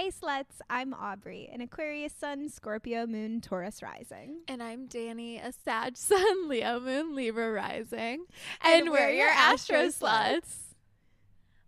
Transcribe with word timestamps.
Hey 0.00 0.10
sluts, 0.10 0.62
I'm 0.70 0.94
Aubrey, 0.94 1.50
an 1.52 1.60
Aquarius 1.60 2.14
Sun, 2.18 2.48
Scorpio 2.48 3.06
Moon, 3.06 3.42
Taurus 3.42 3.82
rising. 3.82 4.38
And 4.48 4.62
I'm 4.62 4.86
Danny, 4.86 5.36
a 5.36 5.52
Sag 5.52 5.98
Sun, 5.98 6.48
Leo 6.48 6.80
Moon, 6.80 7.14
Libra 7.14 7.52
rising. 7.52 8.24
And, 8.62 8.84
and 8.84 8.90
we're, 8.90 9.08
we're, 9.08 9.10
your 9.10 9.28
Astro, 9.28 9.76
Astro 9.76 10.08
sluts. 10.08 10.38
sluts. 10.38 10.56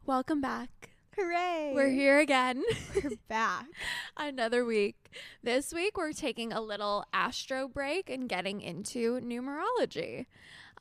Welcome 0.06 0.40
back. 0.40 0.92
Hooray! 1.14 1.72
We're 1.74 1.90
here 1.90 2.20
again. 2.20 2.62
We're 2.94 3.10
back. 3.28 3.66
Another 4.16 4.64
week. 4.64 5.10
This 5.42 5.74
week, 5.74 5.98
we're 5.98 6.14
taking 6.14 6.54
a 6.54 6.62
little 6.62 7.04
astro 7.12 7.68
break 7.68 8.08
and 8.08 8.30
getting 8.30 8.62
into 8.62 9.20
numerology 9.20 10.24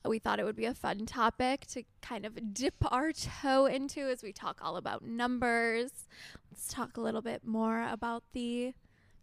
we 0.06 0.20
thought 0.20 0.40
it 0.40 0.46
would 0.46 0.56
be 0.56 0.66
a 0.66 0.74
fun 0.74 1.06
topic 1.06 1.66
to 1.68 1.84
kind 2.02 2.26
of 2.26 2.54
dip 2.54 2.76
our 2.92 3.12
toe 3.12 3.66
into 3.66 4.02
as 4.02 4.24
we 4.24 4.34
talk 4.34 4.60
all 4.62 4.78
about 4.78 5.04
numbers. 5.04 6.08
Let's 6.52 6.68
talk 6.68 6.98
a 6.98 7.02
little 7.02 7.22
bit 7.22 7.46
more 7.46 7.88
about 7.88 8.24
the 8.34 8.74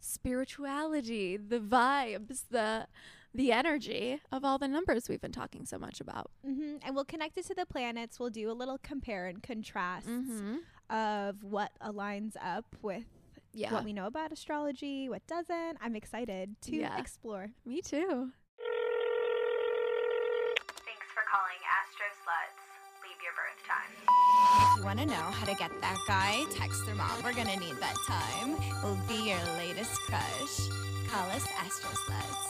spirituality, 0.01 1.37
the 1.37 1.59
vibes, 1.60 2.45
the 2.51 2.87
the 3.34 3.52
energy 3.52 4.20
of 4.32 4.42
all 4.45 4.59
the 4.59 4.66
numbers 4.66 5.09
we've 5.09 5.20
been 5.20 5.30
talking 5.30 5.66
so 5.66 5.78
much 5.78 6.01
about. 6.01 6.30
Mm-hmm. 6.46 6.77
And 6.82 6.95
we'll 6.95 7.04
connect 7.04 7.37
it 7.37 7.46
to 7.46 7.54
the 7.54 7.66
planets. 7.66 8.18
We'll 8.18 8.30
do 8.30 8.51
a 8.51 8.52
little 8.52 8.79
compare 8.82 9.26
and 9.26 9.42
contrast 9.42 10.09
mm-hmm. 10.09 10.56
of 10.95 11.45
what 11.45 11.70
aligns 11.82 12.37
up 12.42 12.65
with 12.80 13.04
yeah. 13.52 13.73
what 13.73 13.84
we 13.84 13.92
know 13.92 14.06
about 14.06 14.32
astrology, 14.32 15.09
what 15.09 15.26
doesn't. 15.26 15.79
I'm 15.80 15.95
excited 15.95 16.56
to 16.62 16.76
yeah. 16.76 16.98
explore. 16.98 17.51
Me 17.66 17.82
too. 17.82 18.30
You 24.78 24.84
want 24.84 24.98
to 25.00 25.06
know 25.06 25.14
how 25.14 25.45
to 25.45 25.55
get 25.55 25.73
that 25.80 25.98
guy, 26.06 26.45
text 26.52 26.87
their 26.87 26.95
mom. 26.95 27.10
We're 27.24 27.32
going 27.32 27.48
to 27.48 27.59
need 27.59 27.77
that 27.80 27.96
time. 28.06 28.56
We'll 28.82 28.98
be 29.09 29.28
your 29.30 29.38
latest 29.56 29.91
crush. 30.02 30.68
Call 31.09 31.29
us 31.30 31.45
Astro 31.59 31.90
Sluts. 31.90 32.46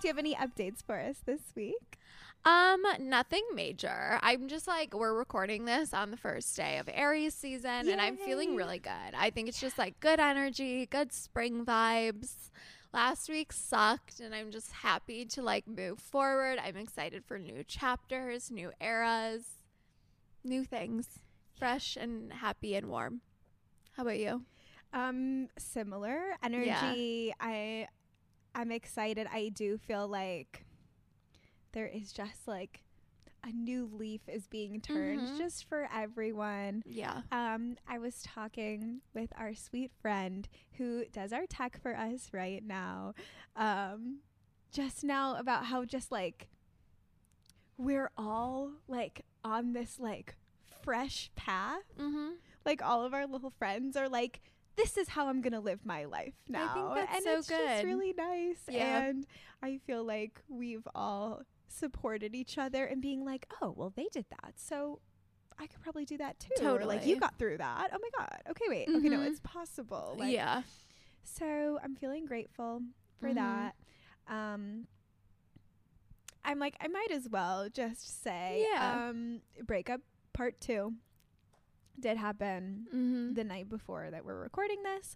Do 0.00 0.08
you 0.08 0.10
have 0.10 0.18
any 0.18 0.34
updates 0.34 0.82
for 0.84 0.98
us 0.98 1.16
this 1.24 1.40
week? 1.56 1.98
Um, 2.44 2.82
nothing 3.00 3.44
major. 3.54 4.18
I'm 4.20 4.48
just 4.48 4.66
like 4.66 4.94
we're 4.94 5.14
recording 5.14 5.64
this 5.64 5.94
on 5.94 6.10
the 6.10 6.16
first 6.18 6.54
day 6.54 6.76
of 6.78 6.88
Aries 6.92 7.34
season 7.34 7.86
Yay. 7.86 7.92
and 7.92 8.00
I'm 8.00 8.16
feeling 8.18 8.54
really 8.56 8.80
good. 8.80 9.14
I 9.16 9.30
think 9.30 9.48
it's 9.48 9.60
just 9.60 9.78
like 9.78 10.00
good 10.00 10.20
energy, 10.20 10.84
good 10.86 11.12
spring 11.12 11.64
vibes. 11.64 12.50
Last 12.92 13.30
week 13.30 13.52
sucked 13.52 14.20
and 14.20 14.34
I'm 14.34 14.50
just 14.50 14.72
happy 14.72 15.24
to 15.26 15.40
like 15.40 15.66
move 15.66 15.98
forward. 15.98 16.58
I'm 16.62 16.76
excited 16.76 17.24
for 17.24 17.38
new 17.38 17.64
chapters, 17.64 18.50
new 18.50 18.72
eras, 18.82 19.44
new 20.44 20.64
things 20.64 21.20
fresh 21.58 21.96
and 21.96 22.32
happy 22.32 22.74
and 22.74 22.88
warm. 22.88 23.20
How 23.92 24.02
about 24.02 24.18
you? 24.18 24.42
Um, 24.92 25.48
similar 25.58 26.34
energy. 26.42 26.66
Yeah. 27.28 27.34
I 27.40 27.86
I'm 28.54 28.72
excited. 28.72 29.26
I 29.32 29.50
do 29.54 29.78
feel 29.78 30.08
like 30.08 30.66
there 31.72 31.86
is 31.86 32.12
just 32.12 32.46
like 32.46 32.82
a 33.44 33.50
new 33.50 33.88
leaf 33.92 34.20
is 34.28 34.46
being 34.46 34.80
turned 34.80 35.20
mm-hmm. 35.20 35.38
just 35.38 35.68
for 35.68 35.88
everyone. 35.94 36.82
Yeah. 36.86 37.22
Um, 37.32 37.76
I 37.88 37.98
was 37.98 38.22
talking 38.22 39.00
with 39.14 39.32
our 39.36 39.54
sweet 39.54 39.90
friend 40.00 40.48
who 40.78 41.04
does 41.12 41.32
our 41.32 41.46
tech 41.46 41.80
for 41.80 41.96
us 41.96 42.30
right 42.32 42.64
now. 42.64 43.14
Um, 43.56 44.18
just 44.72 45.02
now 45.04 45.36
about 45.36 45.66
how 45.66 45.84
just 45.84 46.12
like 46.12 46.48
we're 47.82 48.10
all 48.16 48.72
like 48.88 49.24
on 49.44 49.72
this 49.72 49.98
like 49.98 50.36
fresh 50.82 51.30
path. 51.36 51.82
Mm-hmm. 51.98 52.30
Like 52.64 52.82
all 52.82 53.04
of 53.04 53.12
our 53.12 53.26
little 53.26 53.50
friends 53.50 53.96
are 53.96 54.08
like, 54.08 54.40
this 54.76 54.96
is 54.96 55.08
how 55.08 55.28
I'm 55.28 55.40
gonna 55.40 55.60
live 55.60 55.84
my 55.84 56.04
life 56.04 56.34
now. 56.48 56.70
I 56.70 56.74
think 56.74 56.94
that's 56.94 57.14
and 57.14 57.24
so 57.24 57.38
it's 57.38 57.48
good. 57.48 57.68
just 57.68 57.84
really 57.84 58.14
nice. 58.16 58.58
Yeah. 58.68 59.02
And 59.02 59.26
I 59.62 59.78
feel 59.86 60.04
like 60.04 60.40
we've 60.48 60.86
all 60.94 61.42
supported 61.68 62.34
each 62.34 62.58
other 62.58 62.84
and 62.84 63.02
being 63.02 63.24
like, 63.24 63.46
oh, 63.60 63.74
well, 63.76 63.92
they 63.94 64.06
did 64.12 64.26
that, 64.30 64.54
so 64.56 65.00
I 65.58 65.66
could 65.66 65.80
probably 65.80 66.04
do 66.04 66.18
that 66.18 66.38
too. 66.38 66.50
Totally. 66.56 66.82
Or 66.82 66.86
like 66.86 67.06
you 67.06 67.18
got 67.18 67.38
through 67.38 67.58
that. 67.58 67.90
Oh 67.92 67.98
my 68.00 68.08
god. 68.18 68.42
Okay, 68.50 68.64
wait. 68.68 68.88
Mm-hmm. 68.88 68.98
Okay, 68.98 69.08
no, 69.08 69.18
mm-hmm. 69.18 69.26
it's 69.26 69.40
possible. 69.40 70.16
Like, 70.18 70.32
yeah. 70.32 70.62
So 71.22 71.78
I'm 71.82 71.94
feeling 71.94 72.24
grateful 72.26 72.82
for 73.20 73.28
mm-hmm. 73.28 73.36
that. 73.36 73.74
Um, 74.28 74.86
I'm 76.44 76.58
like, 76.58 76.76
I 76.80 76.88
might 76.88 77.10
as 77.12 77.28
well 77.28 77.68
just 77.72 78.22
say, 78.22 78.66
yeah. 78.72 79.08
um, 79.08 79.40
breakup 79.64 80.00
part 80.32 80.60
two 80.60 80.94
did 81.98 82.16
happen 82.16 82.86
mm-hmm. 82.88 83.34
the 83.34 83.44
night 83.44 83.68
before 83.68 84.08
that 84.10 84.24
we're 84.24 84.40
recording 84.40 84.82
this. 84.82 85.14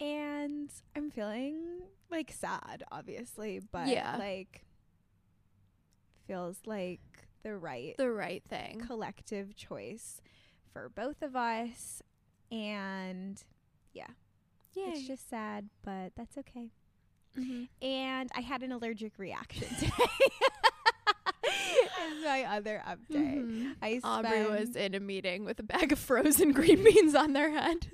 And 0.00 0.70
I'm 0.94 1.10
feeling 1.10 1.80
like 2.10 2.32
sad, 2.32 2.84
obviously, 2.92 3.60
but 3.72 3.88
yeah. 3.88 4.16
like 4.18 4.64
feels 6.26 6.58
like 6.66 7.00
the 7.42 7.56
right 7.56 7.94
the 7.96 8.10
right 8.10 8.42
thing. 8.48 8.82
Collective 8.86 9.56
choice 9.56 10.20
for 10.72 10.90
both 10.90 11.22
of 11.22 11.34
us. 11.34 12.02
And 12.52 13.42
yeah. 13.94 14.08
Yeah. 14.74 14.88
It's 14.88 15.06
just 15.06 15.30
sad, 15.30 15.70
but 15.82 16.12
that's 16.16 16.36
okay. 16.36 16.70
Mm-hmm. 17.38 17.64
And 17.86 18.30
I 18.34 18.40
had 18.40 18.62
an 18.62 18.72
allergic 18.72 19.18
reaction 19.18 19.68
today 19.78 19.90
is 22.06 22.24
my 22.24 22.44
other 22.44 22.82
update. 22.86 23.38
Mm-hmm. 23.38 23.72
I 23.82 24.00
Aubrey 24.02 24.46
was 24.46 24.76
in 24.76 24.94
a 24.94 25.00
meeting 25.00 25.44
with 25.44 25.58
a 25.58 25.62
bag 25.62 25.92
of 25.92 25.98
frozen 25.98 26.52
green 26.52 26.82
beans 26.84 27.14
on 27.14 27.32
their 27.32 27.50
head. 27.50 27.90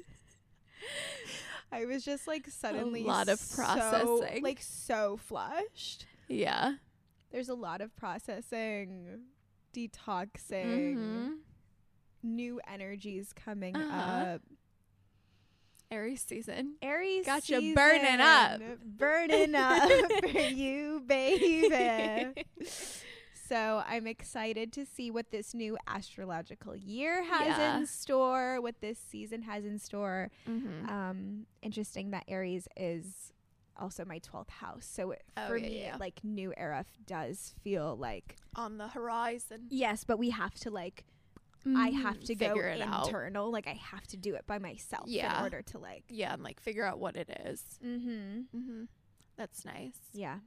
I 1.72 1.86
was 1.86 2.04
just 2.04 2.26
like 2.28 2.48
suddenly 2.48 3.02
a 3.02 3.06
lot 3.06 3.28
of 3.28 3.40
processing, 3.54 4.06
so, 4.06 4.26
like 4.42 4.60
so 4.60 5.16
flushed. 5.16 6.06
Yeah, 6.28 6.74
there's 7.30 7.48
a 7.48 7.54
lot 7.54 7.80
of 7.80 7.96
processing, 7.96 9.20
detoxing, 9.74 10.96
mm-hmm. 10.96 11.30
new 12.22 12.60
energies 12.70 13.32
coming 13.32 13.74
uh-huh. 13.74 14.34
up. 14.34 14.42
Aries 15.90 16.24
season. 16.26 16.76
Aries 16.80 17.26
got 17.26 17.48
you 17.50 17.74
burning 17.74 18.20
up, 18.20 18.60
burning 18.82 19.54
up 19.54 19.90
for 20.30 20.40
you, 20.40 21.02
baby. 21.06 22.32
So 23.52 23.82
I'm 23.86 24.06
excited 24.06 24.72
to 24.72 24.86
see 24.86 25.10
what 25.10 25.30
this 25.30 25.52
new 25.52 25.76
astrological 25.86 26.74
year 26.74 27.22
has 27.22 27.58
yeah. 27.58 27.76
in 27.76 27.86
store, 27.86 28.62
what 28.62 28.80
this 28.80 28.98
season 28.98 29.42
has 29.42 29.66
in 29.66 29.78
store. 29.78 30.30
Mm-hmm. 30.48 30.88
Um, 30.88 31.46
interesting 31.60 32.12
that 32.12 32.24
Aries 32.28 32.66
is 32.78 33.34
also 33.76 34.06
my 34.06 34.20
12th 34.20 34.48
house. 34.48 34.88
So 34.90 35.10
it, 35.10 35.22
oh, 35.36 35.48
for 35.48 35.58
yeah, 35.58 35.68
me, 35.68 35.80
yeah. 35.82 35.96
like 36.00 36.20
new 36.24 36.54
era 36.56 36.86
does 37.06 37.54
feel 37.62 37.94
like 37.94 38.36
on 38.56 38.78
the 38.78 38.88
horizon. 38.88 39.66
Yes, 39.68 40.02
but 40.02 40.18
we 40.18 40.30
have 40.30 40.54
to 40.60 40.70
like. 40.70 41.04
Mm, 41.66 41.76
I 41.76 41.88
have 41.90 42.20
to 42.20 42.34
go 42.34 42.54
internal. 42.54 43.48
Out. 43.48 43.52
Like 43.52 43.66
I 43.68 43.78
have 43.90 44.06
to 44.08 44.16
do 44.16 44.34
it 44.34 44.46
by 44.46 44.60
myself 44.60 45.04
yeah. 45.08 45.36
in 45.36 45.42
order 45.42 45.60
to 45.60 45.78
like 45.78 46.04
yeah, 46.08 46.32
and 46.32 46.42
like 46.42 46.58
figure 46.58 46.86
out 46.86 46.98
what 47.00 47.16
it 47.16 47.28
is. 47.44 47.62
Mm-hmm. 47.84 48.56
Mm-hmm. 48.56 48.82
That's 49.36 49.66
nice. 49.66 49.98
Yeah. 50.14 50.38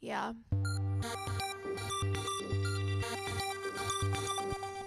Yeah. 0.00 0.32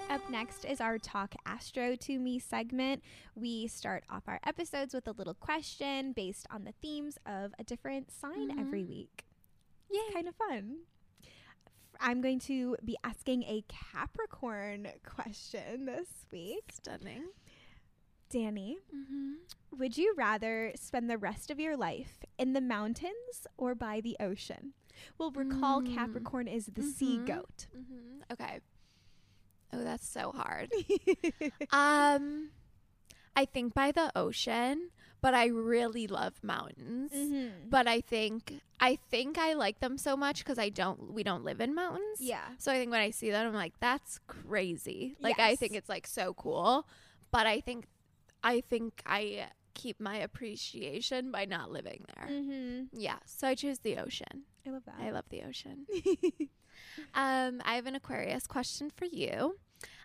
Up 0.10 0.30
next 0.30 0.66
is 0.66 0.82
our 0.82 0.98
Talk 0.98 1.36
Astro 1.46 1.96
to 1.96 2.20
Me 2.20 2.38
segment. 2.38 3.02
We 3.34 3.68
start 3.68 4.04
off 4.10 4.24
our 4.28 4.40
episodes 4.46 4.94
with 4.94 5.08
a 5.08 5.12
little 5.12 5.34
question 5.34 6.12
based 6.12 6.46
on 6.52 6.66
the 6.66 6.74
themes 6.82 7.18
of 7.26 7.54
a 7.58 7.64
different 7.64 8.12
sign 8.12 8.50
mm-hmm. 8.50 8.60
every 8.60 8.84
week. 8.84 9.24
Yeah, 9.90 10.02
kind 10.14 10.28
of 10.28 10.36
fun. 10.36 10.80
I'm 12.02 12.20
going 12.20 12.40
to 12.40 12.76
be 12.84 12.98
asking 13.04 13.44
a 13.44 13.64
Capricorn 13.70 14.88
question 15.06 15.86
this 15.86 16.10
week. 16.32 16.72
Stunning. 16.74 17.30
Danny, 18.30 18.78
mm-hmm. 18.94 19.78
would 19.78 19.98
you 19.98 20.14
rather 20.18 20.72
spend 20.76 21.10
the 21.10 21.18
rest 21.18 21.52
of 21.52 21.60
your 21.60 21.78
life 21.78 22.26
in 22.38 22.54
the 22.54 22.62
mountains 22.62 23.48
or 23.58 23.76
by 23.76 24.02
the 24.02 24.18
ocean? 24.20 24.74
Well, 25.18 25.32
recall 25.32 25.82
mm. 25.82 25.94
Capricorn 25.94 26.48
is 26.48 26.66
the 26.66 26.82
mm-hmm. 26.82 26.90
sea 26.90 27.18
goat. 27.18 27.68
Mm-hmm. 27.76 28.34
Okay. 28.34 28.60
Oh, 29.74 29.84
that's 29.84 30.08
so 30.08 30.32
hard. 30.32 30.72
um, 31.72 32.50
I 33.36 33.46
think 33.46 33.74
by 33.74 33.92
the 33.92 34.12
ocean, 34.16 34.90
but 35.22 35.34
I 35.34 35.46
really 35.46 36.08
love 36.08 36.34
mountains. 36.44 37.12
Mm-hmm. 37.14 37.70
But 37.70 37.88
I 37.88 38.02
think 38.02 38.62
I 38.80 38.98
think 39.10 39.38
I 39.38 39.54
like 39.54 39.80
them 39.80 39.98
so 39.98 40.18
much 40.18 40.40
because 40.40 40.58
I 40.58 40.70
don't. 40.70 41.14
We 41.14 41.24
don't 41.24 41.44
live 41.44 41.62
in 41.62 41.76
mountains. 41.76 42.20
Yeah. 42.20 42.44
So 42.58 42.72
I 42.72 42.78
think 42.78 42.92
when 42.92 43.02
I 43.02 43.12
see 43.12 43.32
that, 43.32 43.46
I'm 43.46 43.54
like, 43.54 43.74
that's 43.80 44.20
crazy. 44.28 45.16
Like 45.22 45.38
yes. 45.38 45.52
I 45.52 45.56
think 45.56 45.76
it's 45.76 45.90
like 45.90 46.08
so 46.08 46.34
cool. 46.34 46.88
But 47.32 47.48
I 47.48 47.62
think, 47.62 47.86
I 48.44 48.60
think 48.60 49.02
I 49.06 49.48
keep 49.74 50.00
my 50.02 50.18
appreciation 50.18 51.32
by 51.32 51.46
not 51.46 51.72
living 51.72 52.06
there. 52.16 52.28
Mm-hmm. 52.28 52.86
Yeah. 52.92 53.18
So 53.26 53.48
I 53.48 53.56
choose 53.56 53.80
the 53.80 53.98
ocean. 53.98 54.44
I 54.66 54.70
love 54.70 54.84
that. 54.86 54.96
I 55.00 55.12
love 55.12 55.26
the 55.30 55.44
ocean. 55.44 55.86
um, 57.14 57.62
I 57.66 57.76
have 57.76 57.86
an 57.86 57.96
Aquarius 57.96 58.48
question 58.48 58.90
for 58.90 59.06
you. 59.06 59.58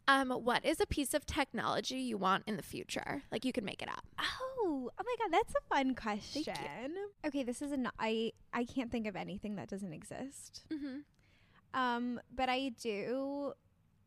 Um, 0.09 0.31
what 0.31 0.65
is 0.65 0.81
a 0.81 0.87
piece 0.87 1.15
of 1.15 1.27
technology 1.27 1.97
you 1.97 2.17
want 2.17 2.45
in 2.47 2.57
the 2.57 2.63
future? 2.63 3.23
Like 3.33 3.45
you 3.45 3.53
can 3.53 3.65
make 3.65 3.83
it 3.83 3.89
up. 3.89 4.05
Oh, 4.19 4.91
oh 4.97 5.03
my 5.05 5.15
god, 5.19 5.33
that's 5.33 5.55
a 5.55 5.75
fun 5.75 5.95
question. 5.95 6.95
Okay, 7.27 7.43
this 7.43 7.61
is 7.61 7.73
an 7.73 7.91
I 7.99 8.33
I 8.53 8.65
can't 8.65 8.91
think 8.91 9.07
of 9.07 9.17
anything 9.17 9.57
that 9.57 9.69
doesn't 9.69 9.93
exist. 9.93 10.63
Mm-hmm. 10.73 11.79
Um, 11.79 12.21
but 12.35 12.49
I 12.49 12.71
do 12.81 13.53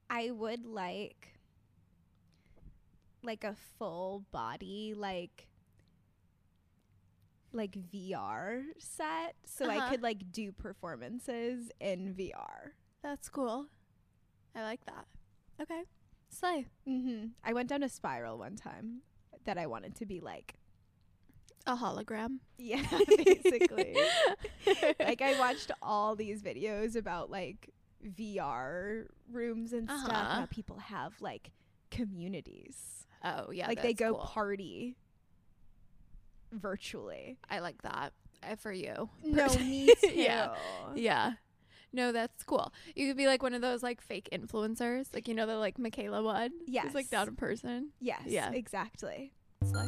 I 0.09 0.31
would 0.31 0.65
like 0.65 1.39
like 3.21 3.43
a 3.43 3.55
full 3.77 4.23
body 4.31 4.93
like 4.95 5.48
like 7.53 7.71
VR 7.91 8.63
set 8.77 9.35
so 9.45 9.69
I 9.69 9.77
Uh-huh. 9.77 9.89
could 9.89 10.01
like 10.03 10.31
do 10.31 10.51
performances 10.51 11.71
in 11.79 12.13
VR. 12.15 12.71
That's 13.01 13.29
cool. 13.29 13.67
I 14.55 14.61
like 14.63 14.85
that. 14.85 15.05
Okay. 15.61 15.83
Slay. 16.29 16.67
Mhm. 16.87 17.31
I 17.43 17.53
went 17.53 17.69
down 17.69 17.83
a 17.83 17.89
spiral 17.89 18.37
one 18.37 18.55
time 18.55 19.01
that 19.45 19.57
I 19.57 19.65
wanted 19.67 19.95
to 19.95 20.05
be 20.05 20.19
like 20.19 20.55
A 21.65 21.75
hologram. 21.75 22.39
yeah, 22.57 22.85
basically. 23.07 23.95
like 24.99 25.21
I 25.21 25.37
watched 25.39 25.71
all 25.81 26.15
these 26.15 26.41
videos 26.43 26.95
about 26.95 27.29
like 27.31 27.69
VR 28.03 29.07
rooms 29.31 29.73
and 29.73 29.89
stuff. 29.89 30.09
Uh-huh. 30.09 30.39
How 30.41 30.45
people 30.45 30.77
have 30.77 31.13
like 31.21 31.51
communities. 31.91 33.05
Oh 33.23 33.51
yeah. 33.51 33.67
like 33.67 33.81
they 33.81 33.93
go 33.93 34.13
cool. 34.13 34.23
party 34.23 34.95
virtually. 36.51 37.37
I 37.49 37.59
like 37.59 37.81
that 37.83 38.13
uh, 38.43 38.55
for 38.55 38.71
you. 38.71 39.09
No, 39.23 39.47
me 39.55 39.93
too. 40.01 40.11
yeah. 40.13 40.55
Yeah. 40.95 41.33
No, 41.91 42.11
that's 42.11 42.43
cool. 42.43 42.71
You 42.95 43.07
could 43.07 43.17
be 43.17 43.25
like 43.25 43.41
one 43.41 43.53
of 43.55 43.61
those 43.61 43.81
like 43.81 43.99
fake 44.01 44.29
influencers, 44.31 45.07
like 45.13 45.27
you 45.27 45.33
know 45.33 45.47
the 45.47 45.55
like 45.57 45.77
Miquela 45.77 46.23
one. 46.23 46.51
It's 46.67 46.93
like 46.93 47.05
Yes. 47.05 47.09
down 47.09 47.27
in 47.29 47.35
person. 47.35 47.89
Yes. 47.99 48.21
Yeah. 48.25 48.51
Exactly. 48.51 49.33
Slay. 49.63 49.87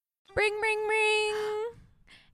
Ring, 0.33 0.53
ring, 0.61 0.87
ring. 0.87 1.35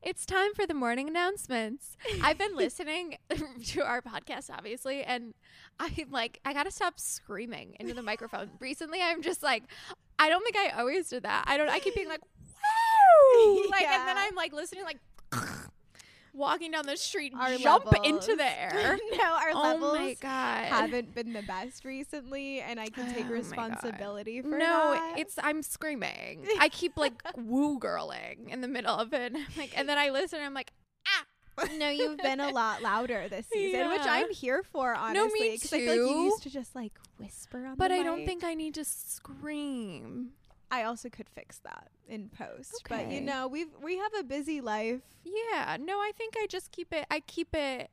It's 0.03 0.23
time 0.25 0.53
for 0.53 0.67
the 0.67 0.75
morning 0.75 1.07
announcements. 1.09 1.97
I've 2.21 2.37
been 2.37 2.55
listening 2.55 3.17
to 3.69 3.81
our 3.81 4.03
podcast, 4.03 4.51
obviously, 4.55 5.03
and 5.03 5.33
I'm 5.79 5.91
like, 6.11 6.39
I 6.45 6.53
gotta 6.53 6.69
stop 6.69 6.99
screaming 6.99 7.75
into 7.79 7.95
the 7.95 8.03
microphone. 8.03 8.51
Recently, 8.59 9.01
I'm 9.01 9.23
just 9.23 9.41
like, 9.41 9.63
I 10.19 10.29
don't 10.29 10.43
think 10.43 10.55
I 10.55 10.79
always 10.79 11.09
did 11.09 11.23
that. 11.23 11.45
I 11.47 11.57
don't. 11.57 11.69
I 11.69 11.79
keep 11.79 11.95
being 11.95 12.07
like, 12.07 12.21
wow, 12.21 13.63
like, 13.71 13.81
and 13.87 14.07
then 14.07 14.17
I'm 14.17 14.35
like 14.35 14.53
listening, 14.53 14.83
like, 14.83 14.99
walking 16.37 16.71
down 16.71 16.85
the 16.85 16.95
street, 16.97 17.33
Our 17.37 17.57
jump 17.57 17.85
levels. 17.91 18.07
into 18.07 18.35
the 18.35 18.45
air. 18.61 18.97
no, 19.17 19.23
our 19.23 19.51
oh 19.53 19.61
levels 19.61 20.17
haven't 20.21 21.13
been 21.15 21.33
the 21.33 21.41
best 21.41 21.83
recently, 21.83 22.61
and 22.61 22.79
I 22.79 22.87
can 22.89 23.09
Oh 23.09 23.13
take 23.13 23.23
God. 23.23 23.31
responsibility 23.31 24.41
for 24.41 24.57
no, 24.57 24.93
that. 24.93 25.15
it's 25.17 25.35
I'm 25.41 25.61
screaming. 25.63 26.45
I 26.59 26.69
keep 26.69 26.97
like 26.97 27.21
woo 27.35 27.79
girling 27.79 28.49
in 28.49 28.61
the 28.61 28.67
middle 28.67 28.95
of 28.95 29.13
it. 29.13 29.17
And 29.37 29.57
like, 29.57 29.77
and 29.77 29.89
then 29.89 29.97
I 29.97 30.09
listen. 30.09 30.37
and 30.39 30.45
I'm 30.45 30.53
like, 30.53 30.71
ah. 31.07 31.65
no, 31.77 31.89
you've 31.89 32.17
been 32.19 32.39
a 32.39 32.49
lot 32.49 32.81
louder 32.83 33.27
this 33.29 33.47
season, 33.51 33.89
which 33.89 34.01
I'm 34.03 34.31
here 34.31 34.61
for, 34.63 34.93
honestly. 34.93 35.39
me 35.39 35.53
I 35.53 35.57
feel 35.57 35.79
like 35.89 35.97
you 36.11 36.23
used 36.25 36.43
to 36.43 36.49
just 36.51 36.75
like 36.75 36.93
whisper 37.17 37.65
on 37.65 37.75
But 37.75 37.91
I 37.91 38.03
don't 38.03 38.25
think 38.25 38.43
I 38.43 38.53
need 38.53 38.75
to 38.75 38.85
scream. 38.85 40.29
I 40.69 40.83
also 40.83 41.09
could 41.09 41.29
fix 41.29 41.59
that 41.59 41.89
in 42.07 42.29
post. 42.29 42.83
But 42.89 43.11
you 43.11 43.21
know, 43.21 43.47
we've 43.47 43.69
we 43.81 43.97
have 43.97 44.11
a 44.19 44.23
busy 44.23 44.61
life. 44.61 45.01
Yeah, 45.23 45.77
no, 45.79 45.97
I 45.97 46.11
think 46.17 46.35
I 46.37 46.47
just 46.47 46.71
keep 46.71 46.93
it. 46.93 47.05
I 47.09 47.21
keep 47.21 47.53
it. 47.53 47.89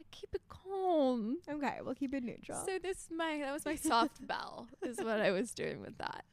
I 0.00 0.04
keep 0.10 0.34
it 0.34 0.42
calm. 0.48 1.38
Okay, 1.48 1.78
we'll 1.84 1.94
keep 1.94 2.14
it 2.14 2.24
neutral. 2.24 2.64
So 2.66 2.78
this 2.82 3.08
my 3.14 3.38
that 3.42 3.52
was 3.52 3.64
my 3.64 3.76
soft 3.76 4.26
bell 4.26 4.68
is 4.82 4.98
what 4.98 5.20
I 5.20 5.30
was 5.30 5.52
doing 5.52 5.80
with 5.80 5.98
that. 5.98 6.24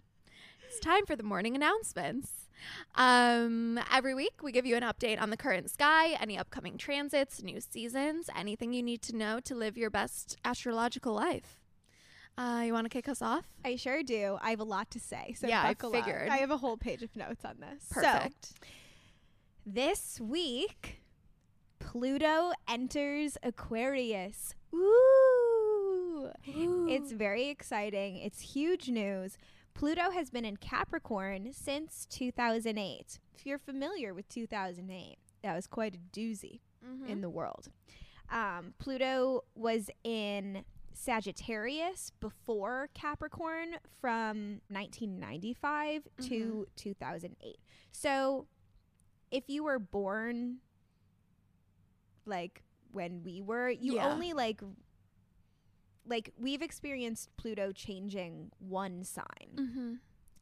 It's 0.67 0.79
time 0.79 1.05
for 1.05 1.15
the 1.15 1.23
morning 1.23 1.55
announcements. 1.55 2.31
Um, 2.95 3.79
every 3.91 4.13
week 4.13 4.43
we 4.43 4.51
give 4.51 4.65
you 4.65 4.75
an 4.75 4.83
update 4.83 5.21
on 5.21 5.29
the 5.31 5.37
current 5.37 5.69
sky, 5.69 6.11
any 6.19 6.37
upcoming 6.37 6.77
transits, 6.77 7.41
new 7.41 7.59
seasons, 7.59 8.29
anything 8.37 8.71
you 8.73 8.83
need 8.83 9.01
to 9.03 9.15
know 9.15 9.39
to 9.41 9.55
live 9.55 9.77
your 9.77 9.89
best 9.89 10.37
astrological 10.45 11.13
life. 11.13 11.60
Uh, 12.37 12.63
you 12.65 12.73
want 12.73 12.85
to 12.85 12.89
kick 12.89 13.07
us 13.09 13.21
off? 13.21 13.45
I 13.63 13.75
sure 13.75 14.01
do. 14.03 14.37
I 14.41 14.49
have 14.51 14.59
a 14.59 14.63
lot 14.65 14.89
to 14.91 14.99
say. 14.99 15.35
So 15.37 15.47
Yeah, 15.47 15.61
I 15.63 15.67
buckle 15.69 15.95
up. 15.95 16.05
figured. 16.05 16.29
I 16.29 16.37
have 16.37 16.49
a 16.51 16.57
whole 16.57 16.77
page 16.77 17.03
of 17.03 17.15
notes 17.15 17.43
on 17.45 17.57
this. 17.59 17.83
So, 17.93 18.01
Perfect. 18.01 18.53
this 19.65 20.19
week, 20.21 21.01
Pluto 21.79 22.51
enters 22.67 23.37
Aquarius. 23.43 24.55
Ooh. 24.73 26.29
It's 26.45 27.11
very 27.11 27.47
exciting. 27.49 28.17
It's 28.17 28.39
huge 28.53 28.89
news. 28.89 29.37
Pluto 29.73 30.11
has 30.11 30.29
been 30.29 30.45
in 30.45 30.57
Capricorn 30.57 31.51
since 31.53 32.05
2008. 32.09 33.19
If 33.35 33.45
you're 33.45 33.57
familiar 33.59 34.13
with 34.13 34.27
2008, 34.29 35.17
that 35.43 35.55
was 35.55 35.67
quite 35.67 35.95
a 35.95 35.99
doozy 36.17 36.59
Mhm. 36.85 37.07
in 37.07 37.21
the 37.21 37.29
world. 37.29 37.69
Um, 38.29 38.73
Pluto 38.77 39.43
was 39.55 39.89
in 40.03 40.63
Sagittarius 40.93 42.11
before 42.19 42.89
Capricorn 42.93 43.75
from 43.99 44.61
1995 44.69 46.07
to 46.23 46.67
2008. 46.75 47.57
So 47.91 48.47
if 49.31 49.49
you 49.49 49.63
were 49.63 49.79
born 49.79 50.57
like 52.25 52.63
when 52.91 53.23
we 53.23 53.41
were, 53.41 53.69
you 53.69 53.95
Yeah. 53.95 54.11
only 54.11 54.33
like 54.33 54.61
like 56.05 56.33
we've 56.37 56.63
experienced 56.63 57.29
Pluto 57.37 57.71
changing 57.71 58.51
one 58.57 59.03
sign 59.03 59.51
Mhm. 59.55 59.99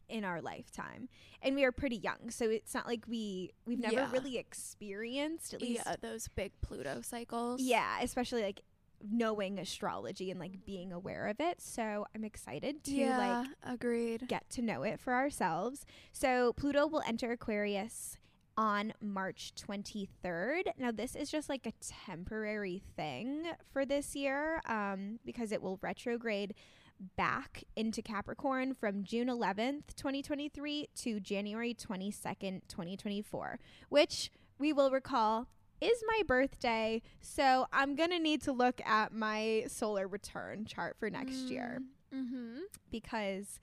in 0.07 0.23
our 0.23 0.41
lifetime 0.41 1.09
and 1.41 1.53
we 1.53 1.65
are 1.65 1.71
pretty 1.73 1.97
young 1.97 2.31
so 2.31 2.49
it's 2.49 2.73
not 2.73 2.87
like 2.87 3.05
we 3.07 3.51
we've 3.65 3.77
never 3.77 3.93
Yeah. 3.95 4.11
really 4.11 4.37
experienced 4.37 5.53
at 5.53 5.61
least 5.61 5.83
yeah, 5.85 5.97
those 5.99 6.29
big 6.29 6.53
Pluto 6.61 7.01
cycles. 7.01 7.61
yeah, 7.61 7.99
especially 8.01 8.41
like 8.41 8.61
knowing 9.07 9.59
astrology 9.59 10.31
and 10.31 10.39
like 10.39 10.65
being 10.65 10.91
aware 10.91 11.27
of 11.27 11.39
it. 11.39 11.61
So 11.61 12.05
I'm 12.15 12.23
excited 12.23 12.83
to 12.85 12.91
yeah, 12.91 13.17
like 13.17 13.47
agreed. 13.63 14.27
get 14.27 14.49
to 14.51 14.61
know 14.61 14.83
it 14.83 14.99
for 14.99 15.13
ourselves. 15.13 15.85
So 16.11 16.53
Pluto 16.53 16.87
will 16.87 17.03
enter 17.07 17.31
Aquarius 17.31 18.17
on 18.57 18.93
March 19.01 19.53
23rd. 19.55 20.63
Now 20.77 20.91
this 20.91 21.15
is 21.15 21.31
just 21.31 21.47
like 21.47 21.65
a 21.65 21.71
temporary 22.05 22.83
thing 22.95 23.45
for 23.71 23.85
this 23.85 24.15
year 24.15 24.61
um, 24.67 25.19
because 25.25 25.51
it 25.51 25.61
will 25.61 25.79
retrograde 25.81 26.53
back 27.15 27.63
into 27.75 28.01
Capricorn 28.01 28.73
from 28.73 29.03
June 29.05 29.27
11th, 29.29 29.95
2023 29.95 30.89
to 30.95 31.19
January 31.21 31.73
22nd, 31.73 32.61
2024, 32.67 33.59
which 33.87 34.29
we 34.57 34.73
will 34.73 34.91
recall 34.91 35.47
is 35.81 36.03
my 36.07 36.21
birthday. 36.27 37.01
So 37.21 37.67
I'm 37.71 37.95
going 37.95 38.09
to 38.11 38.19
need 38.19 38.41
to 38.43 38.51
look 38.51 38.81
at 38.85 39.13
my 39.13 39.65
solar 39.67 40.07
return 40.07 40.65
chart 40.65 40.97
for 40.99 41.09
next 41.09 41.49
year 41.49 41.81
Mm-hmm. 42.13 42.61
because 42.89 43.59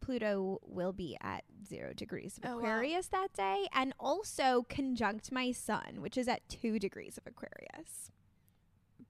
Pluto 0.00 0.58
will 0.62 0.92
be 0.92 1.16
at 1.22 1.44
zero 1.66 1.92
degrees 1.94 2.36
of 2.38 2.44
Oh, 2.50 2.56
wow. 2.56 2.58
Aquarius 2.60 3.08
that 3.08 3.32
day 3.32 3.66
and 3.72 3.94
also 3.98 4.66
conjunct 4.68 5.32
my 5.32 5.52
sun, 5.52 6.00
which 6.02 6.18
is 6.18 6.28
at 6.28 6.46
two 6.50 6.78
degrees 6.78 7.16
of 7.16 7.26
Aquarius. 7.26 8.10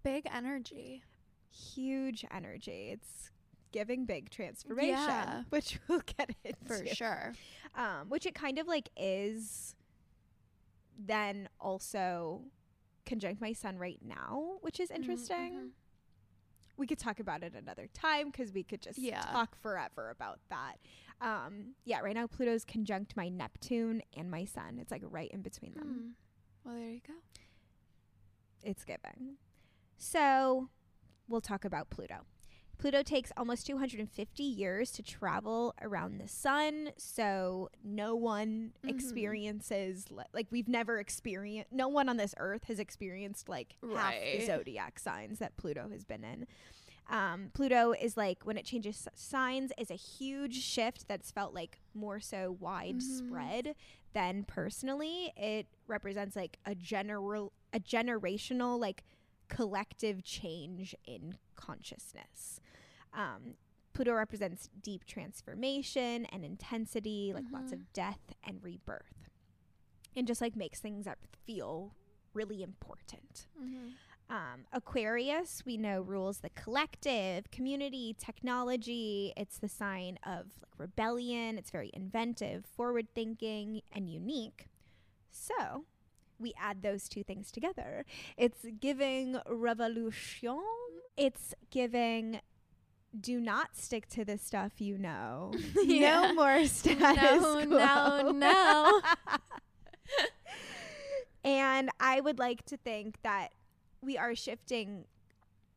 Big 0.05 0.26
energy. 0.33 1.02
Huge 1.50 2.25
energy. 2.33 2.90
It's 2.93 3.31
giving 3.73 4.05
big 4.07 4.31
transformation, 4.31 4.90
Yeah. 4.90 5.43
which 5.50 5.78
we'll 5.88 6.00
get 6.17 6.31
into. 6.45 6.64
For 6.64 6.87
sure. 6.87 7.33
Um, 7.75 8.09
which 8.09 8.26
it 8.26 8.35
kind 8.35 8.59
of 8.59 8.67
like 8.69 8.88
is 8.97 9.75
then 10.99 11.49
also 11.61 12.43
conjunct 13.07 13.40
my 13.40 13.52
sun 13.52 13.78
right 13.78 14.00
now, 14.02 14.59
which 14.61 14.81
is 14.81 14.90
interesting. 14.90 15.52
mhm. 15.52 15.71
we 16.76 16.87
could 16.87 16.99
talk 16.99 17.19
about 17.19 17.43
it 17.43 17.55
another 17.55 17.88
time 17.93 18.31
because 18.31 18.52
we 18.52 18.62
could 18.62 18.81
just 18.81 18.99
Yeah. 18.99 19.23
talk 19.23 19.57
forever 19.57 20.11
about 20.11 20.38
that. 20.49 20.78
Um, 21.21 21.75
yeah, 21.85 21.99
right 22.00 22.14
now 22.14 22.28
Pluto's 22.28 22.64
conjunct 22.64 23.17
my 23.17 23.28
Neptune 23.28 24.00
and 24.17 24.31
my 24.31 24.45
Sun. 24.45 24.78
It's 24.78 24.93
like 24.93 25.02
right 25.05 25.28
in 25.33 25.43
between 25.43 25.75
them. 25.75 26.14
Mm. 26.64 26.64
Well, 26.64 26.75
there 26.76 26.90
you 26.93 27.00
go. 27.05 27.14
It's 28.62 28.85
giving. 28.85 29.38
So 29.97 30.69
we'll 31.26 31.40
talk 31.40 31.64
about 31.64 31.90
Pluto. 31.90 32.26
Pluto 32.78 33.02
takes 33.02 33.32
almost 33.37 33.66
250 33.66 34.42
years 34.42 34.92
to 34.92 35.02
travel 35.02 35.75
around 35.82 36.18
the 36.18 36.28
sun, 36.28 36.90
so 36.97 37.68
no 37.82 38.14
one 38.14 38.73
Mhm. 38.85 38.88
experiences 38.90 40.11
li- 40.11 40.25
like 40.32 40.47
we've 40.50 40.68
never 40.68 40.99
experienced. 41.00 41.73
No 41.73 41.88
one 41.88 42.08
on 42.08 42.16
this 42.16 42.35
earth 42.38 42.64
has 42.64 42.78
experienced 42.78 43.49
like 43.49 43.75
half 43.94 44.14
the 44.14 44.47
zodiac 44.47 44.99
signs 44.99 45.38
that 45.40 45.56
Pluto 45.56 45.88
has 45.88 46.04
been 46.04 46.23
in. 46.25 46.47
Um, 47.11 47.50
Pluto 47.54 47.92
is 47.92 48.16
like 48.16 48.44
when 48.44 48.56
it 48.58 48.64
changes 48.66 49.08
signs 49.14 49.73
is 49.78 49.90
a 49.90 49.94
huge 49.94 50.62
shift 50.62 51.08
that's 51.08 51.30
felt 51.32 51.54
like 51.54 51.80
more 51.94 52.20
so 52.20 52.52
widespread 52.61 53.75
than 54.12 54.44
personally. 54.44 55.32
It 55.37 55.66
represents 55.87 56.37
like 56.37 56.58
a 56.64 56.75
general 56.75 57.52
a 57.73 57.80
generational 57.80 58.78
like 58.78 59.04
collective 59.49 60.23
change 60.25 60.95
in 61.07 61.38
consciousness. 61.57 62.61
Um, 63.12 63.55
Pluto 63.95 64.12
represents 64.12 64.69
deep 64.83 65.05
transformation 65.07 66.26
and 66.26 66.45
intensity, 66.45 67.33
like 67.35 67.45
lots 67.52 67.73
of 67.73 67.93
death 67.93 68.21
and 68.47 68.62
rebirth, 68.62 69.28
and 70.14 70.26
just 70.26 70.40
like 70.40 70.55
makes 70.55 70.78
things 70.81 71.07
up 71.07 71.19
feel 71.47 71.95
really 72.35 72.62
important. 72.62 73.47
Um, 74.31 74.67
Aquarius, 74.73 75.62
we 75.64 75.78
know, 75.78 76.02
rules 76.02 76.38
the 76.40 76.50
collective, 76.50 77.50
community, 77.50 78.14
technology. 78.19 79.33
It's 79.37 79.59
the 79.59 79.69
sign 79.69 80.19
of 80.25 80.52
like 80.61 80.78
rebellion. 80.78 81.57
It's 81.59 81.71
very 81.71 81.90
inventive, 81.95 82.67
forward 82.67 83.09
thinking, 83.14 83.81
and 83.90 84.09
unique. 84.09 84.69
So 85.31 85.87
we 86.38 86.52
add 86.59 86.83
those 86.83 87.09
two 87.09 87.25
things 87.25 87.50
together. 87.50 88.04
It's 88.37 88.64
giving 88.80 89.38
revolution. 89.49 90.61
It's 91.16 91.54
giving 91.71 92.40
do 93.18 93.40
not 93.40 93.75
stick 93.75 94.07
to 94.11 94.25
the 94.25 94.37
stuff 94.38 94.80
you 94.80 94.99
know. 94.99 95.52
Yeah. 95.83 96.28
No 96.28 96.35
more 96.35 96.64
status 96.66 97.42
No, 97.42 97.66
quo. 97.66 97.66
no, 97.66 98.30
no. 98.33 99.00
and 101.45 101.90
I 102.00 102.21
would 102.21 102.38
like 102.38 102.64
to 102.66 102.76
think 102.76 103.16
that 103.23 103.52
we 104.02 104.18
are 104.18 104.35
shifting 104.35 105.04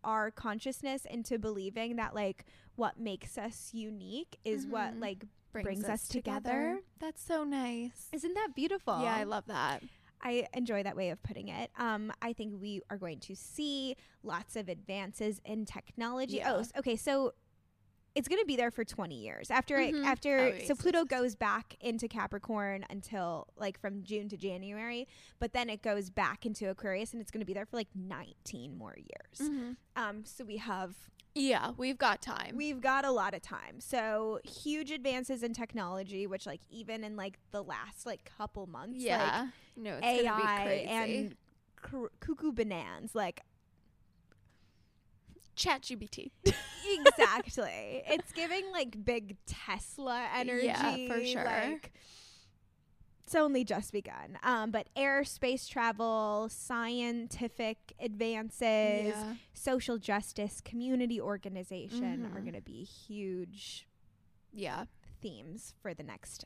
our 0.03 0.31
consciousness 0.31 1.05
into 1.05 1.37
believing 1.39 1.95
that 1.95 2.15
like 2.15 2.45
what 2.75 2.99
makes 2.99 3.37
us 3.37 3.69
unique 3.73 4.37
is 4.43 4.65
what 4.65 4.95
Mhm. 4.95 5.01
like 5.01 5.25
brings 5.53 5.85
us 5.85 6.07
together. 6.07 6.79
That's 6.99 7.21
so 7.23 7.43
nice. 7.43 8.09
isn't 8.11 8.33
that 8.33 8.49
beautiful? 8.55 8.99
Yeah, 9.01 9.15
I 9.15 9.23
love 9.23 9.45
that. 9.47 9.83
I 10.23 10.47
enjoy 10.53 10.83
that 10.83 10.95
way 10.95 11.09
of 11.09 11.21
putting 11.23 11.47
it. 11.49 11.71
Um, 11.77 12.11
I 12.21 12.33
think 12.33 12.53
we 12.61 12.81
are 12.89 12.97
going 12.97 13.19
to 13.21 13.35
see 13.35 13.95
lots 14.23 14.55
of 14.55 14.69
advances 14.69 15.39
in 15.45 15.65
technology. 15.65 16.37
Yeah. 16.37 16.53
Oh, 16.53 16.63
okay. 16.79 16.95
So 16.95 17.33
it's 18.13 18.27
going 18.27 18.41
to 18.41 18.45
be 18.45 18.57
there 18.57 18.71
for 18.71 18.83
20 18.83 19.15
years 19.15 19.49
after 19.49 19.77
it, 19.77 19.95
Mhm. 19.95 20.05
after 20.05 20.39
Oh, 20.39 20.59
so 20.65 20.75
Pluto 20.75 21.05
goes 21.05 21.33
back 21.33 21.75
into 21.79 22.09
Capricorn 22.09 22.85
until 22.89 23.47
like 23.55 23.79
from 23.79 24.03
June 24.03 24.27
to 24.29 24.35
January, 24.37 25.07
but 25.39 25.53
then 25.53 25.69
it 25.69 25.81
goes 25.81 26.09
back 26.09 26.45
into 26.45 26.69
Aquarius 26.69 27.13
and 27.13 27.21
it's 27.21 27.31
going 27.31 27.39
to 27.39 27.45
be 27.45 27.53
there 27.53 27.65
for 27.65 27.77
like 27.77 27.87
19 27.95 28.77
more 28.77 28.95
years. 28.97 29.49
Um, 29.95 30.25
so 30.25 30.43
we 30.43 30.57
have 30.57 30.93
Yeah, 31.33 31.71
we've 31.77 31.97
got 31.97 32.21
time. 32.21 32.55
We've 32.57 32.81
got 32.81 33.05
a 33.05 33.11
lot 33.11 33.33
of 33.33 33.41
time. 33.41 33.79
So 33.79 34.39
huge 34.43 34.91
advances 34.91 35.43
in 35.43 35.53
technology, 35.53 36.27
which 36.27 36.45
like 36.45 36.61
even 36.69 37.03
in 37.03 37.15
like 37.15 37.39
the 37.51 37.63
last 37.63 38.05
like 38.05 38.29
couple 38.37 38.67
months, 38.67 38.97
like 38.97 39.05
yeah. 39.05 39.47
no, 39.77 39.97
it's 40.01 40.05
AI 40.05 40.23
gonna 40.23 40.37
be 40.37 40.69
crazy. 40.69 40.87
and 40.87 41.35
cr- 41.77 42.13
cuckoo 42.19 42.51
bananas, 42.51 43.15
like 43.15 43.41
ChatGPT. 45.55 46.31
exactly. 46.45 48.03
it's 48.07 48.31
giving 48.33 48.69
like 48.71 49.03
big 49.03 49.37
Tesla 49.45 50.27
energy. 50.35 50.65
Yeah, 50.65 50.95
for 51.07 51.23
sure. 51.23 51.45
Like, 51.45 51.93
it's 53.31 53.35
only 53.41 53.63
just 53.63 53.93
begun. 53.93 54.37
Um, 54.43 54.71
but 54.71 54.87
aerospace 54.95 55.65
travel, 55.69 56.49
scientific 56.49 57.93
advances, 57.99 58.59
Yeah. 59.15 59.35
social 59.53 59.97
justice, 59.97 60.59
community 60.59 61.19
organization 61.21 62.25
are 62.25 62.39
Mhm. 62.39 62.43
going 62.43 62.53
to 62.55 62.61
be 62.61 62.83
huge 62.83 63.87
Yeah. 64.51 64.85
themes 65.21 65.73
for 65.81 65.93
the 65.93 66.03
next 66.03 66.43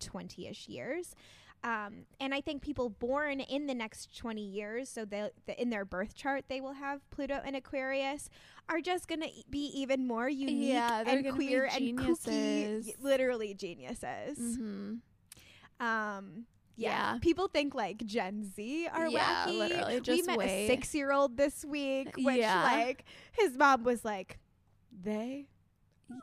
20 0.00 0.46
ish 0.46 0.66
years. 0.68 1.14
Um, 1.62 2.04
and 2.20 2.34
I 2.34 2.40
think 2.42 2.60
people 2.62 2.90
born 2.90 3.40
in 3.40 3.66
the 3.66 3.74
next 3.74 4.14
20 4.16 4.42
years, 4.46 4.88
so 4.90 5.04
they 5.06 5.30
the, 5.46 5.60
in 5.60 5.70
their 5.70 5.84
birth 5.86 6.14
chart, 6.14 6.44
they 6.48 6.60
will 6.60 6.74
have 6.74 7.08
Pluto 7.10 7.40
and 7.44 7.56
Aquarius, 7.56 8.28
are 8.68 8.80
just 8.82 9.08
going 9.08 9.22
to 9.22 9.30
be 9.48 9.66
even 9.74 10.06
more 10.06 10.28
unique 10.28 10.68
Yeah, 10.72 11.02
and 11.06 11.26
queer 11.34 11.64
and 11.64 11.98
kooky. 11.98 12.24
geniuses. 12.24 12.98
Literally 13.00 13.54
geniuses. 13.54 14.38
Mm-hmm. 14.38 14.94
Um, 15.80 16.46
yeah. 16.76 17.12
Yeah. 17.14 17.18
People 17.20 17.48
think 17.48 17.74
like 17.74 18.04
Gen 18.04 18.50
Z 18.54 18.88
are 18.92 19.08
Yeah, 19.08 19.46
wacky. 19.46 19.58
literally, 19.58 20.00
we 20.08 20.22
met 20.22 20.38
wait. 20.38 20.64
a 20.64 20.66
six 20.66 20.94
year 20.94 21.12
old 21.12 21.36
this 21.36 21.64
week, 21.64 22.16
which 22.16 22.36
Yeah. 22.38 22.62
like 22.64 23.04
his 23.32 23.56
mom 23.56 23.84
was 23.84 24.04
like, 24.04 24.38
they 25.02 25.48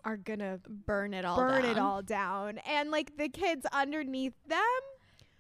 are 0.05 0.17
gonna 0.17 0.60
Burn 0.67 1.13
it 1.13 1.25
all. 1.25 1.38
burn 1.38 1.65
it 1.65 1.77
all 1.77 2.01
down. 2.01 2.58
And 2.60 2.91
like 2.91 3.17
the 3.17 3.29
kids 3.29 3.65
underneath 3.72 4.34
them. 4.48 4.60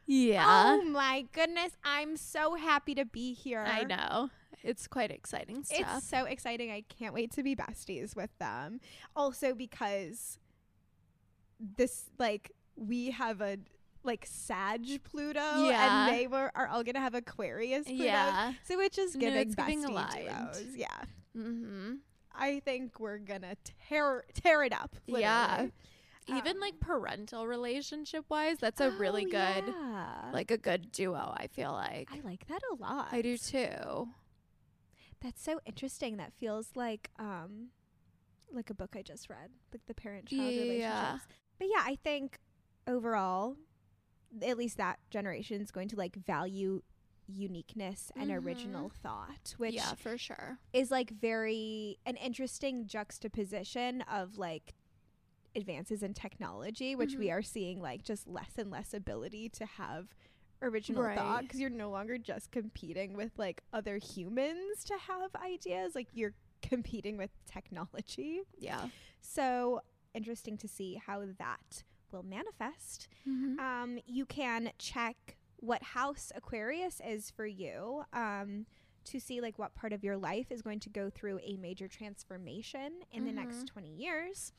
Yeah. 0.05 0.45
Oh 0.47 0.83
my 0.83 1.25
goodness. 1.31 1.71
I'm 1.83 2.17
so 2.17 2.55
happy 2.55 2.95
to 2.95 3.05
be 3.05 3.33
here. 3.33 3.63
I 3.65 3.83
know. 3.83 4.29
It's 4.63 4.87
quite 4.87 5.11
exciting 5.11 5.63
stuff. 5.63 5.97
It's 5.97 6.07
so 6.07 6.25
exciting. 6.25 6.69
I 6.71 6.81
can't 6.81 7.13
wait 7.13 7.31
to 7.31 7.43
be 7.43 7.55
besties 7.55 8.15
with 8.15 8.29
them. 8.39 8.79
Also 9.15 9.53
because 9.53 10.37
this 11.77 12.05
like 12.17 12.51
we 12.75 13.11
have 13.11 13.41
a 13.41 13.57
like 14.03 14.25
Sag 14.27 15.03
Pluto 15.03 15.39
Yeah. 15.65 16.07
and 16.07 16.15
they 16.17 16.27
were 16.27 16.51
are 16.55 16.67
all 16.67 16.83
gonna 16.83 16.99
have 16.99 17.13
Aquarius 17.15 17.85
Pluto. 17.85 18.03
yeah. 18.03 18.53
So 18.63 18.79
it's 18.79 18.95
just 18.95 19.15
No, 19.15 19.19
giving 19.21 19.39
it's 19.41 19.55
giving 19.55 19.85
aligned. 19.85 20.27
duos. 20.53 20.75
Yeah. 20.75 20.87
Mm-hmm. 21.37 21.93
I 22.33 22.59
think 22.61 22.99
we're 22.99 23.17
gonna 23.19 23.55
tear 23.89 24.23
tear 24.33 24.63
it 24.63 24.73
up. 24.73 24.95
Yeah. 25.05 25.51
literally. 25.51 25.71
Even 26.27 26.57
Um, 26.57 26.61
like 26.61 26.79
parental 26.79 27.47
relationship 27.47 28.25
wise, 28.29 28.59
that's 28.59 28.79
a 28.79 28.91
really 28.91 29.25
Oh, 29.25 29.29
good, 29.31 29.63
yeah. 29.67 30.29
like 30.31 30.51
a 30.51 30.57
good 30.57 30.91
duo. 30.91 31.33
I 31.35 31.47
feel 31.47 31.71
like 31.71 32.09
I 32.11 32.19
like 32.23 32.45
that 32.47 32.61
a 32.71 32.75
lot. 32.75 33.09
I 33.11 33.21
do 33.21 33.37
too. 33.37 34.07
That's 35.21 35.41
so 35.43 35.59
interesting. 35.65 36.17
That 36.17 36.33
feels 36.33 36.69
like 36.75 37.09
um 37.19 37.69
like 38.51 38.69
a 38.69 38.73
book 38.73 38.95
I 38.97 39.01
just 39.01 39.29
read, 39.29 39.49
like 39.73 39.85
the 39.87 39.93
parent 39.93 40.27
child 40.27 40.41
Yeah. 40.53 40.61
relationships. 40.61 41.27
But 41.57 41.67
yeah, 41.69 41.83
I 41.85 41.95
think 42.03 42.39
overall 42.87 43.55
at 44.41 44.57
least 44.57 44.77
that 44.77 44.99
generation 45.09 45.61
is 45.61 45.71
going 45.71 45.87
to 45.89 45.95
like 45.95 46.15
value 46.15 46.81
uniqueness 47.27 48.11
and 48.15 48.29
Mhm. 48.29 48.43
original 48.45 48.89
thought, 48.89 49.53
which 49.57 49.73
yeah, 49.75 49.93
for 49.95 50.17
sure. 50.17 50.59
is 50.73 50.91
like 50.91 51.09
very 51.11 51.97
an 52.05 52.15
interesting 52.17 52.87
juxtaposition 52.87 54.01
of 54.01 54.37
like 54.37 54.73
advances 55.55 56.01
in 56.03 56.13
technology, 56.13 56.95
which 56.95 57.15
we 57.15 57.27
Mhm. 57.27 57.33
are 57.33 57.41
seeing 57.41 57.81
like 57.81 58.03
just 58.03 58.27
less 58.27 58.57
and 58.57 58.69
less 58.71 58.93
ability 58.93 59.49
to 59.49 59.65
have 59.65 60.13
original 60.61 61.03
thought 61.15 61.43
because 61.43 61.59
you're 61.59 61.69
no 61.69 61.89
longer 61.89 62.17
just 62.17 62.51
competing 62.51 63.13
with 63.13 63.37
like 63.37 63.61
other 63.73 63.97
humans 63.97 64.83
to 64.85 64.97
have 64.97 65.33
ideas, 65.35 65.95
like 65.95 66.07
you're 66.13 66.33
competing 66.61 67.17
with 67.17 67.31
technology. 67.45 68.41
Yeah. 68.57 68.89
So 69.21 69.81
interesting 70.13 70.57
to 70.57 70.67
see 70.67 70.95
how 70.95 71.25
that 71.37 71.83
will 72.11 72.23
manifest. 72.23 73.07
Mm-hmm. 73.27 73.59
Um, 73.59 73.99
you 74.05 74.25
can 74.25 74.71
check 74.77 75.37
what 75.57 75.83
house 75.83 76.31
Aquarius 76.35 77.01
is 77.05 77.29
for 77.29 77.45
you 77.45 78.03
um, 78.13 78.65
to 79.05 79.19
see 79.19 79.41
like 79.41 79.57
what 79.59 79.75
part 79.75 79.93
of 79.93 80.03
your 80.03 80.17
life 80.17 80.51
is 80.51 80.61
going 80.61 80.79
to 80.81 80.89
go 80.89 81.09
through 81.09 81.39
a 81.43 81.55
major 81.57 81.87
transformation 81.87 83.01
in 83.11 83.25
the 83.25 83.31
next 83.31 83.57
Mhm. 83.65 83.67
20 83.67 83.89
years. 83.95 84.53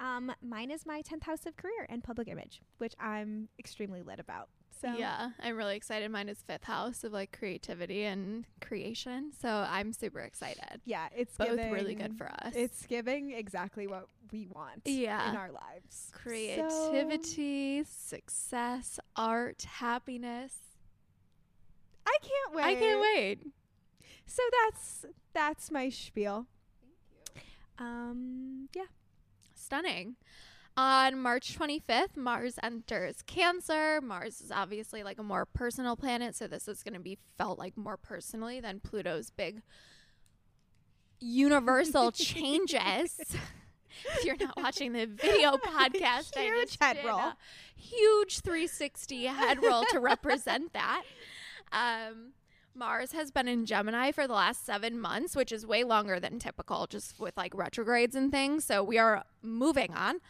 Um, 0.00 0.32
mine 0.40 0.70
is 0.70 0.86
my 0.86 1.02
10th 1.02 1.24
house 1.24 1.44
of 1.46 1.56
career 1.56 1.84
and 1.88 2.04
public 2.04 2.28
image, 2.28 2.60
which 2.78 2.94
I'm 3.00 3.48
extremely 3.58 4.02
lit 4.02 4.20
about. 4.20 4.48
So 4.80 4.94
Yeah, 4.96 5.30
I'm 5.40 5.56
really 5.56 5.76
excited. 5.76 6.10
Mine 6.10 6.28
is 6.28 6.38
fifth 6.42 6.64
house 6.64 7.02
of 7.04 7.12
like 7.12 7.36
creativity 7.36 8.04
and 8.04 8.44
creation. 8.60 9.32
So 9.40 9.48
I'm 9.48 9.92
super 9.92 10.20
excited. 10.20 10.80
yeah, 10.84 11.08
it's 11.16 11.36
Both 11.36 11.48
giving, 11.56 11.72
really 11.72 11.94
good 11.94 12.16
for 12.16 12.26
us. 12.28 12.52
It's 12.54 12.86
giving 12.86 13.30
exactly 13.32 13.86
what 13.86 14.06
we 14.30 14.46
want 14.46 14.82
Yeah. 14.84 15.30
in 15.30 15.36
our 15.36 15.50
lives. 15.50 16.10
So- 16.12 16.18
creativity, 16.20 17.82
success, 17.84 19.00
art, 19.16 19.62
happiness. 19.62 20.54
I 22.06 22.16
can't 22.22 22.54
wait. 22.54 22.64
I 22.64 22.74
can't 22.74 23.00
wait. 23.00 23.38
So 24.26 24.42
that's 24.64 25.06
that's 25.34 25.70
my 25.70 25.88
spiel. 25.88 26.46
Thank 27.34 27.44
you. 27.78 27.84
Um, 27.86 28.68
yeah. 28.74 28.84
Stunning. 29.54 30.16
On 30.78 31.18
March 31.18 31.58
25th, 31.58 32.16
Mars 32.16 32.56
enters 32.62 33.16
Cancer. 33.26 34.00
Mars 34.00 34.40
is 34.40 34.52
obviously 34.52 35.02
like 35.02 35.18
a 35.18 35.24
more 35.24 35.44
personal 35.44 35.96
planet, 35.96 36.36
so 36.36 36.46
this 36.46 36.68
is 36.68 36.84
going 36.84 36.94
to 36.94 37.00
be 37.00 37.18
felt 37.36 37.58
like 37.58 37.76
more 37.76 37.96
personally 37.96 38.60
than 38.60 38.78
Pluto's 38.78 39.30
big 39.30 39.62
universal 41.18 42.12
changes. 42.12 43.18
if 44.18 44.24
you're 44.24 44.36
not 44.36 44.56
watching 44.56 44.92
the 44.92 45.06
video 45.06 45.56
podcast, 45.56 46.36
I 46.36 46.42
Huge 46.44 46.78
head 46.80 46.98
roll. 47.04 47.32
huge 47.74 48.38
360 48.42 49.24
head 49.24 49.60
roll 49.60 49.82
to 49.90 49.98
represent 49.98 50.72
that. 50.74 51.02
Um, 51.72 52.34
Mars 52.78 53.10
has 53.10 53.32
been 53.32 53.48
in 53.48 53.66
Gemini 53.66 54.12
for 54.12 54.28
the 54.28 54.34
last 54.34 54.64
seven 54.64 55.00
months, 55.00 55.34
which 55.34 55.50
is 55.50 55.66
way 55.66 55.82
longer 55.82 56.20
than 56.20 56.38
typical, 56.38 56.86
just 56.86 57.18
with 57.18 57.36
like 57.36 57.52
retrogrades 57.52 58.14
and 58.14 58.30
things. 58.30 58.64
So 58.64 58.84
we 58.84 58.98
are 58.98 59.24
moving 59.42 59.92
on. 59.94 60.20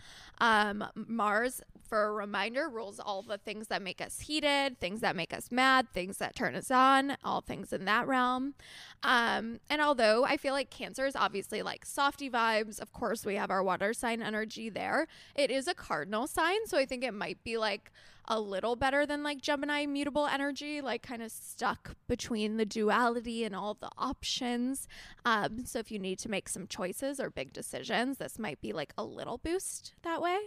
Um, 0.40 0.84
Mars, 0.94 1.60
for 1.88 2.04
a 2.04 2.12
reminder, 2.12 2.68
rules 2.68 3.00
all 3.00 3.22
the 3.22 3.38
things 3.38 3.68
that 3.68 3.82
make 3.82 4.00
us 4.00 4.20
heated, 4.20 4.78
things 4.78 5.00
that 5.00 5.16
make 5.16 5.32
us 5.32 5.50
mad, 5.50 5.88
things 5.92 6.18
that 6.18 6.36
turn 6.36 6.54
us 6.54 6.70
on, 6.70 7.16
all 7.24 7.40
things 7.40 7.72
in 7.72 7.84
that 7.86 8.06
realm. 8.06 8.54
Um, 9.02 9.60
and 9.70 9.80
although 9.80 10.24
I 10.24 10.36
feel 10.36 10.52
like 10.52 10.70
Cancer 10.70 11.06
is 11.06 11.16
obviously 11.16 11.62
like 11.62 11.84
softy 11.84 12.30
vibes, 12.30 12.78
of 12.78 12.92
course, 12.92 13.24
we 13.24 13.36
have 13.36 13.50
our 13.50 13.62
water 13.62 13.92
sign 13.92 14.22
energy 14.22 14.68
there. 14.68 15.06
It 15.34 15.50
is 15.50 15.66
a 15.66 15.74
cardinal 15.74 16.26
sign, 16.26 16.66
so 16.66 16.78
I 16.78 16.84
think 16.84 17.04
it 17.04 17.14
might 17.14 17.42
be 17.42 17.56
like 17.56 17.90
a 18.28 18.38
little 18.38 18.76
better 18.76 19.06
than 19.06 19.22
like 19.22 19.40
Gemini 19.40 19.86
mutable 19.86 20.26
energy, 20.26 20.80
like 20.80 21.02
kind 21.02 21.22
of 21.22 21.32
stuck 21.32 21.96
between 22.06 22.58
the 22.58 22.66
duality 22.66 23.42
and 23.42 23.56
all 23.56 23.74
the 23.74 23.90
options. 23.96 24.86
Um, 25.24 25.64
so 25.64 25.78
if 25.78 25.90
you 25.90 25.98
need 25.98 26.18
to 26.20 26.30
make 26.30 26.48
some 26.48 26.66
choices 26.66 27.18
or 27.18 27.30
big 27.30 27.52
decisions, 27.52 28.18
this 28.18 28.38
might 28.38 28.60
be 28.60 28.72
like 28.72 28.92
a 28.98 29.04
little 29.04 29.38
boost 29.38 29.94
that 30.02 30.20
way. 30.20 30.38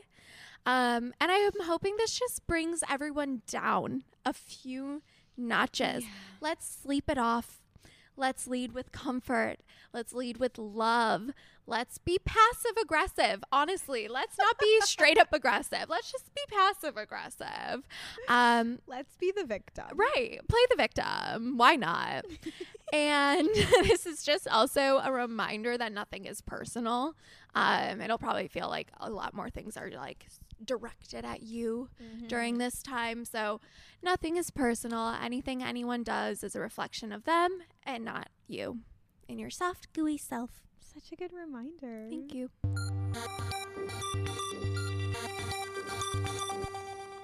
Um, 0.66 1.14
and 1.20 1.32
I 1.32 1.38
am 1.38 1.64
hoping 1.64 1.98
this 1.98 2.18
just 2.18 2.46
brings 2.46 2.84
everyone 2.88 3.42
down 3.48 4.04
a 4.24 4.32
few 4.32 5.02
notches. 5.36 6.04
Let's 6.40 6.70
sleep 6.84 7.10
it 7.10 7.18
off. 7.18 7.62
Let's 8.16 8.46
lead 8.46 8.74
with 8.74 8.92
comfort. 8.92 9.58
Let's 9.92 10.14
lead 10.14 10.38
with 10.38 10.60
love. 10.60 11.32
Let's 11.72 12.00
be 12.00 12.18
passive 12.26 12.76
aggressive. 12.82 13.42
Honestly, 13.50 14.10
let's 14.10 14.38
not 14.38 14.60
be 14.60 14.82
straight 14.82 15.18
up 15.18 15.32
aggressive. 15.32 15.86
Let's 15.88 16.12
just 16.12 16.30
be 16.36 16.42
passive 16.50 16.98
aggressive. 16.98 17.88
Um, 18.28 18.80
Let's 18.88 19.16
be 19.16 19.32
the 19.34 19.46
victim. 19.46 19.86
Right. 19.96 20.42
Play 20.50 20.60
the 20.70 20.76
victim. 20.76 21.58
Why 21.58 21.78
not? 21.78 22.26
and 22.94 23.48
this 23.84 24.06
is 24.06 24.22
just 24.22 24.50
also 24.50 25.00
a 25.02 25.14
reminder 25.14 25.78
that 25.78 25.94
nothing 25.94 26.26
is 26.26 26.42
personal. 26.42 27.16
Um, 27.56 28.02
it'll 28.02 28.18
probably 28.18 28.50
feel 28.50 28.68
like 28.68 28.90
a 29.00 29.10
lot 29.10 29.34
more 29.34 29.50
things 29.50 29.78
are 29.78 29.90
like 29.92 30.26
directed 30.66 31.24
at 31.24 31.42
you 31.42 31.88
during 32.28 32.58
this 32.58 32.84
time. 32.84 33.24
So 33.24 33.62
nothing 34.04 34.36
is 34.36 34.52
personal. 34.52 35.16
Anything 35.24 35.64
anyone 35.64 36.04
does 36.04 36.44
is 36.44 36.54
a 36.54 36.60
reflection 36.60 37.14
of 37.14 37.24
them 37.24 37.60
and 37.86 38.04
not 38.04 38.28
you 38.46 38.80
and 39.30 39.40
your 39.40 39.50
soft, 39.50 39.94
gooey 39.94 40.18
self. 40.18 40.68
Such 40.94 41.14
a 41.14 41.16
good 41.16 41.32
reminder. 41.32 42.08
Thank 42.10 42.34
you. 42.34 42.50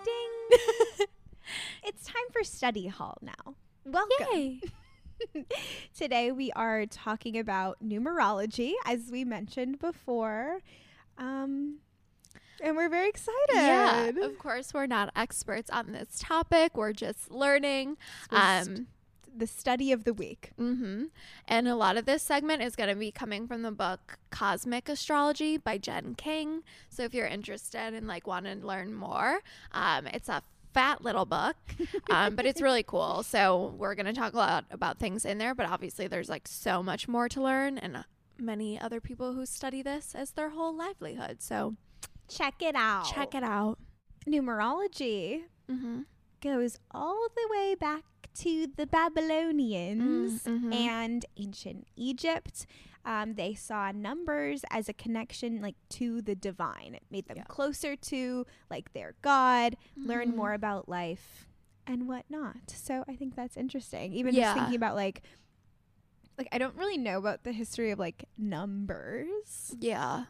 Ding. 0.06 0.60
it's 1.84 2.06
time 2.06 2.24
for 2.32 2.46
study 2.46 2.88
hall 2.88 3.18
now. 3.22 3.56
Welcome. 3.84 4.28
Yay. 4.32 4.62
Today 5.98 6.32
we 6.32 6.50
are 6.54 6.86
talking 6.86 7.38
about 7.38 7.78
numerology, 7.84 8.72
as 8.86 9.10
we 9.12 9.26
mentioned 9.26 9.80
before. 9.80 10.60
Um, 11.18 11.80
and 12.64 12.78
we're 12.78 12.90
very 12.90 13.10
excited. 13.10 13.36
Yeah, 13.54 14.12
of 14.22 14.40
course, 14.40 14.74
we're 14.74 14.88
not 14.88 15.12
experts 15.14 15.70
on 15.70 15.92
this 15.92 16.20
topic. 16.20 16.78
We're 16.78 16.94
just 16.94 17.32
learning. 17.32 17.98
was 18.32 18.70
Um, 18.70 18.88
The 19.38 19.48
study 19.48 19.92
of 19.92 20.04
the 20.04 20.14
week. 20.14 20.52
hmm 20.58 21.06
And 21.48 21.68
a 21.68 21.76
lot 21.76 21.96
of 21.98 22.06
this 22.06 22.24
segment 22.24 22.62
is 22.64 22.76
going 22.76 22.90
to 22.90 22.96
be 22.96 23.12
coming 23.12 23.48
from 23.48 23.62
the 23.62 23.72
book 23.72 24.18
Cosmic 24.32 24.90
Astrology 24.90 25.58
by 25.58 25.78
Jen 25.78 26.16
King. 26.16 26.64
So 26.90 27.04
if 27.04 27.14
you're 27.14 27.28
interested 27.28 27.94
and 27.94 28.08
like 28.08 28.26
want 28.26 28.46
to 28.46 28.56
learn 28.56 28.94
more, 28.94 29.40
um, 29.72 30.08
it's 30.08 30.28
a 30.30 30.42
fat 30.74 31.04
little 31.04 31.26
book, 31.26 31.56
um, 32.10 32.36
but 32.36 32.46
it's 32.46 32.62
really 32.62 32.84
cool. 32.84 33.24
So 33.24 33.76
we're 33.78 33.96
going 33.96 34.06
to 34.08 34.14
talk 34.14 34.34
a 34.34 34.38
lot 34.38 34.66
about 34.72 34.98
things 35.00 35.26
in 35.26 35.38
there, 35.38 35.54
but 35.56 35.68
obviously 35.70 36.08
there's 36.08 36.30
like 36.30 36.48
so 36.48 36.82
much 36.84 37.08
more 37.08 37.30
to 37.30 37.42
learn 37.42 37.78
and 37.78 38.04
many 38.40 38.80
other 38.80 39.00
people 39.02 39.34
who 39.34 39.46
study 39.46 39.82
this 39.82 40.14
as 40.16 40.32
their 40.32 40.50
whole 40.50 40.76
livelihood. 40.76 41.42
So 41.42 41.76
Check 42.28 42.62
it 42.62 42.76
out. 42.76 43.06
check 43.06 43.34
it 43.36 43.44
out. 43.44 43.78
Numerology 44.28 45.44
Mm-hmm. 45.70 46.02
goes 46.42 46.78
all 46.92 47.28
the 47.36 47.48
way 47.52 47.76
back 47.76 48.04
to 48.40 48.68
the 48.76 48.86
Babylonians 48.88 50.44
Mm, 50.44 50.62
mhm. 50.64 50.74
and 50.74 51.26
ancient 51.38 51.88
Egypt. 51.96 52.66
Um, 53.06 53.36
they 53.36 53.54
saw 53.54 53.92
numbers 53.92 54.64
as 54.70 54.90
a 54.90 54.94
connection, 54.94 55.62
like 55.62 55.76
to 55.90 56.22
the 56.22 56.36
divine. 56.36 56.94
It 56.94 57.04
made 57.10 57.28
them 57.28 57.38
Yeah. 57.38 57.44
closer 57.46 57.96
to 57.96 58.46
like 58.70 58.92
their 58.94 59.16
God, 59.22 59.78
learn 59.96 60.32
Mhm. 60.34 60.36
more 60.36 60.54
about 60.54 60.90
life 60.90 61.48
and 61.86 62.08
whatnot. 62.08 62.70
So 62.70 63.06
I 63.08 63.16
think 63.16 63.36
that's 63.36 63.56
interesting. 63.56 64.14
Even 64.14 64.36
Yeah. 64.36 64.42
just 64.44 64.56
thinking 64.58 64.76
about 64.76 64.96
like, 64.96 65.24
like 66.38 66.50
I 66.52 66.58
don't 66.58 66.76
really 66.76 66.98
know 66.98 67.18
about 67.18 67.44
the 67.44 67.54
history 67.54 67.92
of 67.92 67.98
like 68.00 68.26
numbers. 68.38 69.74
Yeah. 69.80 70.26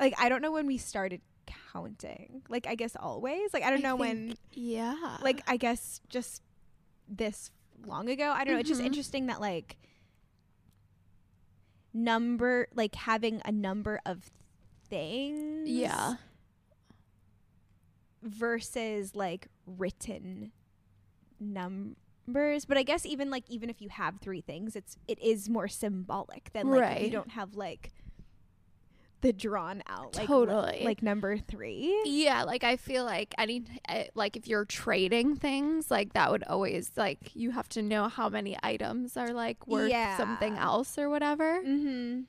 Like 0.00 0.14
I 0.18 0.28
don't 0.28 0.42
know 0.42 0.52
when 0.52 0.66
we 0.66 0.78
started 0.78 1.20
counting. 1.72 2.42
Like 2.48 2.66
I 2.66 2.74
guess 2.76 2.94
always. 2.96 3.52
Like 3.52 3.62
I 3.64 3.70
don't 3.70 3.80
I 3.80 3.88
know 3.88 3.96
when 3.96 4.36
Yeah. 4.52 5.18
like 5.22 5.42
I 5.46 5.56
guess 5.56 6.00
just 6.08 6.40
this 7.16 7.50
long 7.86 8.08
ago. 8.08 8.30
I 8.30 8.44
don't 8.44 8.54
know. 8.54 8.60
It's 8.60 8.68
just 8.68 8.80
Mhm. 8.80 8.86
interesting 8.86 9.26
that 9.26 9.40
like 9.40 9.76
number 11.92 12.68
like 12.74 12.94
having 12.94 13.42
a 13.44 13.52
number 13.52 14.00
of 14.06 14.30
things 14.88 15.68
yeah. 15.68 16.14
versus 18.22 19.14
like 19.14 19.48
written 19.66 20.52
numbers. 21.40 22.64
But 22.64 22.78
I 22.78 22.82
guess 22.82 23.04
even 23.04 23.30
like 23.30 23.44
even 23.48 23.68
if 23.68 23.80
you 23.82 23.88
have 23.90 24.18
three 24.20 24.40
things, 24.40 24.76
it's 24.76 24.96
it 25.08 25.20
is 25.20 25.48
more 25.48 25.68
symbolic 25.68 26.50
than 26.52 26.70
like 26.70 26.98
if 26.98 27.02
you 27.04 27.10
don't 27.10 27.30
have 27.32 27.54
like 27.56 27.92
the 29.22 29.32
drawn 29.32 29.82
out 29.88 30.16
like 30.16 30.26
Totally. 30.26 30.82
like 30.84 31.02
number 31.02 31.38
three. 31.38 32.02
Yeah, 32.04 32.42
like 32.42 32.64
I 32.64 32.76
feel 32.76 33.04
like 33.04 33.34
any 33.38 33.64
uh, 33.88 34.04
like 34.14 34.36
if 34.36 34.46
you're 34.46 34.64
trading 34.66 35.36
things, 35.36 35.90
like 35.90 36.12
that 36.12 36.30
would 36.30 36.44
always 36.44 36.92
like 36.96 37.34
you 37.34 37.52
have 37.52 37.68
to 37.70 37.82
know 37.82 38.08
how 38.08 38.28
many 38.28 38.56
items 38.62 39.16
are 39.16 39.32
like 39.32 39.66
worth 39.66 39.90
something 40.16 40.56
else 40.58 40.98
or 40.98 41.08
whatever. 41.08 41.62
Mm-hmm. 41.62 42.22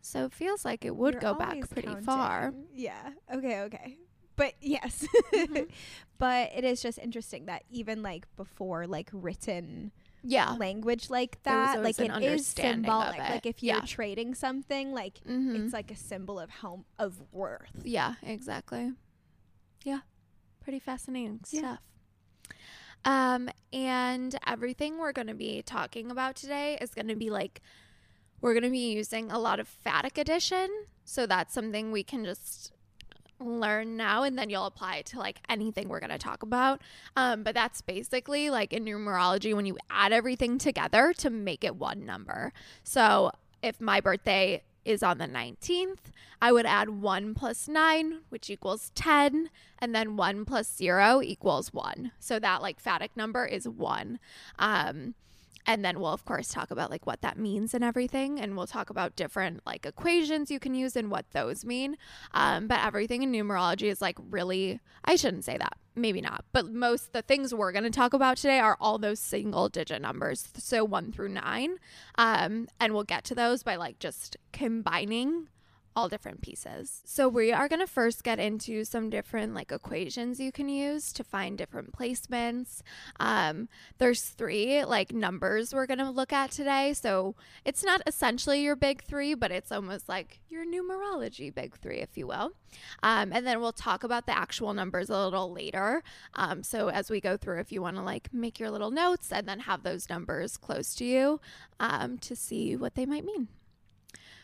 So 0.00 0.24
it 0.24 0.32
feels 0.32 0.64
like 0.64 0.84
it 0.84 0.96
would 0.96 1.14
You're 1.14 1.20
go 1.20 1.34
back 1.34 1.68
pretty 1.70 1.94
far. 1.96 2.52
Yeah. 2.74 3.10
Okay. 3.32 3.60
Okay. 3.62 3.98
But 4.36 4.54
yes, 4.60 5.06
Mhm. 5.32 5.68
but 6.18 6.50
it 6.56 6.64
is 6.64 6.80
just 6.80 6.98
interesting 6.98 7.46
that 7.46 7.64
even 7.70 8.02
like 8.02 8.26
before 8.36 8.86
like 8.86 9.10
written 9.12 9.92
Yeah. 10.22 10.52
language 10.58 11.10
like 11.10 11.42
that, 11.44 11.82
like 11.82 11.98
an 11.98 12.22
it 12.22 12.32
is 12.32 12.46
symbolic. 12.46 13.18
it. 13.18 13.30
Like 13.30 13.46
if 13.46 13.62
you're 13.62 13.76
Yeah. 13.76 13.80
trading 13.86 14.34
something, 14.34 14.92
like 14.92 15.18
hmm 15.26 15.54
it's 15.56 15.72
like 15.72 15.90
a 15.90 15.96
symbol 15.96 16.38
of 16.38 16.50
home 16.50 16.84
of 16.98 17.22
worth. 17.32 17.70
yeah, 17.84 18.14
exactly. 18.22 18.92
Yeah. 19.84 20.00
Pretty 20.60 20.78
fascinating 20.80 21.40
Yeah. 21.50 21.58
stuff. 21.60 21.78
Um 23.04 23.48
and 23.72 24.34
everything 24.46 24.98
we're 24.98 25.12
going 25.12 25.28
to 25.28 25.34
be 25.34 25.62
talking 25.62 26.10
about 26.10 26.34
today 26.36 26.76
is 26.80 26.90
going 26.94 27.08
to 27.08 27.14
be 27.16 27.30
like 27.30 27.60
we're 28.40 28.52
going 28.54 28.64
to 28.64 28.70
be 28.70 28.92
using 28.92 29.30
a 29.30 29.38
lot 29.38 29.60
of 29.60 29.68
fadic 29.84 30.18
addition. 30.18 30.68
So 31.04 31.26
that's 31.26 31.54
something 31.54 31.90
we 31.90 32.02
can 32.02 32.24
just 32.24 32.72
learn 33.40 33.96
now 33.96 34.22
and 34.22 34.38
then 34.38 34.50
you'll 34.50 34.66
apply 34.66 34.96
it 34.96 35.06
to 35.06 35.18
like 35.18 35.40
anything 35.48 35.88
we're 35.88 36.00
going 36.00 36.10
to 36.10 36.18
talk 36.18 36.42
about. 36.42 36.80
Um, 37.16 37.42
but 37.42 37.54
that's 37.54 37.80
basically 37.80 38.50
like 38.50 38.72
in 38.72 38.84
numerology 38.84 39.54
when 39.54 39.66
you 39.66 39.76
add 39.90 40.12
everything 40.12 40.58
together 40.58 41.12
to 41.18 41.30
make 41.30 41.64
it 41.64 41.76
one 41.76 42.04
number. 42.04 42.52
So 42.82 43.32
if 43.62 43.80
my 43.80 44.00
birthday 44.00 44.62
is 44.84 45.02
on 45.02 45.18
the 45.18 45.26
19th, 45.26 46.10
I 46.40 46.52
would 46.52 46.66
add 46.66 46.88
1 46.88 47.34
plus 47.34 47.68
9, 47.68 48.20
which 48.30 48.48
equals 48.48 48.90
10, 48.94 49.50
and 49.78 49.94
then 49.94 50.16
1 50.16 50.44
plus 50.44 50.74
0 50.74 51.20
equals 51.22 51.72
1. 51.72 52.12
So 52.18 52.38
that 52.38 52.62
like 52.62 52.82
fadic 52.82 53.10
number 53.14 53.44
is 53.44 53.68
1. 53.68 54.18
Um, 54.58 55.14
and 55.68 55.84
then 55.84 56.00
we'll 56.00 56.12
of 56.12 56.24
course 56.24 56.48
talk 56.48 56.72
about 56.72 56.90
like 56.90 57.06
what 57.06 57.20
that 57.20 57.38
means 57.38 57.74
and 57.74 57.84
everything 57.84 58.40
and 58.40 58.56
we'll 58.56 58.66
talk 58.66 58.90
about 58.90 59.14
different 59.14 59.60
like 59.64 59.86
equations 59.86 60.50
you 60.50 60.58
can 60.58 60.74
use 60.74 60.96
and 60.96 61.10
what 61.10 61.30
those 61.30 61.64
mean. 61.64 61.96
Um, 62.34 62.66
but 62.66 62.84
everything 62.84 63.22
in 63.22 63.30
numerology 63.30 63.88
is 63.88 64.00
like 64.00 64.18
really 64.30 64.80
i 65.04 65.14
shouldn't 65.14 65.44
say 65.44 65.56
that 65.56 65.76
maybe 65.94 66.20
not 66.20 66.44
but 66.52 66.66
most 66.66 67.12
the 67.12 67.22
things 67.22 67.52
we're 67.52 67.72
going 67.72 67.84
to 67.84 67.90
talk 67.90 68.14
about 68.14 68.36
today 68.36 68.58
are 68.58 68.76
all 68.80 68.98
those 68.98 69.20
single 69.20 69.68
digit 69.68 70.00
numbers 70.00 70.48
so 70.56 70.84
one 70.84 71.12
through 71.12 71.28
nine. 71.28 71.76
Um, 72.16 72.68
and 72.80 72.94
we'll 72.94 73.04
get 73.04 73.24
to 73.24 73.34
those 73.34 73.62
by 73.62 73.76
like 73.76 73.98
just 73.98 74.36
combining 74.52 75.48
all 75.98 76.08
different 76.08 76.40
pieces. 76.42 77.02
So 77.04 77.28
we 77.28 77.52
are 77.52 77.66
going 77.66 77.80
to 77.80 77.86
first 77.88 78.22
get 78.22 78.38
into 78.38 78.84
some 78.84 79.10
different 79.10 79.52
like 79.52 79.72
equations 79.72 80.38
you 80.38 80.52
can 80.52 80.68
use 80.68 81.12
to 81.14 81.24
find 81.24 81.58
different 81.58 81.90
placements. 81.90 82.82
Um, 83.18 83.68
there's 83.98 84.22
three 84.22 84.84
like 84.84 85.12
numbers 85.12 85.74
we're 85.74 85.86
going 85.86 85.98
to 85.98 86.08
look 86.08 86.32
at 86.32 86.52
today. 86.52 86.94
So 86.94 87.34
it's 87.64 87.82
not 87.82 88.00
essentially 88.06 88.62
your 88.62 88.76
big 88.76 89.02
three, 89.02 89.34
but 89.34 89.50
it's 89.50 89.72
almost 89.72 90.08
like 90.08 90.38
your 90.48 90.64
numerology 90.64 91.52
big 91.52 91.76
three, 91.76 91.98
if 91.98 92.16
you 92.16 92.28
will. 92.28 92.52
Um, 93.02 93.32
and 93.32 93.44
then 93.44 93.58
we'll 93.60 93.72
talk 93.72 94.04
about 94.04 94.26
the 94.26 94.38
actual 94.38 94.74
numbers 94.74 95.10
a 95.10 95.18
little 95.18 95.52
later. 95.52 96.04
Um, 96.34 96.62
so 96.62 96.90
as 96.90 97.10
we 97.10 97.20
go 97.20 97.36
through, 97.36 97.58
if 97.58 97.72
you 97.72 97.82
want 97.82 97.96
to 97.96 98.02
like 98.02 98.32
make 98.32 98.60
your 98.60 98.70
little 98.70 98.92
notes 98.92 99.32
and 99.32 99.48
then 99.48 99.58
have 99.60 99.82
those 99.82 100.08
numbers 100.08 100.56
close 100.56 100.94
to 100.94 101.04
you 101.04 101.40
um, 101.80 102.18
to 102.18 102.36
see 102.36 102.76
what 102.76 102.94
they 102.94 103.04
might 103.04 103.24
mean. 103.24 103.48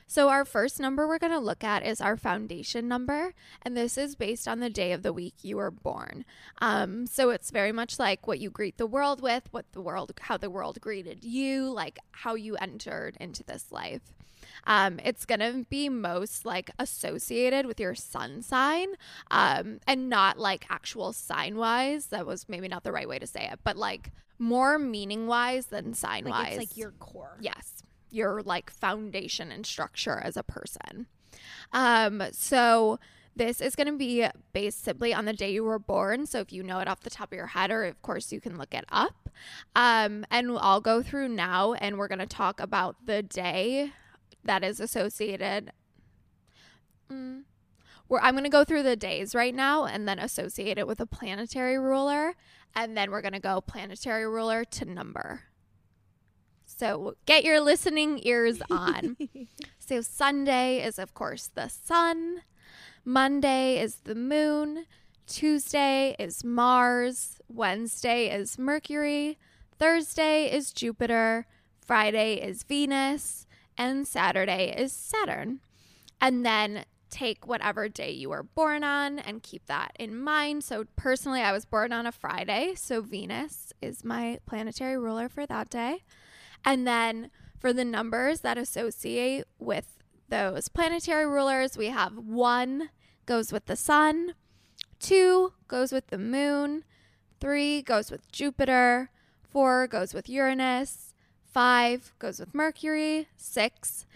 So, 0.06 0.28
our 0.28 0.44
first 0.44 0.78
number 0.78 1.08
we're 1.08 1.18
going 1.18 1.32
to 1.32 1.38
look 1.38 1.64
at 1.64 1.84
is 1.84 2.00
our 2.00 2.16
foundation 2.16 2.88
number, 2.88 3.32
and 3.62 3.76
this 3.76 3.96
is 3.96 4.16
based 4.16 4.46
on 4.46 4.60
the 4.60 4.70
day 4.70 4.92
of 4.92 5.02
the 5.02 5.12
week 5.12 5.34
you 5.42 5.56
were 5.56 5.70
born. 5.70 6.24
Um, 6.60 7.06
so, 7.06 7.30
it's 7.30 7.50
very 7.50 7.72
much 7.72 7.98
like 7.98 8.26
what 8.26 8.38
you 8.38 8.50
greet 8.50 8.76
the 8.76 8.86
world 8.86 9.22
with, 9.22 9.48
what 9.50 9.70
the 9.72 9.80
world, 9.80 10.12
how 10.20 10.36
the 10.36 10.50
world 10.50 10.80
greeted 10.80 11.24
you, 11.24 11.70
like 11.70 11.98
how 12.12 12.34
you 12.34 12.56
entered 12.56 13.16
into 13.18 13.42
this 13.42 13.72
life. 13.72 14.02
Um, 14.66 15.00
it's 15.02 15.24
going 15.24 15.40
to 15.40 15.64
be 15.68 15.88
most 15.88 16.44
like 16.44 16.70
associated 16.78 17.66
with 17.66 17.80
your 17.80 17.94
sun 17.94 18.42
sign 18.42 18.88
um, 19.30 19.80
and 19.86 20.08
not 20.08 20.38
like 20.38 20.66
actual 20.68 21.12
sign 21.12 21.56
wise. 21.56 22.06
That 22.06 22.26
was 22.26 22.46
maybe 22.48 22.68
not 22.68 22.84
the 22.84 22.92
right 22.92 23.08
way 23.08 23.18
to 23.18 23.26
say 23.26 23.48
it, 23.50 23.60
but 23.64 23.76
like 23.76 24.12
more 24.38 24.78
meaning 24.78 25.26
wise 25.26 25.66
than 25.66 25.94
sign 25.94 26.26
wise. 26.26 26.32
Like 26.32 26.48
it's 26.48 26.58
like 26.58 26.76
your 26.76 26.92
core. 26.92 27.38
Yes 27.40 27.82
your 28.14 28.42
like 28.42 28.70
foundation 28.70 29.50
and 29.50 29.66
structure 29.66 30.20
as 30.22 30.36
a 30.36 30.42
person. 30.42 31.06
Um, 31.72 32.22
so 32.32 32.98
this 33.36 33.60
is 33.60 33.74
going 33.74 33.88
to 33.88 33.96
be 33.96 34.26
based 34.52 34.84
simply 34.84 35.12
on 35.12 35.24
the 35.24 35.32
day 35.32 35.52
you 35.52 35.64
were 35.64 35.78
born. 35.78 36.26
So 36.26 36.40
if 36.40 36.52
you 36.52 36.62
know 36.62 36.78
it 36.78 36.88
off 36.88 37.00
the 37.00 37.10
top 37.10 37.32
of 37.32 37.36
your 37.36 37.48
head, 37.48 37.70
or 37.70 37.84
of 37.84 38.00
course 38.02 38.32
you 38.32 38.40
can 38.40 38.56
look 38.56 38.72
it 38.74 38.84
up. 38.90 39.28
Um, 39.74 40.24
and 40.30 40.56
I'll 40.58 40.80
go 40.80 41.02
through 41.02 41.28
now 41.28 41.72
and 41.74 41.98
we're 41.98 42.08
going 42.08 42.20
to 42.20 42.26
talk 42.26 42.60
about 42.60 42.96
the 43.06 43.22
day 43.22 43.92
that 44.44 44.62
is 44.62 44.78
associated. 44.78 45.72
Mm, 47.10 47.42
I'm 48.10 48.34
going 48.34 48.44
to 48.44 48.50
go 48.50 48.64
through 48.64 48.84
the 48.84 48.96
days 48.96 49.34
right 49.34 49.54
now 49.54 49.84
and 49.84 50.06
then 50.06 50.18
associate 50.18 50.78
it 50.78 50.86
with 50.86 51.00
a 51.00 51.06
planetary 51.06 51.78
ruler. 51.78 52.34
And 52.76 52.96
then 52.96 53.10
we're 53.10 53.22
going 53.22 53.32
to 53.32 53.40
go 53.40 53.60
planetary 53.60 54.28
ruler 54.28 54.64
to 54.64 54.84
number. 54.84 55.42
So 56.76 57.16
get 57.26 57.44
your 57.44 57.60
listening 57.60 58.20
ears 58.22 58.60
on. 58.70 59.16
so 59.78 60.00
Sunday 60.00 60.84
is, 60.84 60.98
of 60.98 61.14
course, 61.14 61.50
the 61.54 61.68
sun. 61.68 62.42
Monday 63.04 63.80
is 63.80 63.96
the 64.04 64.14
moon. 64.14 64.86
Tuesday 65.26 66.16
is 66.18 66.44
Mars. 66.44 67.38
Wednesday 67.48 68.28
is 68.28 68.58
Mercury. 68.58 69.38
Thursday 69.78 70.50
is 70.52 70.72
Jupiter. 70.72 71.46
Friday 71.80 72.34
is 72.34 72.62
Venus. 72.62 73.46
And 73.76 74.06
Saturday 74.06 74.74
is 74.76 74.92
Saturn. 74.92 75.60
And 76.20 76.44
then 76.44 76.84
take 77.10 77.46
whatever 77.46 77.88
day 77.88 78.10
you 78.10 78.28
were 78.30 78.42
born 78.42 78.82
on 78.82 79.18
and 79.20 79.42
keep 79.42 79.66
that 79.66 79.92
in 79.98 80.16
mind. 80.18 80.64
So, 80.64 80.84
personally, 80.96 81.40
I 81.40 81.52
was 81.52 81.64
born 81.64 81.92
on 81.92 82.06
a 82.06 82.12
Friday. 82.12 82.74
So, 82.76 83.00
Venus 83.02 83.72
is 83.80 84.04
my 84.04 84.38
planetary 84.46 84.98
ruler 84.98 85.28
for 85.28 85.46
that 85.46 85.70
day. 85.70 86.02
And 86.64 86.86
then 86.86 87.30
for 87.58 87.72
the 87.72 87.84
numbers 87.84 88.40
that 88.40 88.58
associate 88.58 89.44
with 89.58 89.98
those 90.28 90.68
planetary 90.68 91.26
rulers, 91.26 91.76
we 91.76 91.86
have 91.86 92.16
one 92.16 92.90
goes 93.26 93.52
with 93.52 93.66
the 93.66 93.76
sun, 93.76 94.34
two 94.98 95.52
goes 95.68 95.92
with 95.92 96.08
the 96.08 96.18
moon, 96.18 96.84
three 97.40 97.82
goes 97.82 98.10
with 98.10 98.30
Jupiter, 98.32 99.10
four 99.50 99.86
goes 99.86 100.14
with 100.14 100.28
Uranus, 100.28 101.14
five 101.44 102.12
goes 102.18 102.40
with 102.40 102.54
Mercury, 102.54 103.28
six 103.36 104.06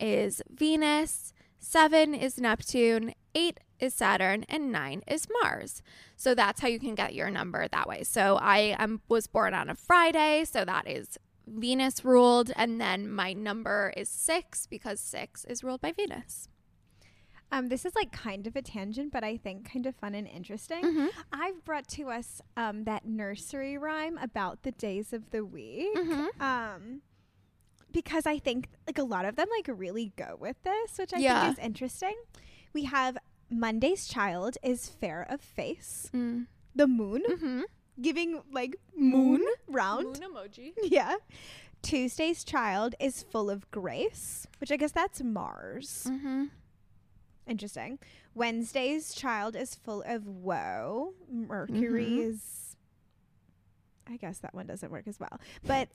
is 0.00 0.42
Venus, 0.50 1.32
seven 1.58 2.14
is 2.14 2.38
Neptune, 2.38 3.14
eight 3.34 3.60
is 3.78 3.94
Saturn, 3.94 4.44
and 4.48 4.72
nine 4.72 5.02
is 5.06 5.28
Mars. 5.42 5.82
So 6.16 6.34
that's 6.34 6.60
how 6.60 6.68
you 6.68 6.80
can 6.80 6.94
get 6.94 7.14
your 7.14 7.30
number 7.30 7.68
that 7.68 7.88
way. 7.88 8.02
So 8.02 8.36
I 8.40 8.74
am, 8.78 9.00
was 9.08 9.26
born 9.26 9.54
on 9.54 9.68
a 9.68 9.74
Friday, 9.74 10.44
so 10.44 10.64
that 10.64 10.88
is 10.88 11.18
Venus 11.56 12.04
ruled, 12.04 12.50
and 12.56 12.80
then 12.80 13.10
my 13.10 13.32
number 13.32 13.92
is 13.96 14.08
six 14.08 14.66
because 14.66 15.00
six 15.00 15.44
is 15.44 15.62
ruled 15.64 15.80
by 15.80 15.92
Venus. 15.92 16.48
Um, 17.50 17.68
this 17.68 17.86
is 17.86 17.94
like 17.94 18.12
kind 18.12 18.46
of 18.46 18.56
a 18.56 18.62
tangent, 18.62 19.10
but 19.10 19.24
I 19.24 19.38
think 19.38 19.72
kind 19.72 19.86
of 19.86 19.94
fun 19.96 20.14
and 20.14 20.26
interesting. 20.28 20.84
Mm-hmm. 20.84 21.06
I've 21.32 21.64
brought 21.64 21.88
to 21.88 22.10
us 22.10 22.42
um, 22.58 22.84
that 22.84 23.06
nursery 23.06 23.78
rhyme 23.78 24.18
about 24.18 24.64
the 24.64 24.72
days 24.72 25.14
of 25.14 25.30
the 25.30 25.44
week. 25.46 25.96
Mhm. 25.96 26.40
Um, 26.42 27.00
because 27.90 28.26
I 28.26 28.38
think 28.38 28.68
like 28.86 28.98
a 28.98 29.02
lot 29.02 29.24
of 29.24 29.36
them 29.36 29.48
like 29.56 29.66
really 29.78 30.12
go 30.16 30.36
with 30.38 30.62
this, 30.62 30.98
which 30.98 31.14
I 31.14 31.18
Yeah. 31.20 31.46
think 31.46 31.58
is 31.58 31.64
interesting. 31.64 32.14
We 32.74 32.84
have 32.84 33.16
Monday's 33.50 34.06
child 34.06 34.58
is 34.62 34.90
fair 34.90 35.22
of 35.30 35.40
face, 35.40 36.10
Mm. 36.12 36.48
the 36.74 36.86
moon 36.86 37.22
Mm-hmm. 37.26 37.62
Giving 38.00 38.40
like 38.52 38.76
moon 38.96 39.42
round. 39.66 40.20
Moon 40.20 40.34
emoji. 40.34 40.72
Yeah. 40.84 41.16
Tuesday's 41.82 42.42
child 42.44 42.94
is 42.98 43.22
full 43.22 43.48
of 43.50 43.70
grace, 43.70 44.46
which 44.60 44.72
I 44.72 44.76
guess 44.76 44.90
that's 44.92 45.22
Mars. 45.22 46.06
Mm-hmm. 46.10 46.44
Interesting. 47.46 47.98
Wednesday's 48.34 49.14
child 49.14 49.54
is 49.56 49.74
full 49.74 50.02
of 50.06 50.26
woe. 50.26 51.14
Mercury 51.30 52.06
Mhm. 52.10 52.74
I 54.10 54.16
guess 54.16 54.38
that 54.38 54.54
one 54.54 54.66
doesn't 54.66 54.90
work 54.90 55.06
as 55.06 55.20
well. 55.20 55.38
But 55.64 55.88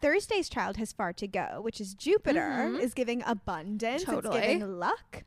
Thursday's 0.00 0.48
child 0.48 0.76
has 0.76 0.92
far 0.92 1.12
to 1.14 1.26
go, 1.28 1.60
which 1.62 1.80
is 1.80 1.94
Jupiter, 1.94 2.40
Mhm. 2.72 2.80
is 2.80 2.94
giving 2.94 3.22
abundance. 3.24 4.04
Totally. 4.04 4.36
It's 4.38 4.46
giving 4.46 4.78
luck. 4.78 5.24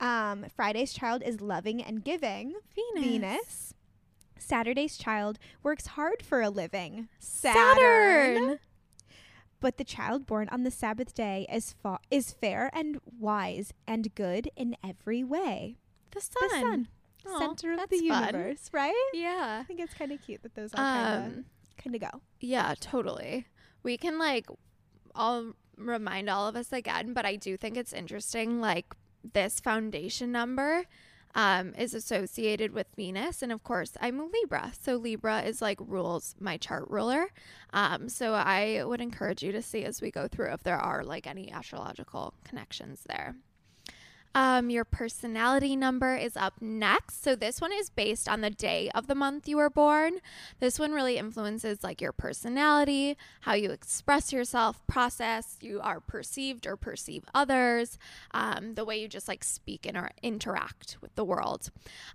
Um, 0.00 0.46
Friday's 0.54 0.92
child 0.92 1.22
is 1.22 1.40
loving 1.40 1.82
and 1.82 2.04
giving. 2.04 2.54
Venus. 2.74 3.04
Venus. 3.04 3.74
Saturday's 4.38 4.96
child 4.96 5.38
works 5.62 5.86
hard 5.88 6.22
for 6.22 6.40
a 6.42 6.50
living. 6.50 7.08
Saturn. 7.18 8.58
But 9.60 9.78
the 9.78 9.84
child 9.84 10.26
born 10.26 10.48
on 10.50 10.64
the 10.64 10.70
Sabbath 10.70 11.14
day 11.14 11.46
is 11.50 11.74
fa- 11.82 11.98
is 12.10 12.32
fair 12.32 12.70
and 12.74 13.00
wise 13.18 13.72
and 13.86 14.14
good 14.14 14.50
in 14.54 14.76
every 14.84 15.24
way. 15.24 15.78
The 16.12 16.20
sun. 16.20 16.34
The 16.42 16.48
sun, 16.60 16.88
Aw, 17.26 17.38
center 17.38 17.72
of 17.72 17.88
the 17.88 17.96
fun. 17.98 18.04
universe, 18.34 18.68
right? 18.72 19.10
Yeah. 19.14 19.58
I 19.60 19.64
think 19.64 19.80
it's 19.80 19.94
kind 19.94 20.12
of 20.12 20.20
cute 20.22 20.42
that 20.42 20.54
those 20.54 20.72
all 20.74 20.84
Um, 20.84 21.46
kind 21.78 21.94
of 21.96 22.00
go. 22.02 22.20
yeah, 22.40 22.74
totally. 22.78 23.46
We 23.82 23.96
can 23.96 24.18
like 24.18 24.46
I'll 25.14 25.54
remind 25.78 26.28
all 26.28 26.46
of 26.46 26.54
us 26.56 26.72
again, 26.72 27.14
but 27.14 27.24
I 27.24 27.36
do 27.36 27.56
think 27.56 27.76
it's 27.78 27.92
interesting 27.94 28.60
like 28.60 28.94
this 29.32 29.58
foundation 29.60 30.30
number 30.30 30.84
um, 31.36 31.74
is 31.76 31.94
associated 31.94 32.72
with 32.72 32.86
Venus. 32.96 33.42
And 33.42 33.52
of 33.52 33.62
course, 33.62 33.92
I'm 34.00 34.18
a 34.18 34.24
Libra. 34.24 34.72
So 34.80 34.96
Libra 34.96 35.42
is 35.42 35.60
like 35.62 35.78
rules 35.80 36.34
my 36.40 36.56
chart 36.56 36.86
ruler. 36.88 37.28
Um, 37.72 38.08
so 38.08 38.32
I 38.32 38.82
would 38.82 39.02
encourage 39.02 39.42
you 39.42 39.52
to 39.52 39.62
see 39.62 39.84
as 39.84 40.00
we 40.00 40.10
go 40.10 40.26
through 40.26 40.52
if 40.54 40.62
there 40.62 40.78
are 40.78 41.04
like 41.04 41.26
any 41.26 41.52
astrological 41.52 42.32
connections 42.42 43.02
there. 43.06 43.36
Um, 44.34 44.70
your 44.70 44.84
personality 44.84 45.76
number 45.76 46.16
is 46.16 46.36
up 46.36 46.54
next. 46.60 47.22
So 47.22 47.34
this 47.34 47.60
one 47.60 47.72
is 47.72 47.90
based 47.90 48.28
on 48.28 48.40
the 48.40 48.50
day 48.50 48.90
of 48.94 49.06
the 49.06 49.14
month 49.14 49.48
you 49.48 49.56
were 49.56 49.70
born. 49.70 50.18
This 50.60 50.78
one 50.78 50.92
really 50.92 51.16
influences 51.16 51.82
like 51.82 52.00
your 52.00 52.12
personality, 52.12 53.16
how 53.42 53.54
you 53.54 53.70
express 53.70 54.32
yourself, 54.32 54.86
process 54.86 55.56
you 55.60 55.80
are 55.80 56.00
perceived 56.00 56.66
or 56.66 56.76
perceive 56.76 57.24
others, 57.34 57.98
um, 58.32 58.74
the 58.74 58.84
way 58.84 59.00
you 59.00 59.08
just 59.08 59.28
like 59.28 59.44
speak 59.44 59.86
and 59.86 59.96
or 59.96 60.10
interact 60.22 60.98
with 61.00 61.14
the 61.14 61.24
world. 61.24 61.70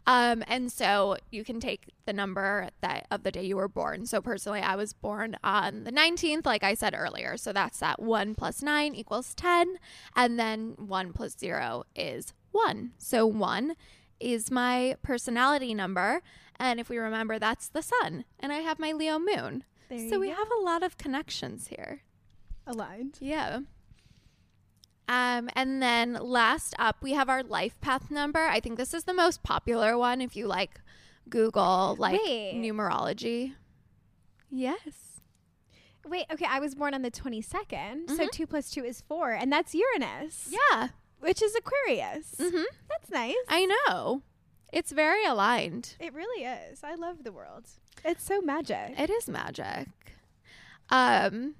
Um, 0.05 0.43
and 0.47 0.71
so 0.71 1.17
you 1.31 1.43
can 1.43 1.59
take 1.59 1.89
the 2.05 2.13
number 2.13 2.69
that 2.81 3.07
of 3.09 3.23
the 3.23 3.31
day 3.31 3.43
you 3.43 3.55
were 3.55 3.67
born. 3.67 4.05
So 4.05 4.21
personally, 4.21 4.61
I 4.61 4.75
was 4.75 4.93
born 4.93 5.37
on 5.43 5.83
the 5.85 5.91
19th, 5.91 6.45
like 6.45 6.63
I 6.63 6.73
said 6.73 6.93
earlier. 6.97 7.37
So 7.37 7.53
that's 7.53 7.79
that 7.79 8.01
one 8.01 8.35
plus 8.35 8.61
nine 8.61 8.95
equals 8.95 9.33
10. 9.35 9.77
And 10.15 10.37
then 10.37 10.73
one 10.77 11.13
plus 11.13 11.37
zero 11.37 11.83
is 11.95 12.10
one. 12.51 12.91
So 12.97 13.25
one 13.25 13.75
is 14.19 14.51
my 14.51 14.95
personality 15.01 15.73
number. 15.73 16.21
And 16.59 16.79
if 16.79 16.89
we 16.89 16.97
remember, 16.97 17.39
that's 17.39 17.67
the 17.69 17.81
sun. 17.81 18.25
And 18.39 18.51
I 18.53 18.57
have 18.57 18.77
my 18.79 18.91
Leo 18.91 19.17
moon. 19.19 19.63
There 19.89 20.09
so 20.09 20.19
we 20.19 20.27
go. 20.29 20.35
have 20.35 20.47
a 20.51 20.61
lot 20.63 20.83
of 20.83 20.97
connections 20.97 21.67
here. 21.67 22.01
aligned. 22.67 23.17
Yeah. 23.19 23.61
Um, 25.09 25.49
and 25.55 25.81
then 25.81 26.13
last 26.13 26.73
up, 26.79 26.97
we 27.01 27.11
have 27.13 27.27
our 27.27 27.43
life 27.43 27.79
path 27.81 28.09
number. 28.11 28.39
I 28.45 28.59
think 28.61 28.77
this 28.77 28.93
is 28.93 29.03
the 29.03 29.13
most 29.13 29.43
popular 29.43 29.97
one 29.97 30.21
if 30.21 30.35
you 30.37 30.47
like 30.47 30.79
Google 31.29 31.95
like 31.99 32.21
Wait. 32.21 32.53
numerology. 32.55 33.53
Yes. 34.49 35.19
Wait, 36.07 36.25
okay, 36.31 36.45
I 36.49 36.59
was 36.59 36.75
born 36.75 36.93
on 36.93 37.01
the 37.01 37.11
22nd, 37.11 38.09
so 38.09 38.25
Mhm. 38.25 38.31
2 38.31 38.47
plus 38.47 38.69
2 38.71 38.83
is 38.85 39.01
4, 39.01 39.31
and 39.31 39.51
that's 39.51 39.75
Uranus. 39.75 40.49
Yeah. 40.71 40.89
Which 41.21 41.41
is 41.41 41.55
Aquarius. 41.55 42.35
Mm-hmm. 42.37 42.63
That's 42.89 43.09
nice. 43.09 43.35
I 43.47 43.65
know. 43.65 44.23
It's 44.71 44.91
very 44.91 45.25
aligned. 45.25 45.95
It 45.99 46.13
really 46.13 46.45
is. 46.45 46.83
I 46.83 46.95
love 46.95 47.23
the 47.23 47.31
world. 47.31 47.67
It's 48.05 48.23
so 48.23 48.41
magic. 48.41 48.99
It 48.99 49.09
is 49.09 49.27
magic. 49.27 49.87
Um, 50.89 51.55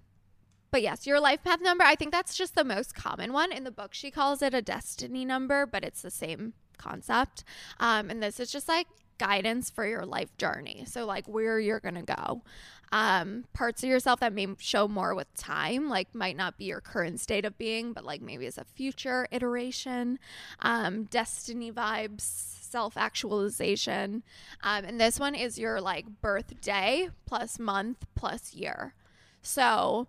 but 0.72 0.82
yes, 0.82 1.06
your 1.06 1.20
life 1.20 1.44
path 1.44 1.62
number. 1.62 1.84
I 1.84 1.96
think 1.96 2.12
that's 2.12 2.36
just 2.36 2.56
the 2.56 2.64
most 2.64 2.96
common 2.96 3.34
one 3.34 3.52
in 3.52 3.64
the 3.64 3.72
book. 3.72 3.94
She 3.94 4.12
calls 4.12 4.42
it 4.42 4.54
a 4.54 4.62
destiny 4.62 5.26
number, 5.26 5.66
but 5.66 5.84
it's 5.84 6.02
the 6.02 6.12
same 6.12 6.54
concept. 6.78 7.44
Um, 7.80 8.10
and 8.10 8.24
this 8.24 8.40
is 8.40 8.52
just 8.52 8.68
like 8.68 8.88
guidance 9.18 9.70
for 9.70 9.86
your 9.86 10.06
life 10.06 10.36
journey. 10.38 10.86
So 10.88 11.06
like 11.06 11.28
where 11.28 11.60
you're 11.60 11.80
gonna 11.80 12.04
go. 12.04 12.44
Um, 12.92 13.46
parts 13.54 13.84
of 13.84 13.90
yourself 13.90 14.20
that 14.20 14.34
may 14.34 14.48
show 14.60 14.88
more 14.88 15.16
with 15.16 15.34
time, 15.36 15.88
like 15.88 16.14
might 16.14 16.36
not 16.36 16.58
be 16.58 16.66
your 16.66 16.82
current 16.82 17.20
state 17.20 17.46
of 17.46 17.58
being, 17.58 17.94
but 17.94 18.04
like 18.04 18.22
maybe 18.22 18.46
as 18.46 18.58
a 18.58 18.66
future 18.66 19.28
iteration. 19.32 20.20
Um, 20.60 21.06
destiny 21.06 21.72
vibes, 21.72 22.22
self 22.22 22.98
actualization. 22.98 24.24
Um, 24.64 24.86
and 24.86 25.00
this 25.00 25.20
one 25.20 25.36
is 25.36 25.58
your 25.58 25.80
like 25.80 26.06
birthday 26.22 27.10
plus 27.26 27.60
month 27.60 28.06
plus 28.16 28.54
year. 28.54 28.94
So 29.42 30.08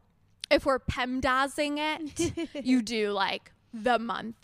if 0.51 0.67
we're 0.67 0.79
PEMDASing 0.79 1.79
it, 1.79 2.65
you 2.65 2.83
do 2.83 3.13
like 3.13 3.53
the 3.73 3.99
month 3.99 4.37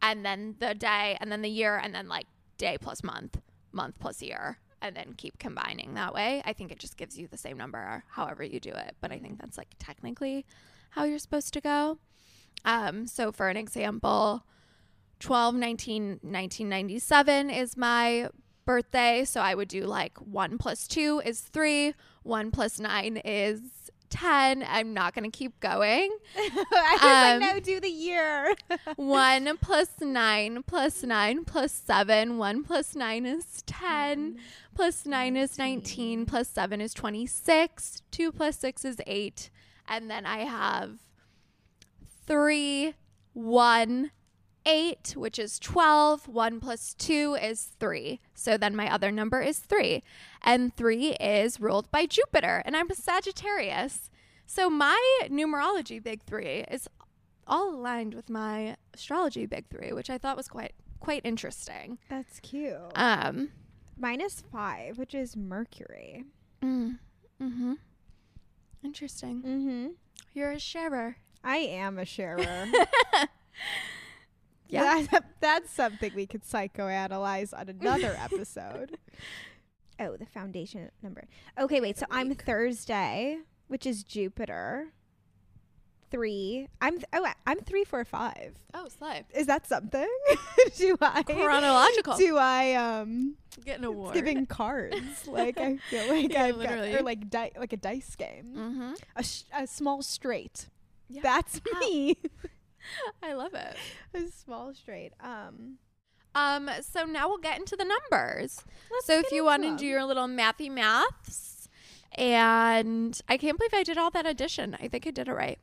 and 0.00 0.24
then 0.24 0.56
the 0.58 0.74
day 0.74 1.16
and 1.20 1.30
then 1.32 1.42
the 1.42 1.50
year 1.50 1.76
and 1.76 1.94
then 1.94 2.08
like 2.08 2.26
day 2.58 2.78
plus 2.80 3.02
month, 3.02 3.40
month 3.72 3.98
plus 3.98 4.22
year, 4.22 4.58
and 4.82 4.94
then 4.94 5.14
keep 5.16 5.38
combining 5.38 5.94
that 5.94 6.14
way. 6.14 6.42
I 6.44 6.52
think 6.52 6.70
it 6.70 6.78
just 6.78 6.96
gives 6.96 7.18
you 7.18 7.28
the 7.28 7.36
same 7.36 7.56
number 7.56 8.04
however 8.08 8.42
you 8.42 8.60
do 8.60 8.70
it. 8.70 8.96
But 9.00 9.12
I 9.12 9.18
think 9.18 9.40
that's 9.40 9.58
like 9.58 9.74
technically 9.78 10.46
how 10.90 11.04
you're 11.04 11.18
supposed 11.18 11.52
to 11.54 11.60
go. 11.60 11.98
Um, 12.64 13.06
so 13.06 13.32
for 13.32 13.48
an 13.48 13.56
example, 13.56 14.44
12 15.20 15.54
19 15.54 16.02
1997 16.22 17.50
is 17.50 17.76
my 17.76 18.28
birthday 18.66 19.24
so 19.24 19.40
i 19.40 19.54
would 19.54 19.68
do 19.68 19.84
like 19.84 20.18
1 20.18 20.58
plus 20.58 20.86
2 20.88 21.22
is 21.24 21.40
3 21.40 21.94
1 22.24 22.50
plus 22.50 22.78
9 22.78 23.16
is 23.24 23.60
10 24.10 24.64
i'm 24.68 24.94
not 24.94 25.14
going 25.14 25.30
to 25.30 25.36
keep 25.36 25.58
going 25.60 26.10
I 26.36 26.98
was 27.00 27.02
Um, 27.02 27.40
like, 27.40 27.54
no, 27.54 27.60
do 27.60 27.80
the 27.80 27.88
year. 27.90 28.54
1 28.96 29.56
plus 29.58 29.88
9 30.00 30.62
plus 30.64 31.02
9 31.02 31.44
plus 31.44 31.72
7 31.72 32.38
1 32.38 32.64
plus 32.64 32.94
9 32.94 33.26
is 33.26 33.62
10 33.66 34.38
plus 34.74 35.06
9 35.06 35.36
is 35.36 35.58
19 35.58 36.26
plus 36.26 36.48
7 36.48 36.80
is 36.80 36.94
26 36.94 38.02
2 38.10 38.32
plus 38.32 38.58
6 38.58 38.84
is 38.84 38.96
8 39.06 39.50
and 39.88 40.10
then 40.10 40.26
i 40.26 40.38
have 40.38 40.98
3 42.26 42.94
1 43.34 44.10
8 44.66 45.14
which 45.16 45.38
is 45.38 45.58
12 45.60 46.26
1 46.28 46.60
plus 46.60 46.92
2 46.94 47.36
is 47.40 47.70
3 47.78 48.20
so 48.34 48.56
then 48.58 48.74
my 48.74 48.92
other 48.92 49.10
number 49.12 49.40
is 49.40 49.60
3 49.60 50.02
and 50.42 50.74
3 50.76 51.12
is 51.20 51.60
ruled 51.60 51.90
by 51.92 52.04
jupiter 52.06 52.62
and 52.66 52.76
i'm 52.76 52.90
a 52.90 52.94
sagittarius 52.94 54.10
so 54.44 54.68
my 54.68 55.00
numerology 55.28 56.02
big 56.02 56.22
3 56.24 56.64
is 56.70 56.88
all 57.46 57.70
aligned 57.74 58.12
with 58.14 58.28
my 58.28 58.76
astrology 58.92 59.46
big 59.46 59.68
3 59.68 59.92
which 59.92 60.10
i 60.10 60.18
thought 60.18 60.36
was 60.36 60.48
quite 60.48 60.72
quite 61.00 61.22
interesting 61.24 61.98
That's 62.08 62.40
cute. 62.40 62.76
um 62.96 63.50
five, 64.52 64.98
which 64.98 65.14
is 65.14 65.36
Mercury. 65.36 66.24
mm, 66.62 66.98
mhm 67.40 67.76
interesting 68.84 69.42
Mm-hmm. 69.42 69.86
you're 70.34 70.50
a 70.52 70.58
sharer 70.58 71.16
I 71.44 71.58
am 71.58 71.96
a 71.98 72.04
sharer. 72.04 72.44
Yeah. 74.68 75.06
That- 75.10 75.24
that's 75.40 75.70
something 75.70 76.12
we 76.14 76.26
could 76.26 76.42
psychoanalyze 76.42 77.52
on 77.58 77.68
another 77.68 78.16
episode. 78.20 78.98
oh, 80.00 80.16
the 80.16 80.26
foundation 80.26 80.90
number. 81.02 81.24
Okay, 81.58 81.80
wait. 81.80 81.98
So 81.98 82.06
I'm 82.10 82.34
Thursday, 82.34 83.38
which 83.68 83.86
is 83.86 84.02
Jupiter. 84.02 84.88
Three. 86.08 86.68
I'm 86.80 86.94
th- 86.94 87.06
oh 87.14 87.26
I'm 87.48 87.58
three 87.60 87.82
four 87.84 88.04
five. 88.04 88.54
oh 88.74 88.86
slay 88.96 89.24
Is 89.34 89.46
that 89.48 89.66
something? 89.66 90.06
do 90.76 90.96
I 91.00 91.24
chronological 91.24 92.16
Do 92.16 92.36
I 92.38 92.74
um 92.74 93.34
get 93.64 93.80
an 93.80 93.84
award 93.86 94.14
giving 94.14 94.46
cards? 94.46 95.26
like 95.26 95.58
I 95.58 95.78
feel 95.90 96.08
like 96.08 96.32
Yeah, 96.32 96.44
I've 96.44 96.54
got 96.54 96.58
literally. 96.60 96.94
or 96.94 97.02
like 97.02 97.28
di- 97.28 97.50
like 97.58 97.72
a 97.72 97.76
dice 97.76 98.14
game. 98.14 98.54
mm-hmm. 98.56 98.92
A, 99.16 99.22
sh- 99.24 99.42
a 99.52 99.66
small 99.66 100.00
straight. 100.00 100.68
Yeah. 101.10 101.22
That's 101.22 101.60
me. 101.80 102.16
i 103.22 103.32
love 103.32 103.54
it 103.54 103.76
a 104.16 104.30
small 104.30 104.74
straight. 104.74 105.12
Um. 105.20 105.78
Um, 106.34 106.68
so 106.82 107.04
now 107.04 107.28
we'll 107.28 107.38
get 107.38 107.58
into 107.58 107.76
the 107.76 107.84
numbers. 107.86 108.62
So 109.04 109.18
if 109.18 109.32
you 109.32 109.42
want 109.42 109.62
to 109.62 109.74
do 109.74 109.86
your 109.86 110.04
little 110.04 110.26
mathy 110.26 110.70
maths, 110.70 111.66
and 112.12 113.18
I 113.26 113.38
can't 113.38 113.56
believe 113.56 113.72
I 113.72 113.82
did 113.82 113.96
all 113.96 114.10
that 114.10 114.26
addition. 114.26 114.76
I 114.78 114.88
think 114.88 115.06
I 115.06 115.12
did 115.12 115.28
it 115.28 115.32
right. 115.32 115.58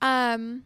Um, 0.00 0.64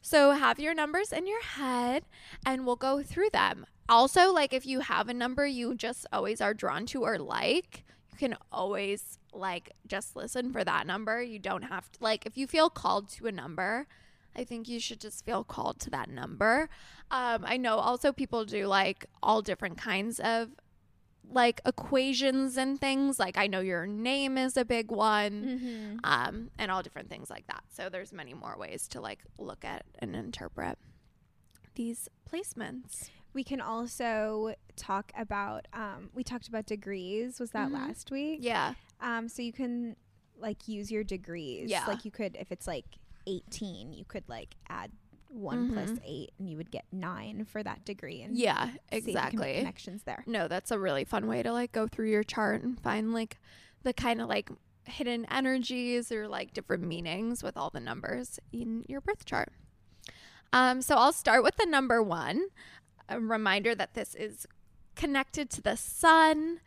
so 0.00 0.30
have 0.30 0.58
your 0.58 0.72
numbers 0.72 1.12
in 1.12 1.26
your 1.26 1.42
head, 1.42 2.04
and 2.46 2.64
we'll 2.64 2.76
go 2.76 3.02
through 3.02 3.28
them. 3.30 3.66
Also, 3.90 4.32
like 4.32 4.54
if 4.54 4.64
you 4.64 4.80
have 4.80 5.10
a 5.10 5.14
number 5.14 5.46
you 5.46 5.74
just 5.74 6.06
always 6.10 6.40
are 6.40 6.54
drawn 6.54 6.86
to 6.86 7.02
or 7.02 7.18
like, 7.18 7.84
you 8.10 8.16
can 8.18 8.36
always 8.50 9.18
like 9.34 9.72
just 9.86 10.16
listen 10.16 10.50
for 10.50 10.64
that 10.64 10.86
number. 10.86 11.22
You 11.22 11.38
don't 11.38 11.64
have 11.64 11.92
to 11.92 11.98
like 12.02 12.24
if 12.24 12.38
you 12.38 12.46
feel 12.46 12.70
called 12.70 13.10
to 13.10 13.26
a 13.26 13.32
number. 13.32 13.86
I 14.36 14.44
think 14.44 14.68
you 14.68 14.80
should 14.80 15.00
just 15.00 15.24
feel 15.24 15.44
called 15.44 15.78
to 15.80 15.90
that 15.90 16.08
number. 16.08 16.68
Um, 17.10 17.44
I 17.46 17.56
know 17.56 17.76
also 17.76 18.12
people 18.12 18.44
do 18.44 18.66
like 18.66 19.04
all 19.22 19.42
different 19.42 19.76
kinds 19.78 20.18
of 20.20 20.50
like 21.30 21.60
equations 21.66 22.56
and 22.56 22.80
things. 22.80 23.18
Like 23.18 23.36
I 23.38 23.46
know 23.46 23.60
your 23.60 23.86
name 23.86 24.36
is 24.38 24.56
a 24.56 24.64
big 24.64 24.90
one, 24.90 26.00
um, 26.04 26.50
and 26.58 26.70
all 26.70 26.82
different 26.82 27.08
things 27.08 27.30
like 27.30 27.46
that. 27.46 27.62
So 27.70 27.88
there's 27.88 28.12
many 28.12 28.34
more 28.34 28.56
ways 28.58 28.88
to 28.88 29.00
like 29.00 29.20
look 29.38 29.64
at 29.64 29.84
and 29.98 30.14
interpret 30.16 30.78
these 31.74 32.08
placements. 32.30 33.08
We 33.34 33.44
can 33.44 33.60
also 33.62 34.54
talk 34.76 35.10
about 35.16 35.68
um 35.72 36.10
we 36.14 36.22
talked 36.24 36.48
about 36.48 36.66
degrees 36.66 37.40
was 37.40 37.50
that 37.52 37.68
Mhm. 37.70 37.74
last 37.74 38.10
week? 38.10 38.40
Yeah, 38.42 38.74
Um 39.00 39.28
so 39.28 39.40
you 39.42 39.52
can 39.52 39.96
like 40.38 40.68
use 40.68 40.90
your 40.90 41.04
degrees. 41.04 41.70
Yeah. 41.70 41.86
Like 41.86 42.04
you 42.04 42.10
could 42.10 42.36
if 42.38 42.52
it's 42.52 42.66
like 42.66 42.84
18, 43.26 43.92
you 43.92 44.04
could 44.04 44.28
like 44.28 44.54
add 44.68 44.90
1 45.28 45.72
plus 45.72 45.90
Mhm. 45.90 46.00
8 46.04 46.32
and 46.38 46.50
you 46.50 46.56
would 46.58 46.70
get 46.70 46.84
9 46.92 47.44
for 47.46 47.62
that 47.62 47.84
degree 47.84 48.20
and 48.22 48.36
yeah, 48.36 48.66
see 48.66 48.70
if 48.70 48.74
you 48.74 48.78
can 48.78 48.80
make 48.90 49.08
exactly. 49.08 49.54
connections 49.58 50.02
there. 50.04 50.22
No, 50.26 50.46
that's 50.48 50.70
a 50.70 50.78
really 50.78 51.04
fun 51.04 51.26
way 51.26 51.42
to 51.42 51.52
like 51.52 51.72
go 51.72 51.86
through 51.88 52.10
your 52.10 52.22
chart 52.22 52.62
and 52.62 52.78
find 52.80 53.14
like 53.14 53.38
the 53.82 53.92
kind 53.94 54.20
of 54.20 54.28
like 54.28 54.50
hidden 54.84 55.24
energies 55.30 56.12
or 56.12 56.28
like 56.28 56.52
different 56.52 56.82
meanings 56.82 57.42
with 57.42 57.56
all 57.56 57.70
the 57.70 57.80
numbers 57.80 58.38
in 58.52 58.84
your 58.88 59.00
birth 59.00 59.24
chart. 59.24 59.52
Um, 60.52 60.82
so 60.82 60.96
I'll 60.96 61.12
start 61.12 61.42
with 61.42 61.56
the 61.56 61.66
number 61.66 62.02
one. 62.02 62.48
A 63.08 63.18
reminder 63.18 63.74
that 63.74 63.94
this 63.94 64.14
is 64.14 64.46
connected 64.94 65.50
to 65.50 65.62
the 65.62 65.76
sun. 65.76 66.60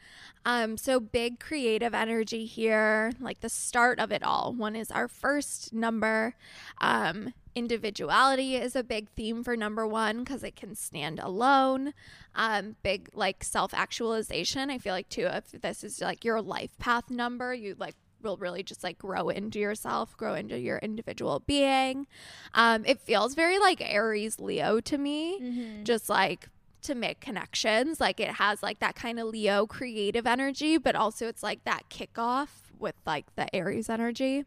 Um, 0.46 0.78
so 0.78 1.00
big 1.00 1.40
creative 1.40 1.96
energy 1.96 2.46
here, 2.46 3.12
like 3.20 3.42
the 3.42 3.50
start 3.50 4.00
of 4.00 4.12
it 4.12 4.22
all. 4.22 4.54
One 4.54 4.76
is 4.76 4.92
our 4.92 5.08
first 5.08 5.74
number. 5.74 6.36
Um, 6.80 7.34
individuality 7.56 8.56
is 8.56 8.76
a 8.76 8.84
big 8.84 9.10
theme 9.10 9.44
for 9.44 9.58
number 9.58 9.88
one 9.88 10.24
because 10.24 10.44
it 10.44 10.56
can 10.56 10.76
stand 10.76 11.20
alone. 11.20 11.94
Um, 12.36 12.76
big 12.84 13.10
like 13.14 13.44
self 13.44 13.74
actualization. 13.74 14.70
I 14.70 14.78
feel 14.78 14.94
like 14.94 15.10
too, 15.10 15.28
if 15.32 15.52
this 15.62 15.84
is 15.84 16.00
like 16.00 16.24
your 16.24 16.42
life 16.42 16.78
path 16.78 17.10
number, 17.10 17.54
you 17.54 17.76
like 17.80 17.96
will 18.22 18.38
really 18.38 18.64
just 18.64 18.84
like 18.84 18.98
grow 19.00 19.30
into 19.30 19.60
yourself, 19.60 20.16
grow 20.18 20.34
into 20.36 20.60
your 20.60 20.78
individual 20.80 21.42
being. 21.48 22.06
Um, 22.54 22.84
it 22.86 23.00
feels 23.00 23.36
very 23.36 23.58
like 23.58 23.82
Aries 23.82 24.40
Leo 24.40 24.80
to 24.82 24.98
me, 24.98 25.40
just 25.84 26.10
like 26.10 26.50
to 26.86 26.96
make 26.96 27.20
connections. 27.20 28.00
Like 28.00 28.20
it 28.20 28.32
has 28.32 28.64
like 28.64 28.80
that 28.80 28.96
kind 28.96 29.20
of 29.20 29.28
Leo 29.28 29.66
creative 29.66 30.26
energy, 30.26 30.78
but 30.78 30.96
also 30.96 31.28
it's 31.28 31.44
like 31.44 31.64
that 31.66 31.90
kickoff 31.90 32.48
with 32.80 32.96
like 33.06 33.36
the 33.36 33.54
Aries 33.56 33.90
energy. 33.90 34.46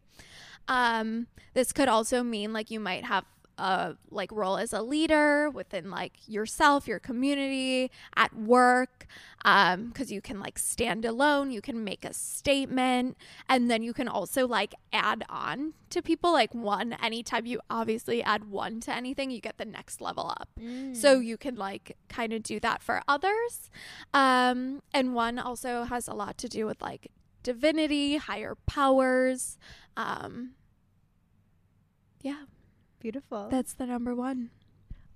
Um, 0.68 1.28
this 1.54 1.72
could 1.72 1.88
also 1.88 2.22
mean 2.22 2.52
like 2.52 2.70
you 2.70 2.80
might 2.80 3.04
have 3.04 3.24
a 3.58 3.96
like 4.10 4.32
role 4.32 4.56
as 4.56 4.72
a 4.72 4.80
leader 4.80 5.50
within 5.50 5.90
like 5.90 6.12
yourself, 6.26 6.86
your 6.88 6.98
community, 6.98 7.90
at 8.16 8.34
work, 8.34 9.06
um, 9.44 9.88
because 9.88 10.10
you 10.10 10.20
can 10.20 10.40
like 10.40 10.58
stand 10.58 11.04
alone, 11.04 11.50
you 11.50 11.60
can 11.60 11.84
make 11.84 12.04
a 12.04 12.14
statement, 12.14 13.16
and 13.48 13.70
then 13.70 13.82
you 13.82 13.92
can 13.92 14.08
also 14.08 14.46
like 14.46 14.74
add 14.92 15.24
on 15.28 15.74
to 15.90 16.00
people. 16.00 16.32
Like 16.32 16.54
one, 16.54 16.94
anytime 17.02 17.44
you 17.46 17.60
obviously 17.68 18.22
add 18.22 18.50
one 18.50 18.80
to 18.80 18.94
anything, 18.94 19.30
you 19.30 19.40
get 19.40 19.58
the 19.58 19.64
next 19.64 20.00
level 20.00 20.28
up. 20.40 20.48
So 20.94 21.18
you 21.20 21.36
can 21.36 21.56
like 21.56 21.96
kind 22.08 22.32
of 22.32 22.42
do 22.42 22.60
that 22.60 22.82
for 22.82 23.02
others. 23.08 23.70
Um, 24.14 24.82
and 24.94 25.14
one 25.14 25.38
also 25.38 25.84
has 25.84 26.08
a 26.08 26.14
lot 26.14 26.38
to 26.38 26.48
do 26.48 26.66
with 26.66 26.80
like 26.80 27.10
divinity, 27.42 28.16
higher 28.16 28.56
powers. 28.66 29.58
Um, 29.96 30.52
yeah, 32.22 32.44
Beautiful. 33.00 33.48
that's 33.50 33.74
the 33.74 33.86
number 33.86 34.14
one. 34.14 34.50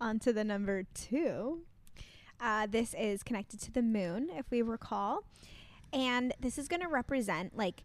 On 0.00 0.18
to 0.20 0.32
the 0.32 0.44
number 0.44 0.84
two. 0.94 1.62
Uh, 2.40 2.66
this 2.66 2.94
is 2.98 3.22
connected 3.22 3.60
to 3.60 3.72
the 3.72 3.82
moon, 3.82 4.28
if 4.36 4.50
we 4.50 4.62
recall. 4.62 5.24
And 5.92 6.34
this 6.40 6.58
is 6.58 6.68
going 6.68 6.82
to 6.82 6.88
represent 6.88 7.56
like 7.56 7.84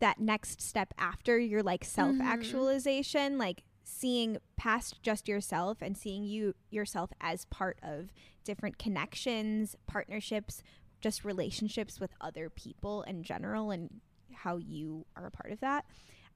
that 0.00 0.18
next 0.18 0.60
step 0.60 0.92
after 0.98 1.38
your 1.38 1.62
like 1.62 1.84
self 1.84 2.16
actualization, 2.20 3.38
like 3.38 3.62
seeing 3.84 4.38
past 4.56 5.02
just 5.02 5.28
yourself 5.28 5.78
and 5.80 5.96
seeing 5.96 6.24
you 6.24 6.54
yourself 6.70 7.10
as 7.20 7.44
part 7.46 7.78
of 7.82 8.12
different 8.44 8.78
connections, 8.78 9.76
partnerships, 9.86 10.62
just 11.00 11.24
relationships 11.24 12.00
with 12.00 12.10
other 12.20 12.50
people 12.50 13.02
in 13.02 13.22
general 13.22 13.70
and 13.70 14.00
how 14.32 14.56
you 14.56 15.06
are 15.16 15.26
a 15.26 15.30
part 15.30 15.52
of 15.52 15.60
that. 15.60 15.84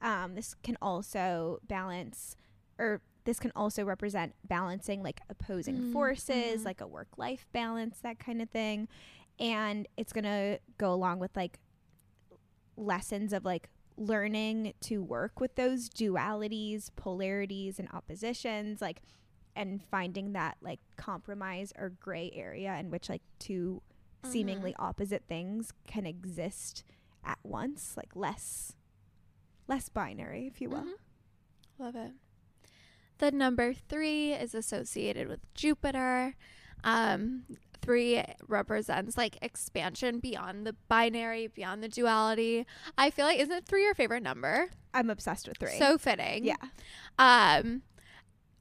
Um, 0.01 0.35
this 0.35 0.55
can 0.62 0.77
also 0.83 1.61
balance 1.66 2.37
or 2.78 3.00
this 3.24 3.38
can 3.40 3.52
also 3.56 3.84
represent 3.84 4.34
balancing 4.46 5.02
like 5.02 5.20
opposing 5.30 5.76
Mm, 5.78 5.92
forces, 5.92 6.60
mhm. 6.62 6.64
like 6.64 6.80
a 6.80 6.87
work 6.87 7.08
life 7.16 7.46
balance, 7.52 7.98
that 8.00 8.18
kind 8.18 8.42
of 8.42 8.50
thing. 8.50 8.87
And 9.38 9.88
it's 9.96 10.12
going 10.12 10.24
to 10.24 10.60
go 10.78 10.92
along 10.92 11.18
with 11.20 11.34
like 11.37 11.58
lessons 12.76 13.32
of 13.32 13.44
like 13.44 13.68
learning 13.96 14.74
to 14.82 15.02
work 15.02 15.40
with 15.40 15.54
those 15.54 15.88
dualities, 15.88 16.90
polarities, 16.96 17.78
and 17.78 17.88
oppositions, 17.92 18.80
like, 18.82 19.00
and 19.56 19.80
finding 19.90 20.32
that 20.32 20.56
like 20.60 20.80
compromise 20.96 21.72
or 21.78 21.90
gray 21.90 22.30
area 22.34 22.76
in 22.78 22.90
which 22.90 23.08
like 23.08 23.22
2 23.38 23.80
seemingly 24.24 24.74
opposite 24.78 25.22
things 25.28 25.72
can 25.87 26.06
exist 26.06 26.82
at 27.24 27.38
once, 27.42 27.94
like 27.96 28.16
less, 28.16 28.74
less 29.68 29.88
binary, 29.88 30.46
if 30.46 30.60
you 30.60 30.70
will. 30.70 30.84
Mhm. 30.84 30.92
Love 31.78 31.94
it. 31.96 32.12
The 33.18 33.31
number 33.31 33.72
three 33.72 34.33
is 34.33 34.55
associated 34.55 35.29
with 35.29 35.40
Jupiter. 35.55 36.35
Um, 36.83 37.44
three 37.81 38.22
represents 38.48 39.16
like 39.16 39.38
expansion 39.42 40.18
beyond 40.18 40.66
the 40.66 40.74
binary, 40.88 41.46
beyond 41.46 41.83
the 41.83 41.88
duality. 41.88 42.66
I 42.98 43.11
feel 43.11 43.27
like 43.27 43.38
isn't 43.38 43.66
three 43.66 43.85
your 43.85 43.94
favorite 43.94 44.22
number? 44.22 44.70
I'm 44.92 45.11
obsessed 45.11 45.48
with 45.48 45.59
three. 45.59 45.79
So 45.79 45.98
fitting. 45.98 46.44
yeah. 46.44 46.57
Um, 47.18 47.83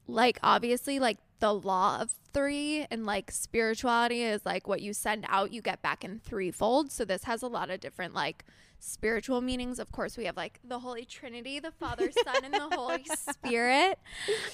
like 0.06 0.38
obviously, 0.42 0.98
like 0.98 1.18
the 1.40 1.52
law 1.54 2.00
of 2.00 2.10
three 2.32 2.86
and 2.90 3.06
like 3.06 3.30
spirituality 3.30 4.22
is 4.22 4.44
like 4.44 4.66
what 4.68 4.82
you 4.82 4.92
send 4.92 5.24
out, 5.28 5.52
you 5.52 5.62
get 5.62 5.82
back 5.82 6.04
in 6.04 6.18
threefold. 6.18 6.90
So 6.92 7.04
this 7.04 7.24
has 7.24 7.42
a 7.42 7.46
lot 7.48 7.70
of 7.70 7.80
different 7.80 8.14
like 8.14 8.44
spiritual 8.84 9.40
meanings. 9.40 9.78
Of 9.78 9.90
course, 9.90 10.16
we 10.16 10.24
have 10.26 10.36
like 10.36 10.60
the 10.62 10.78
Holy 10.78 11.04
Trinity, 11.04 11.58
the 11.58 11.70
Father, 11.70 12.10
Son, 12.24 12.44
and 12.44 12.54
the 12.54 12.68
Holy 12.76 13.04
Spirit. 13.16 13.98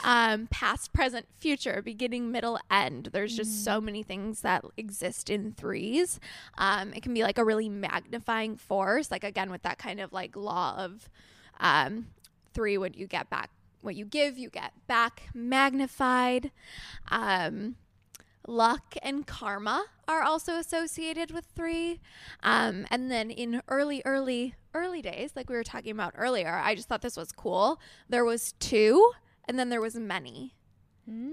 Um, 0.04 0.48
past, 0.50 0.92
present, 0.92 1.26
future, 1.36 1.82
beginning, 1.82 2.30
middle, 2.30 2.58
end. 2.70 3.10
There's 3.12 3.36
just 3.36 3.64
so 3.64 3.80
many 3.80 4.02
things 4.02 4.42
that 4.42 4.64
exist 4.76 5.30
in 5.30 5.52
threes. 5.52 6.20
Um, 6.56 6.92
it 6.94 7.02
can 7.02 7.12
be 7.14 7.22
like 7.22 7.38
a 7.38 7.44
really 7.44 7.68
magnifying 7.68 8.56
force. 8.56 9.10
Like 9.10 9.24
again, 9.24 9.50
with 9.50 9.62
that 9.62 9.78
kind 9.78 10.00
of 10.00 10.12
like 10.12 10.36
law 10.36 10.76
of 10.76 11.08
um, 11.58 12.06
three, 12.54 12.78
when 12.78 12.94
you 12.94 13.06
get 13.06 13.28
back 13.30 13.50
what 13.82 13.96
you 13.96 14.04
give, 14.04 14.38
you 14.38 14.50
get 14.50 14.72
back 14.86 15.22
magnified. 15.34 16.50
Um, 17.10 17.76
luck 18.46 18.96
and 19.02 19.26
karma 19.26 19.84
are 20.08 20.22
also 20.22 20.56
associated 20.56 21.30
with 21.30 21.46
three. 21.54 22.00
Um, 22.42 22.86
and 22.90 23.10
then 23.10 23.30
in 23.30 23.62
early, 23.68 24.02
early, 24.04 24.54
early 24.74 25.02
days, 25.02 25.32
like 25.36 25.48
we 25.48 25.56
were 25.56 25.64
talking 25.64 25.92
about 25.92 26.14
earlier, 26.16 26.54
I 26.62 26.74
just 26.74 26.88
thought 26.88 27.02
this 27.02 27.16
was 27.16 27.32
cool. 27.32 27.80
There 28.08 28.24
was 28.24 28.52
two, 28.58 29.12
and 29.46 29.58
then 29.58 29.68
there 29.68 29.80
was 29.80 29.94
many. 29.96 30.54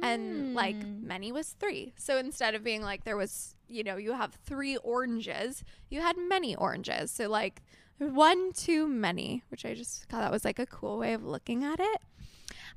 And 0.01 0.55
like 0.55 0.79
Mm. 0.79 1.03
many 1.03 1.31
was 1.31 1.49
three. 1.59 1.93
So 1.97 2.17
instead 2.17 2.55
of 2.55 2.63
being 2.63 2.81
like 2.81 3.03
there 3.03 3.17
was, 3.17 3.55
you 3.67 3.83
know, 3.83 3.97
you 3.97 4.13
have 4.13 4.33
three 4.45 4.75
oranges, 4.77 5.63
you 5.89 6.01
had 6.01 6.17
many 6.17 6.55
oranges. 6.55 7.11
So 7.11 7.29
like 7.29 7.61
one 7.99 8.53
too 8.53 8.87
many, 8.87 9.43
which 9.49 9.65
I 9.65 9.75
just 9.75 10.05
thought 10.05 10.21
that 10.21 10.31
was 10.31 10.43
like 10.45 10.57
a 10.57 10.65
cool 10.65 10.97
way 10.97 11.13
of 11.13 11.23
looking 11.23 11.63
at 11.63 11.79
it. 11.79 12.01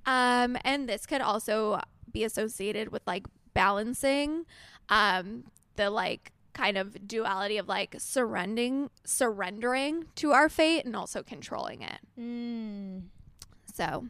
Um, 0.04 0.58
and 0.62 0.88
this 0.88 1.06
could 1.06 1.20
also 1.22 1.80
be 2.12 2.22
associated 2.24 2.90
with 2.92 3.02
like 3.06 3.26
balancing 3.54 4.44
um, 4.88 5.44
the 5.76 5.90
like 5.90 6.32
kind 6.52 6.76
of 6.76 7.06
duality 7.06 7.58
of 7.58 7.68
like 7.68 7.94
surrendering 7.98 8.90
surrendering 9.04 10.06
to 10.16 10.32
our 10.32 10.48
fate 10.48 10.84
and 10.84 10.96
also 10.96 11.22
controlling 11.22 11.82
it. 11.82 11.98
Mm. 12.18 13.02
So 13.72 14.06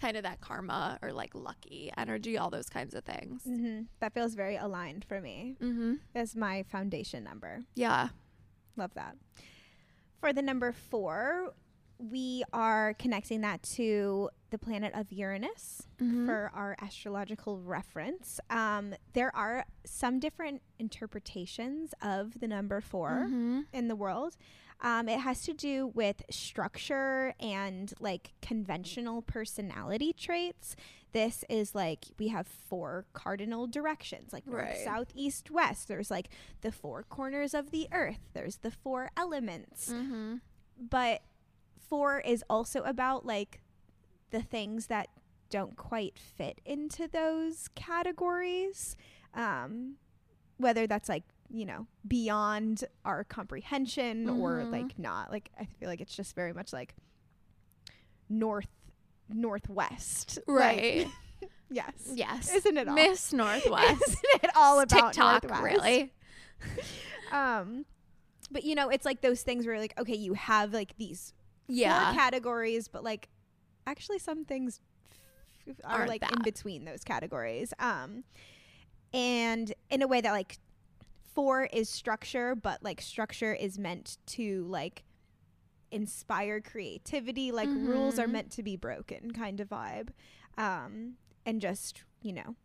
kind 0.00 0.16
of 0.16 0.22
that 0.22 0.40
karma 0.40 0.98
or 1.02 1.12
like 1.12 1.34
lucky 1.34 1.92
energy, 1.96 2.38
all 2.38 2.48
those 2.50 2.68
kinds 2.70 2.94
of 2.94 3.04
things. 3.04 3.42
hmm 3.44 3.82
That 4.00 4.14
feels 4.14 4.34
very 4.34 4.56
aligned 4.56 5.04
for 5.04 5.20
me. 5.20 5.56
Mm-hmm. 5.60 5.94
That's 6.14 6.34
my 6.34 6.62
foundation 6.62 7.22
number. 7.22 7.64
Yeah. 7.74 8.08
Love 8.76 8.94
that. 8.94 9.16
For 10.20 10.32
the 10.32 10.42
number 10.42 10.72
four, 10.72 11.52
we 12.00 12.42
are 12.52 12.94
connecting 12.94 13.42
that 13.42 13.62
to 13.62 14.30
the 14.48 14.58
planet 14.58 14.92
of 14.94 15.12
Uranus 15.12 15.86
Mhm. 16.00 16.24
for 16.26 16.50
our 16.54 16.74
astrological 16.80 17.60
reference. 17.60 18.40
Um, 18.48 18.94
there 19.12 19.34
are 19.36 19.66
some 19.84 20.18
different 20.18 20.62
interpretations 20.78 21.92
of 22.00 22.40
the 22.40 22.48
number 22.48 22.80
4 22.80 23.26
Mhm. 23.28 23.66
in 23.72 23.88
the 23.88 23.96
world. 23.96 24.36
Um, 24.80 25.08
it 25.10 25.20
has 25.20 25.42
to 25.42 25.52
do 25.52 25.88
with 25.88 26.22
structure 26.30 27.34
and 27.38 27.92
like 28.00 28.32
conventional 28.40 29.20
personality 29.20 30.14
traits. 30.14 30.74
This 31.12 31.44
is 31.50 31.74
like 31.74 32.06
we 32.18 32.28
have 32.28 32.46
four 32.46 33.04
cardinal 33.12 33.66
directions, 33.66 34.32
like 34.32 34.46
north, 34.46 34.78
south, 34.78 35.08
east, 35.14 35.50
west. 35.50 35.86
There's 35.88 36.10
like 36.10 36.30
the 36.62 36.72
four 36.72 37.02
corners 37.02 37.52
of 37.52 37.72
the 37.72 37.88
earth. 37.92 38.30
There's 38.32 38.58
the 38.58 38.70
four 38.70 39.10
elements. 39.18 39.90
Mm-hmm. 39.92 40.36
But 40.78 41.22
four 41.90 42.20
is 42.20 42.42
also 42.48 42.80
about 42.84 43.26
like 43.26 43.60
the 44.30 44.40
things 44.40 44.86
that 44.86 45.08
don't 45.50 45.76
quite 45.76 46.18
fit 46.18 46.60
into 46.64 47.06
those 47.08 47.68
categories. 47.74 48.96
Um, 49.34 49.96
whether 50.56 50.86
that's 50.86 51.08
like, 51.08 51.24
you 51.50 51.64
know, 51.66 51.86
beyond 52.06 52.84
our 53.04 53.24
comprehension 53.24 54.28
or 54.30 54.60
Mhm. 54.60 54.70
like 54.72 54.98
not. 54.98 55.30
Like 55.30 55.50
I 55.58 55.64
feel 55.64 55.88
like 55.88 56.00
it's 56.00 56.14
just 56.14 56.34
very 56.36 56.52
much 56.52 56.72
like 56.72 56.94
north 58.28 58.68
northwest. 59.28 60.38
Like, 60.46 60.58
Right. 60.58 61.08
yes. 61.70 61.92
yes. 62.14 62.54
Isn't 62.54 62.76
it 62.76 62.88
all? 62.88 62.94
Miss 62.94 63.32
Northwest? 63.32 64.02
Isn't 64.08 64.44
it 64.44 64.50
all 64.56 64.80
about 64.80 65.12
TikTok, 65.14 65.42
Northwest? 65.44 65.62
really? 65.64 66.12
Um 67.32 67.86
but 68.50 68.64
you 68.64 68.74
know, 68.74 68.88
it's 68.88 69.04
like 69.04 69.20
those 69.20 69.42
things 69.42 69.64
where 69.66 69.78
like, 69.78 69.94
okay, 69.98 70.16
you 70.16 70.34
have 70.34 70.72
like 70.74 70.96
these 70.96 71.32
Yeah. 71.68 72.10
four 72.12 72.18
categories, 72.20 72.88
but 72.88 73.02
like 73.04 73.28
actually 73.86 74.18
some 74.18 74.44
things 74.44 74.80
f- 75.68 75.76
are 75.84 75.98
Aren't 76.00 76.08
like 76.08 76.22
in 76.32 76.42
between 76.42 76.84
those 76.84 77.04
categories. 77.04 77.72
Um, 77.78 78.24
and 79.12 79.72
in 79.90 80.02
a 80.02 80.06
way 80.08 80.20
that 80.20 80.32
like 80.32 80.58
four 81.34 81.64
is 81.72 81.88
structure, 81.88 82.54
but 82.54 82.82
like 82.82 83.00
structure 83.00 83.52
is 83.54 83.78
meant 83.78 84.18
to 84.26 84.64
like 84.68 85.04
inspire 85.90 86.60
creativity. 86.60 87.50
Like 87.52 87.68
rules 87.68 88.18
are 88.18 88.26
Mhm. 88.26 88.32
meant 88.32 88.50
to 88.52 88.62
be 88.62 88.76
broken, 88.76 89.32
kind 89.32 89.60
of 89.60 89.68
vibe. 89.68 90.10
Um, 90.58 91.16
and 91.46 91.60
just 91.60 92.04
you 92.22 92.32
know. 92.32 92.56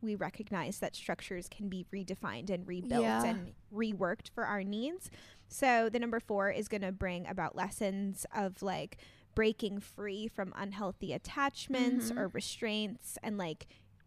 We 0.00 0.16
recognize 0.16 0.80
that 0.80 0.96
structures 0.96 1.48
can 1.48 1.68
be 1.68 1.86
redefined 1.94 2.50
and 2.50 2.66
rebuilt 2.66 3.02
Yeah. 3.02 3.22
and 3.24 3.54
reworked 3.72 4.30
for 4.34 4.44
our 4.44 4.64
needs. 4.64 5.12
So 5.52 5.88
the 5.88 5.98
number 5.98 6.18
four 6.20 6.50
is 6.50 6.68
going 6.68 6.82
to 6.82 6.92
bring 6.92 7.26
about 7.26 7.54
lessons 7.56 8.24
of 8.34 8.62
like 8.62 8.96
breaking 9.34 9.80
free 9.80 10.28
from 10.28 10.52
unhealthy 10.56 11.12
attachments 11.12 12.10
Mhm. 12.10 12.18
or 12.18 12.28
restraints 12.28 13.18
and 13.22 13.38
like 13.38 13.66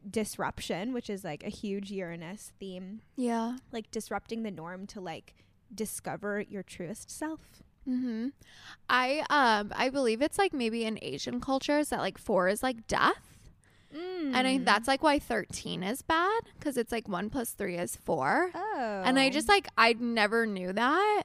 disruption, 0.09 0.93
which 0.93 1.09
is 1.09 1.23
like 1.23 1.43
a 1.43 1.49
huge 1.49 1.91
Uranus 1.91 2.51
theme, 2.59 3.01
Yeah. 3.15 3.57
like 3.71 3.89
disrupting 3.91 4.43
the 4.43 4.51
norm 4.51 4.85
to 4.87 5.01
like 5.01 5.33
discover 5.73 6.41
your 6.41 6.61
truest 6.63 7.09
self. 7.09 7.63
Mm-hmm. 7.87 8.29
I 8.89 9.25
um 9.29 9.71
I 9.75 9.89
believe 9.89 10.21
it's 10.21 10.37
like 10.37 10.53
maybe 10.53 10.85
in 10.85 10.97
Asian 11.01 11.39
cultures 11.39 11.89
that 11.89 11.99
like 11.99 12.17
four 12.17 12.47
is 12.49 12.63
like 12.63 12.87
death. 12.87 13.24
And 13.95 14.47
I 14.47 14.57
Mm. 14.57 14.65
that's 14.65 14.87
like 14.87 15.01
why 15.03 15.19
13 15.19 15.81
is 15.83 16.01
bad 16.01 16.41
because 16.59 16.75
it's 16.77 16.91
like 16.91 17.07
one 17.07 17.29
plus 17.29 17.51
three 17.51 17.77
is 17.77 17.95
four. 17.95 18.51
oh, 18.53 19.01
And 19.05 19.17
I 19.17 19.29
just 19.29 19.47
like, 19.47 19.67
I 19.77 19.93
never 19.93 20.45
knew 20.45 20.73
that. 20.73 21.23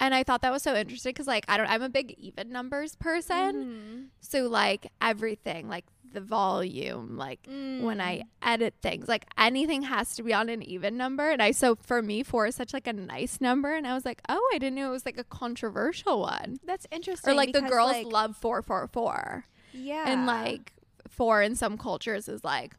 And 0.00 0.14
I 0.14 0.22
thought 0.24 0.42
that 0.42 0.52
was 0.52 0.62
so 0.62 0.74
interesting 0.74 1.10
because 1.10 1.26
like, 1.26 1.44
I 1.48 1.56
don't, 1.56 1.68
I'm 1.70 1.82
a 1.82 1.88
big 1.88 2.12
even 2.18 2.50
numbers 2.50 2.94
person. 2.96 3.66
Mhm. 3.66 4.06
So 4.20 4.46
like 4.48 4.90
everything, 5.00 5.68
like 5.68 5.84
the 6.12 6.20
volume, 6.20 7.16
like 7.18 7.40
when 7.46 8.00
I 8.00 8.18
Mm. 8.20 8.26
edit 8.42 8.74
things, 8.80 9.08
like 9.08 9.26
anything 9.36 9.82
has 9.82 10.14
to 10.16 10.22
be 10.22 10.32
on 10.32 10.48
an 10.48 10.62
even 10.62 10.96
number. 10.96 11.28
And 11.30 11.42
I, 11.42 11.50
so 11.50 11.74
for 11.76 12.00
me, 12.02 12.22
four 12.22 12.46
is 12.46 12.54
such 12.54 12.72
like 12.72 12.86
a 12.86 12.92
nice 12.92 13.40
number. 13.40 13.74
And 13.74 13.86
I 13.86 13.92
was 13.94 14.04
like, 14.06 14.22
oh, 14.28 14.50
I 14.54 14.58
didn't 14.58 14.76
know 14.76 14.88
it 14.88 14.92
was 14.92 15.04
like 15.06 15.18
a 15.18 15.24
controversial 15.24 16.20
one. 16.20 16.58
that's 16.64 16.86
interesting. 16.90 17.30
Or 17.32 17.34
like 17.34 17.52
the 17.52 17.62
girls 17.62 17.92
like, 17.92 18.06
love 18.06 18.36
four, 18.36 18.62
four, 18.62 18.86
four. 18.86 19.44
yeah, 19.72 20.04
And 20.10 20.26
like 20.26 20.72
four 21.16 21.42
in 21.42 21.54
some 21.56 21.76
cultures 21.78 22.28
is 22.28 22.44
like, 22.44 22.74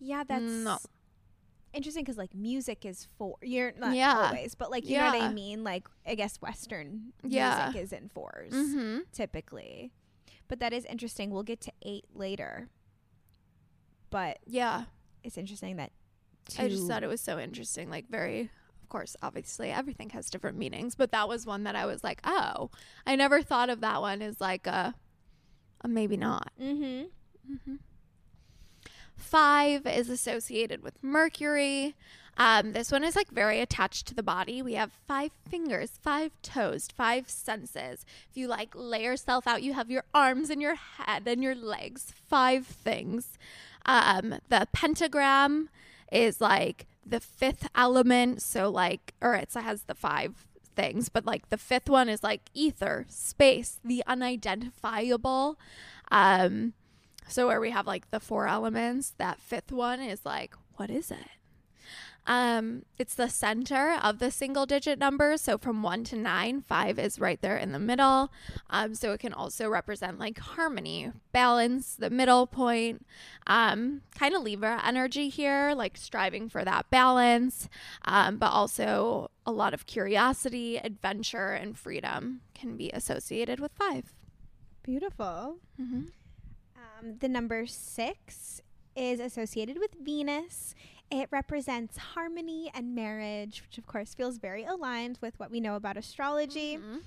Yeah, 0.00 0.22
that's 0.26 0.42
No. 0.44 0.78
interesting 1.72 2.04
because 2.04 2.16
like 2.18 2.34
music 2.34 2.84
is 2.84 3.06
four. 3.18 3.36
You're 3.42 3.72
not 3.76 3.94
Yeah. 3.94 4.16
always, 4.16 4.54
but 4.54 4.70
like 4.70 4.86
you 4.88 4.96
know 4.96 5.06
what 5.06 5.22
I 5.22 5.32
mean. 5.32 5.64
Like 5.64 5.86
I 6.06 6.14
guess 6.14 6.40
Western 6.40 7.12
Yeah. 7.22 7.66
music 7.70 7.82
is 7.82 7.92
in 7.92 8.08
4s 8.08 8.52
Mm-hmm. 8.52 8.98
typically, 9.12 9.92
but 10.48 10.60
that 10.60 10.72
is 10.72 10.84
interesting. 10.86 11.30
We'll 11.30 11.42
get 11.42 11.60
to 11.62 11.72
eight 11.82 12.04
later, 12.14 12.68
but 14.10 14.38
Yeah. 14.46 14.84
it's 15.22 15.36
interesting 15.38 15.76
that. 15.76 15.92
I 16.58 16.68
just 16.68 16.86
thought 16.88 17.02
it 17.02 17.08
was 17.08 17.20
so 17.20 17.38
interesting. 17.38 17.90
Like, 17.90 18.08
very, 18.08 18.50
of 18.82 18.88
course, 18.88 19.14
obviously, 19.20 19.70
everything 19.70 20.08
has 20.10 20.30
different 20.30 20.56
meanings, 20.56 20.94
but 20.94 21.12
that 21.12 21.28
was 21.28 21.44
one 21.44 21.64
that 21.64 21.76
I 21.76 21.84
was 21.84 22.02
like, 22.02 22.20
oh, 22.24 22.70
I 23.06 23.16
never 23.16 23.42
thought 23.42 23.68
of 23.68 23.80
that 23.82 24.00
one 24.00 24.22
as 24.22 24.40
like 24.40 24.66
a, 24.66 24.94
a 25.80 25.88
maybe 25.88 26.16
not. 26.16 26.50
Mhm. 26.60 27.08
Five 29.16 29.86
is 29.86 30.08
associated 30.08 30.82
with 30.82 31.02
Mercury. 31.02 31.96
Um, 32.36 32.72
this 32.72 32.92
one 32.92 33.02
is 33.02 33.16
like 33.16 33.30
very 33.30 33.60
attached 33.60 34.06
to 34.06 34.14
the 34.14 34.22
body. 34.22 34.62
We 34.62 34.74
have 34.74 34.92
five 35.08 35.32
fingers, 35.50 35.98
five 36.00 36.30
toes, 36.40 36.88
five 36.94 37.28
senses. 37.28 38.06
If 38.30 38.36
you 38.36 38.46
like 38.46 38.70
lay 38.74 39.02
yourself 39.04 39.46
out, 39.48 39.62
you 39.62 39.72
have 39.74 39.90
your 39.90 40.04
arms 40.14 40.48
and 40.50 40.62
your 40.62 40.76
head 40.76 41.26
and 41.26 41.42
your 41.42 41.56
legs, 41.56 42.12
five 42.28 42.64
things. 42.64 43.38
Um, 43.86 44.36
the 44.48 44.68
pentagram 44.72 45.68
is 46.12 46.40
like 46.40 46.86
the 47.04 47.18
fifth 47.20 47.68
element. 47.74 48.40
So, 48.40 48.70
like, 48.70 49.14
or 49.20 49.34
it 49.34 49.52
has 49.54 49.82
the 49.82 49.94
five 49.96 50.46
things, 50.78 51.08
but 51.08 51.26
like 51.26 51.48
the 51.50 51.58
fifth 51.58 51.90
one 51.90 52.08
is 52.08 52.22
like 52.22 52.42
ether, 52.54 53.04
space, 53.08 53.80
the 53.84 54.04
unidentifiable. 54.06 55.56
Um, 56.12 56.74
so 57.26 57.48
where 57.48 57.60
we 57.60 57.72
have 57.72 57.86
like 57.86 58.08
the 58.12 58.20
four 58.20 58.46
elements, 58.46 59.12
that 59.18 59.40
fifth 59.40 59.72
one 59.72 60.00
is 60.00 60.24
like, 60.24 60.54
what 60.76 60.88
is 60.88 61.10
it? 61.10 61.30
Um, 62.28 62.84
it's 62.98 63.14
the 63.14 63.28
center 63.28 63.98
of 64.02 64.18
the 64.18 64.30
single 64.30 64.66
digit 64.66 64.98
numbers. 64.98 65.40
So 65.40 65.56
from 65.56 65.82
one 65.82 66.04
to 66.04 66.16
nine, 66.16 66.60
five 66.60 66.98
is 66.98 67.18
right 67.18 67.40
there 67.40 67.56
in 67.56 67.72
the 67.72 67.78
middle. 67.78 68.30
Um, 68.68 68.94
so 68.94 69.12
it 69.12 69.20
can 69.20 69.32
also 69.32 69.66
represent 69.66 70.18
like 70.20 70.38
harmony, 70.38 71.10
balance, 71.32 71.96
the 71.96 72.10
middle 72.10 72.46
point, 72.46 73.04
um, 73.46 74.02
kind 74.16 74.34
of 74.34 74.42
Libra 74.42 74.80
energy 74.86 75.30
here, 75.30 75.72
like 75.74 75.96
striving 75.96 76.50
for 76.50 76.64
that 76.64 76.90
balance, 76.90 77.68
um, 78.04 78.36
but 78.36 78.52
also 78.52 79.30
a 79.48 79.50
lot 79.50 79.72
of 79.72 79.86
curiosity, 79.86 80.76
adventure, 80.76 81.54
and 81.54 81.78
freedom 81.78 82.42
can 82.52 82.76
be 82.76 82.90
associated 82.90 83.58
with 83.58 83.72
five. 83.72 84.12
Beautiful. 84.82 85.56
Mm-hmm. 85.80 86.02
Um, 86.76 87.16
the 87.18 87.30
number 87.30 87.64
six 87.64 88.60
is 88.94 89.20
associated 89.20 89.78
with 89.78 89.92
Venus. 90.02 90.74
It 91.10 91.28
represents 91.30 91.96
harmony 91.96 92.70
and 92.74 92.94
marriage, 92.94 93.62
which 93.62 93.78
of 93.78 93.86
course 93.86 94.12
feels 94.12 94.36
very 94.36 94.64
aligned 94.64 95.16
with 95.22 95.40
what 95.40 95.50
we 95.50 95.60
know 95.60 95.76
about 95.76 95.96
astrology. 95.96 96.76
Mm-hmm. 96.76 96.98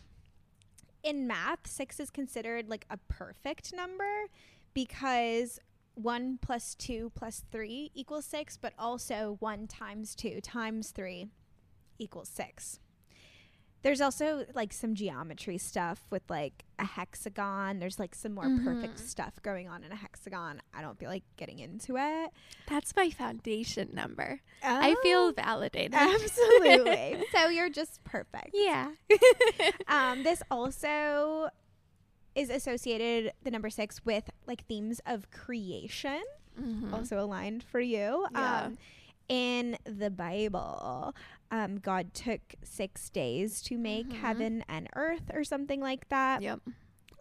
In 1.03 1.27
math, 1.27 1.67
six 1.67 1.99
is 1.99 2.09
considered 2.09 2.67
like 2.67 2.87
a 2.89 2.97
perfect 3.07 3.71
number 3.71 4.25
because 4.73 5.59
one 5.93 6.39
plus 6.41 6.73
two 6.73 7.11
plus 7.13 7.43
three 7.51 7.91
equals 7.93 8.25
six, 8.25 8.57
but 8.57 8.73
also 8.79 9.37
one 9.39 9.67
times 9.67 10.15
two 10.15 10.41
times 10.41 10.89
three 10.89 11.29
equals 12.01 12.29
six. 12.29 12.79
There's 13.83 13.99
also 13.99 14.45
like 14.53 14.73
some 14.73 14.93
geometry 14.93 15.57
stuff 15.57 16.05
with 16.11 16.21
like 16.29 16.65
a 16.77 16.85
hexagon. 16.85 17.79
There's 17.79 17.97
like 17.97 18.13
some 18.13 18.33
more 18.35 18.43
perfect 18.63 18.97
Mhm. 18.97 18.99
stuff 18.99 19.41
going 19.41 19.67
on 19.67 19.83
in 19.83 19.91
a 19.91 19.95
hexagon. 19.95 20.61
I 20.71 20.83
don't 20.83 20.99
feel 20.99 21.09
like 21.09 21.23
getting 21.35 21.57
into 21.57 21.97
it. 21.97 22.29
That's 22.67 22.95
my 22.95 23.09
foundation 23.09 23.89
number. 23.91 24.41
I 24.61 24.95
feel 25.01 25.31
validated. 25.31 25.95
absolutely. 25.95 27.23
so 27.33 27.49
you're 27.49 27.71
just 27.71 28.03
perfect. 28.03 28.51
yeah. 28.53 28.91
Um, 29.87 30.21
this 30.23 30.43
also 30.51 31.49
is 32.35 32.49
associated 32.51 33.33
the 33.43 33.49
number 33.51 33.69
six 33.71 34.05
with 34.05 34.29
like 34.45 34.63
themes 34.67 35.01
of 35.07 35.29
creation, 35.31 36.21
Mhm. 36.59 36.93
also 36.93 37.19
aligned 37.19 37.63
for 37.63 37.79
you. 37.79 38.27
Yeah. 38.31 38.61
Um, 38.65 38.77
in 39.27 39.77
the 39.85 40.09
Bible, 40.11 41.15
um, 41.51 41.77
God 41.79 42.13
took 42.13 42.55
six 42.63 43.09
days 43.09 43.61
to 43.63 43.77
make 43.77 44.07
Mhm. 44.09 44.13
heaven 44.21 44.63
and 44.67 44.89
earth, 44.95 45.29
or 45.33 45.43
something 45.43 45.81
like 45.81 46.09
that. 46.09 46.41
Yep. 46.41 46.61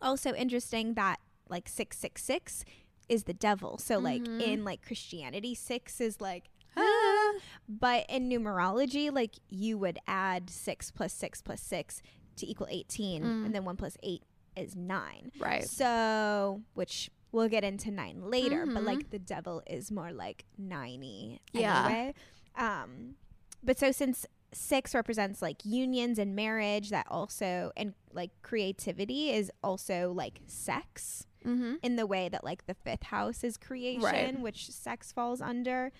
Also 0.00 0.32
interesting 0.34 0.94
that 0.94 1.18
like 1.48 1.68
six 1.68 1.98
six 1.98 2.22
six 2.22 2.64
is 3.08 3.24
the 3.24 3.34
devil. 3.34 3.76
So 3.76 3.98
like 3.98 4.22
Mhm. 4.22 4.40
in 4.40 4.64
like 4.64 4.82
Christianity, 4.86 5.54
six 5.54 6.00
is 6.00 6.20
like 6.20 6.48
Ah. 6.76 7.32
but 7.68 8.06
in 8.08 8.28
numerology, 8.28 9.12
like 9.12 9.34
you 9.48 9.76
would 9.78 9.98
add 10.06 10.48
six 10.48 10.90
plus 10.92 11.12
six 11.12 11.42
plus 11.42 11.60
six 11.60 12.00
to 12.36 12.46
equal 12.46 12.68
18, 12.70 13.22
Mm. 13.24 13.46
and 13.46 13.54
then 13.54 13.64
one 13.64 13.76
plus 13.76 13.96
eight 14.04 14.22
is 14.56 14.76
nine. 14.76 15.32
Right. 15.38 15.64
So, 15.68 16.62
which 16.74 17.10
we'll 17.32 17.48
get 17.48 17.64
into 17.64 17.90
nine 17.90 18.22
later, 18.22 18.64
but 18.66 18.82
Mhm. 18.82 18.86
like 18.86 19.10
the 19.10 19.18
devil 19.18 19.62
is 19.66 19.90
more 19.90 20.12
like 20.12 20.44
90 20.56 21.40
Yeah. 21.52 21.84
anyway. 21.86 22.14
Um, 22.56 23.16
but 23.62 23.78
so 23.78 23.92
since 23.92 24.26
six 24.52 24.94
represents 24.94 25.40
like 25.40 25.64
unions 25.64 26.18
and 26.18 26.34
marriage, 26.34 26.90
that 26.90 27.06
also, 27.08 27.70
and 27.76 27.94
like 28.12 28.30
creativity 28.42 29.30
is 29.30 29.50
also 29.62 30.12
like 30.14 30.40
sex 30.46 31.26
Mm-hmm. 31.42 31.76
in 31.82 31.96
the 31.96 32.06
way 32.06 32.28
that 32.28 32.44
like 32.44 32.66
the 32.66 32.74
fifth 32.74 33.04
house 33.04 33.42
is 33.42 33.56
creation, 33.56 34.42
which 34.42 34.68
sex 34.70 35.10
falls 35.10 35.40
under. 35.40 35.90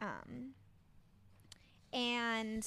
Um, 0.00 0.54
and 1.92 2.66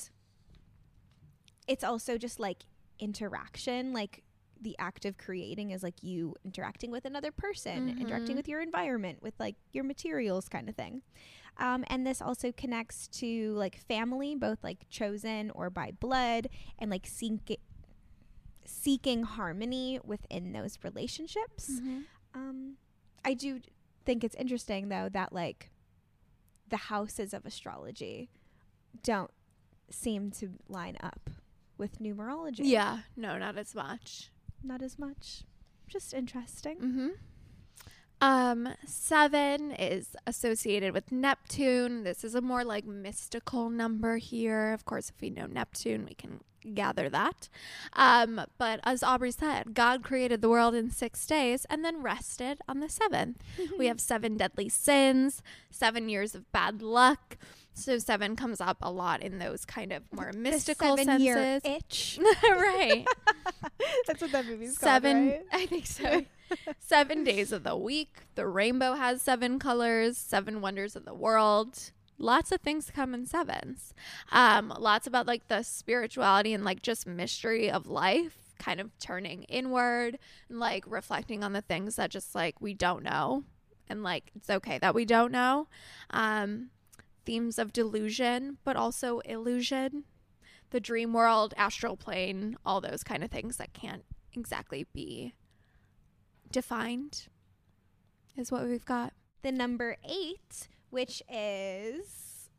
it's 1.67 1.83
also 1.83 2.17
just 2.19 2.39
like 2.39 2.63
interaction, 2.99 3.93
like 3.93 4.23
the 4.61 4.75
act 4.77 5.05
of 5.05 5.17
creating 5.17 5.71
is 5.71 5.81
like 5.81 6.03
you 6.03 6.35
interacting 6.45 6.91
with 6.91 7.05
another 7.05 7.31
person, 7.31 7.89
interacting 7.99 8.33
Mhm. 8.35 8.37
with 8.37 8.47
your 8.47 8.61
environment, 8.61 9.23
with 9.23 9.33
like 9.39 9.55
your 9.71 9.83
materials 9.83 10.47
kind 10.47 10.69
of 10.69 10.75
thing. 10.75 11.01
Um, 11.61 11.85
and 11.87 12.05
this 12.05 12.21
also 12.21 12.51
connects 12.51 13.07
to 13.19 13.53
like 13.53 13.77
family, 13.77 14.35
both 14.35 14.63
like 14.63 14.89
chosen 14.89 15.51
or 15.51 15.69
by 15.69 15.91
blood, 15.91 16.49
and 16.79 16.89
like 16.89 17.05
seek- 17.05 17.61
seeking 18.65 19.23
harmony 19.23 19.99
within 20.03 20.53
those 20.53 20.79
relationships. 20.83 21.69
Mm-hmm. 21.69 21.99
Um, 22.33 22.77
I 23.23 23.35
do 23.35 23.61
think 24.05 24.23
it's 24.23 24.35
interesting 24.35 24.89
though 24.89 25.07
that 25.13 25.31
like 25.31 25.69
the 26.67 26.77
houses 26.77 27.31
of 27.31 27.45
astrology 27.45 28.31
don't 29.03 29.31
seem 29.91 30.31
to 30.31 30.53
line 30.67 30.97
up 31.03 31.29
with 31.77 31.99
numerology. 31.99 32.61
Yeah. 32.63 32.99
No, 33.15 33.37
not 33.37 33.57
as 33.57 33.75
much. 33.75 34.31
Not 34.63 34.81
as 34.81 34.97
much. 34.97 35.43
Just 35.87 36.11
interesting. 36.11 36.77
Mm-hmm. 36.77 37.07
Um, 38.21 38.69
seven 38.85 39.71
is 39.71 40.15
associated 40.27 40.93
with 40.93 41.11
Neptune. 41.11 42.03
This 42.03 42.23
is 42.23 42.35
a 42.35 42.41
more 42.41 42.63
like 42.63 42.85
mystical 42.85 43.69
number 43.69 44.17
here. 44.17 44.73
Of 44.73 44.85
course, 44.85 45.09
if 45.09 45.19
we 45.19 45.31
know 45.31 45.47
Neptune, 45.47 46.05
we 46.07 46.13
can 46.13 46.41
gather 46.75 47.09
that. 47.09 47.49
Um, 47.93 48.41
but 48.59 48.79
as 48.83 49.01
Aubrey 49.01 49.31
said, 49.31 49.73
God 49.73 50.03
created 50.03 50.41
the 50.41 50.49
world 50.49 50.75
in 50.75 50.91
six 50.91 51.25
days 51.25 51.65
and 51.69 51.83
then 51.83 52.03
rested 52.03 52.59
on 52.67 52.79
the 52.79 52.89
seventh. 52.89 53.41
we 53.79 53.87
have 53.87 53.99
seven 53.99 54.37
deadly 54.37 54.69
sins, 54.69 55.41
seven 55.71 56.07
years 56.07 56.35
of 56.35 56.51
bad 56.51 56.83
luck. 56.83 57.37
So 57.73 57.97
seven 57.97 58.35
comes 58.35 58.59
up 58.61 58.77
a 58.81 58.91
lot 58.91 59.23
in 59.23 59.39
those 59.39 59.65
kind 59.65 59.91
of 59.93 60.03
more 60.11 60.31
mystical 60.33 60.97
the 60.97 61.05
seven 61.05 61.21
year 61.21 61.59
itch. 61.63 62.19
right. 62.43 63.07
That's 64.07 64.21
what 64.21 64.31
that 64.33 64.45
movie's 64.45 64.77
seven 64.77 65.29
called, 65.31 65.41
right? 65.51 65.63
i 65.63 65.65
think 65.65 65.87
so 65.87 66.25
seven 66.79 67.23
days 67.23 67.51
of 67.51 67.63
the 67.63 67.75
week. 67.75 68.21
The 68.35 68.47
rainbow 68.47 68.93
has 68.93 69.21
seven 69.21 69.59
colors 69.59 70.17
seven 70.17 70.61
wonders 70.61 70.95
of 70.95 71.05
the 71.05 71.13
world. 71.13 71.91
Lots 72.17 72.51
of 72.51 72.61
things 72.61 72.91
come 72.93 73.13
in 73.13 73.25
sevens. 73.25 73.93
Um 74.31 74.73
lots 74.79 75.07
about 75.07 75.27
like 75.27 75.47
the 75.47 75.63
spirituality 75.63 76.53
and 76.53 76.63
like 76.63 76.81
just 76.81 77.07
mystery 77.07 77.69
of 77.69 77.87
life 77.87 78.37
kind 78.59 78.79
of 78.79 78.91
turning 78.99 79.43
inward 79.43 80.19
and 80.47 80.59
like 80.59 80.83
reflecting 80.87 81.43
on 81.43 81.53
the 81.53 81.61
things 81.61 81.95
that 81.95 82.11
just 82.11 82.35
like 82.35 82.61
we 82.61 82.75
don't 82.75 83.03
know 83.03 83.43
and 83.87 84.03
like 84.03 84.31
it's 84.35 84.49
okay 84.49 84.77
that 84.79 84.95
we 84.95 85.05
don't 85.05 85.31
know. 85.31 85.67
Um 86.11 86.69
themes 87.25 87.59
of 87.59 87.73
delusion 87.73 88.57
but 88.63 88.75
also 88.75 89.19
illusion 89.19 90.03
the 90.71 90.79
dream 90.79 91.13
world 91.13 91.53
astral 91.55 91.95
plane 91.95 92.57
all 92.65 92.81
those 92.81 93.03
kind 93.03 93.23
of 93.23 93.29
things 93.29 93.57
that 93.57 93.73
can't 93.73 94.03
exactly 94.33 94.87
be 94.93 95.33
defined 96.51 97.27
is 98.37 98.51
what 98.51 98.65
we've 98.65 98.85
got 98.85 99.13
The 99.41 99.51
number 99.51 99.97
eight, 100.07 100.67
which 100.89 101.23
is 101.31 102.49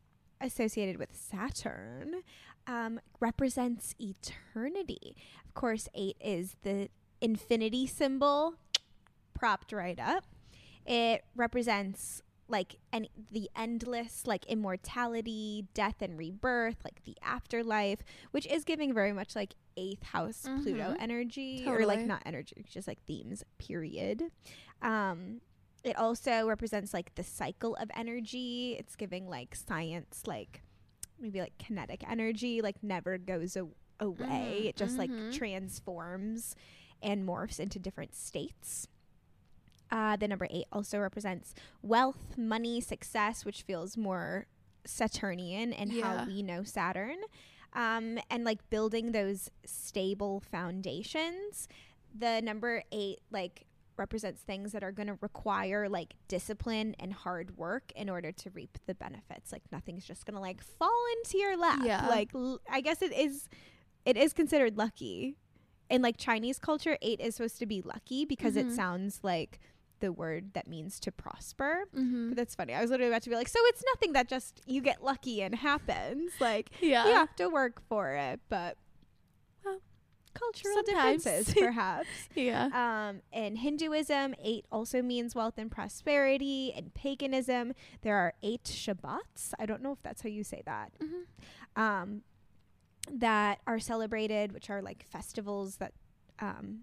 associated 0.41 0.97
with 0.97 1.09
Saturn, 1.15 2.23
um, 2.67 2.99
represents 3.19 3.95
eternity. 3.99 5.15
Of 5.45 5.53
course, 5.53 5.87
eight 5.95 6.17
is 6.19 6.55
the 6.63 6.89
infinity 7.21 7.87
symbol 7.87 8.55
propped 9.33 9.71
right 9.71 9.99
up. 9.99 10.25
It 10.85 11.23
represents 11.35 12.21
like 12.47 12.75
and 12.91 13.07
the 13.31 13.49
endless 13.55 14.27
like 14.27 14.45
immortality 14.47 15.65
death 15.73 16.01
and 16.01 16.17
rebirth 16.17 16.77
like 16.83 17.03
the 17.05 17.17
afterlife 17.23 17.99
which 18.31 18.45
is 18.47 18.63
giving 18.63 18.93
very 18.93 19.13
much 19.13 19.35
like 19.35 19.55
eighth 19.77 20.03
house 20.03 20.41
pluto 20.61 20.91
Mhm. 20.93 20.97
energy 20.99 21.63
or 21.67 21.85
like 21.85 22.05
not 22.05 22.21
energy 22.25 22.65
just 22.69 22.87
like 22.87 23.01
themes 23.05 23.43
period. 23.57 24.23
Um 24.81 25.41
it 25.83 25.97
also 25.97 26.47
represents 26.47 26.93
like 26.93 27.13
the 27.15 27.23
cycle 27.23 27.75
of 27.75 27.89
energy. 27.95 28.75
It's 28.79 28.95
giving 28.95 29.27
like 29.29 29.55
science 29.55 30.23
like 30.27 30.61
maybe 31.19 31.39
like 31.39 31.57
kinetic 31.57 32.03
energy 32.09 32.61
like 32.61 32.81
never 32.83 33.17
goes 33.17 33.55
a- 33.55 33.67
away. 33.99 34.61
Mhm, 34.63 34.65
it 34.69 34.75
just 34.75 34.97
like 34.97 35.09
mhm. 35.09 35.33
transforms 35.33 36.55
and 37.01 37.25
morphs 37.27 37.59
into 37.59 37.79
different 37.79 38.15
states 38.15 38.87
uh, 39.93 40.15
the 40.17 40.27
number 40.27 40.47
eight 40.49 40.65
also 40.71 40.97
represents 40.99 41.53
wealth, 41.81 42.35
money, 42.37 42.81
success, 42.81 43.45
which 43.45 43.61
feels 43.61 43.95
more 43.95 44.47
Saturnian 44.85 45.71
and 45.71 45.91
Yeah. 45.93 46.03
how 46.19 46.25
we 46.25 46.41
know 46.41 46.63
Saturn. 46.63 47.17
Um, 47.73 48.19
and 48.29 48.43
like 48.43 48.69
building 48.69 49.11
those 49.13 49.49
stable 49.65 50.39
foundations. 50.51 51.67
The 52.13 52.41
number 52.41 52.83
eight, 52.91 53.19
like, 53.31 53.65
represents 53.97 54.41
things 54.41 54.71
that 54.71 54.83
are 54.83 54.91
going 54.91 55.07
to 55.07 55.17
require 55.21 55.87
like 55.87 56.15
discipline 56.27 56.95
and 56.99 57.13
hard 57.13 57.57
work 57.57 57.91
in 57.95 58.09
order 58.09 58.31
to 58.31 58.49
reap 58.49 58.77
the 58.87 58.95
benefits. 58.95 59.51
Like, 59.51 59.61
nothing's 59.71 60.05
just 60.05 60.25
going 60.25 60.33
to 60.35 60.39
like 60.41 60.61
fall 60.61 61.03
into 61.17 61.37
your 61.37 61.55
lap. 61.57 61.81
Yeah. 61.83 62.07
Like, 62.07 62.29
l- 62.33 62.59
I 62.69 62.81
guess 62.81 63.01
it 63.03 63.13
is, 63.13 63.47
it 64.05 64.17
is 64.17 64.33
considered 64.33 64.77
lucky. 64.77 65.37
In 65.89 66.01
like 66.01 66.17
Chinese 66.17 66.57
culture, 66.59 66.97
eight 67.03 67.19
is 67.19 67.35
supposed 67.35 67.59
to 67.59 67.65
be 67.67 67.81
lucky 67.81 68.25
because 68.25 68.55
it 68.55 68.67
Mhm. 68.67 68.75
sounds 68.75 69.19
like 69.23 69.59
the 69.99 70.11
word 70.11 70.53
that 70.53 70.67
means 70.67 70.99
to 71.01 71.11
prosper. 71.11 71.85
Mm-hmm. 71.95 72.29
But 72.29 72.37
that's 72.37 72.55
funny. 72.55 72.73
I 72.73 72.81
was 72.81 72.89
literally 72.91 73.11
about 73.11 73.23
to 73.23 73.29
be 73.29 73.35
like, 73.35 73.47
so 73.47 73.59
it's 73.65 73.83
nothing 73.93 74.13
that 74.13 74.27
just 74.27 74.61
you 74.65 74.81
get 74.81 75.03
lucky 75.03 75.41
and 75.41 75.55
happens. 75.55 76.31
Like 76.39 76.71
Yeah. 76.81 77.05
you 77.07 77.13
have 77.13 77.35
to 77.37 77.47
work 77.49 77.81
for 77.87 78.13
it, 78.13 78.39
but 78.49 78.77
Well, 79.63 79.79
cultural 80.33 80.75
sometimes. 80.85 81.23
differences, 81.23 81.53
perhaps. 81.57 82.07
Yeah. 82.35 82.69
Um, 83.09 83.21
in 83.31 83.55
Hinduism, 83.55 84.35
eight 84.43 84.65
also 84.71 85.01
means 85.01 85.35
wealth 85.35 85.53
and 85.57 85.71
prosperity. 85.71 86.73
In 86.75 86.89
paganism, 86.89 87.73
there 88.01 88.17
are 88.17 88.33
eight 88.43 88.63
Shabbats. 88.65 89.53
I 89.59 89.65
don't 89.65 89.81
know 89.81 89.91
if 89.93 90.01
that's 90.03 90.21
how 90.21 90.29
you 90.29 90.43
say 90.43 90.61
that. 90.65 90.91
Mhm. 90.99 91.81
Um, 91.81 92.21
that 93.11 93.59
are 93.67 93.79
celebrated, 93.79 94.53
which 94.53 94.69
are 94.69 94.81
like 94.81 95.05
festivals 95.05 95.77
that 95.77 95.93
um, 96.39 96.79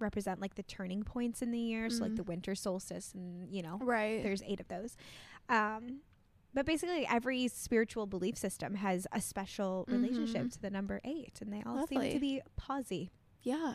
represent 0.00 0.40
like 0.40 0.54
the 0.54 0.62
turning 0.62 1.02
points 1.02 1.42
in 1.42 1.50
the 1.50 1.58
year. 1.58 1.90
So 1.90 2.04
like 2.04 2.16
the 2.16 2.22
winter 2.22 2.54
solstice, 2.54 3.12
and 3.14 3.48
you 3.50 3.62
know, 3.62 3.78
Right. 3.78 4.22
there's 4.22 4.42
eight 4.46 4.60
of 4.60 4.68
those. 4.68 4.96
Um, 5.48 6.00
but 6.54 6.64
basically, 6.66 7.06
every 7.06 7.46
spiritual 7.48 8.06
belief 8.06 8.36
system 8.36 8.74
has 8.76 9.06
a 9.12 9.20
special 9.20 9.84
relationship 9.88 10.46
Mhm. 10.46 10.52
to 10.52 10.60
the 10.62 10.70
number 10.70 11.00
eight, 11.04 11.40
and 11.42 11.52
they 11.52 11.62
all 11.62 11.86
seem 11.86 12.00
to 12.00 12.18
be 12.18 12.40
posy. 12.56 13.10
Yeah. 13.42 13.74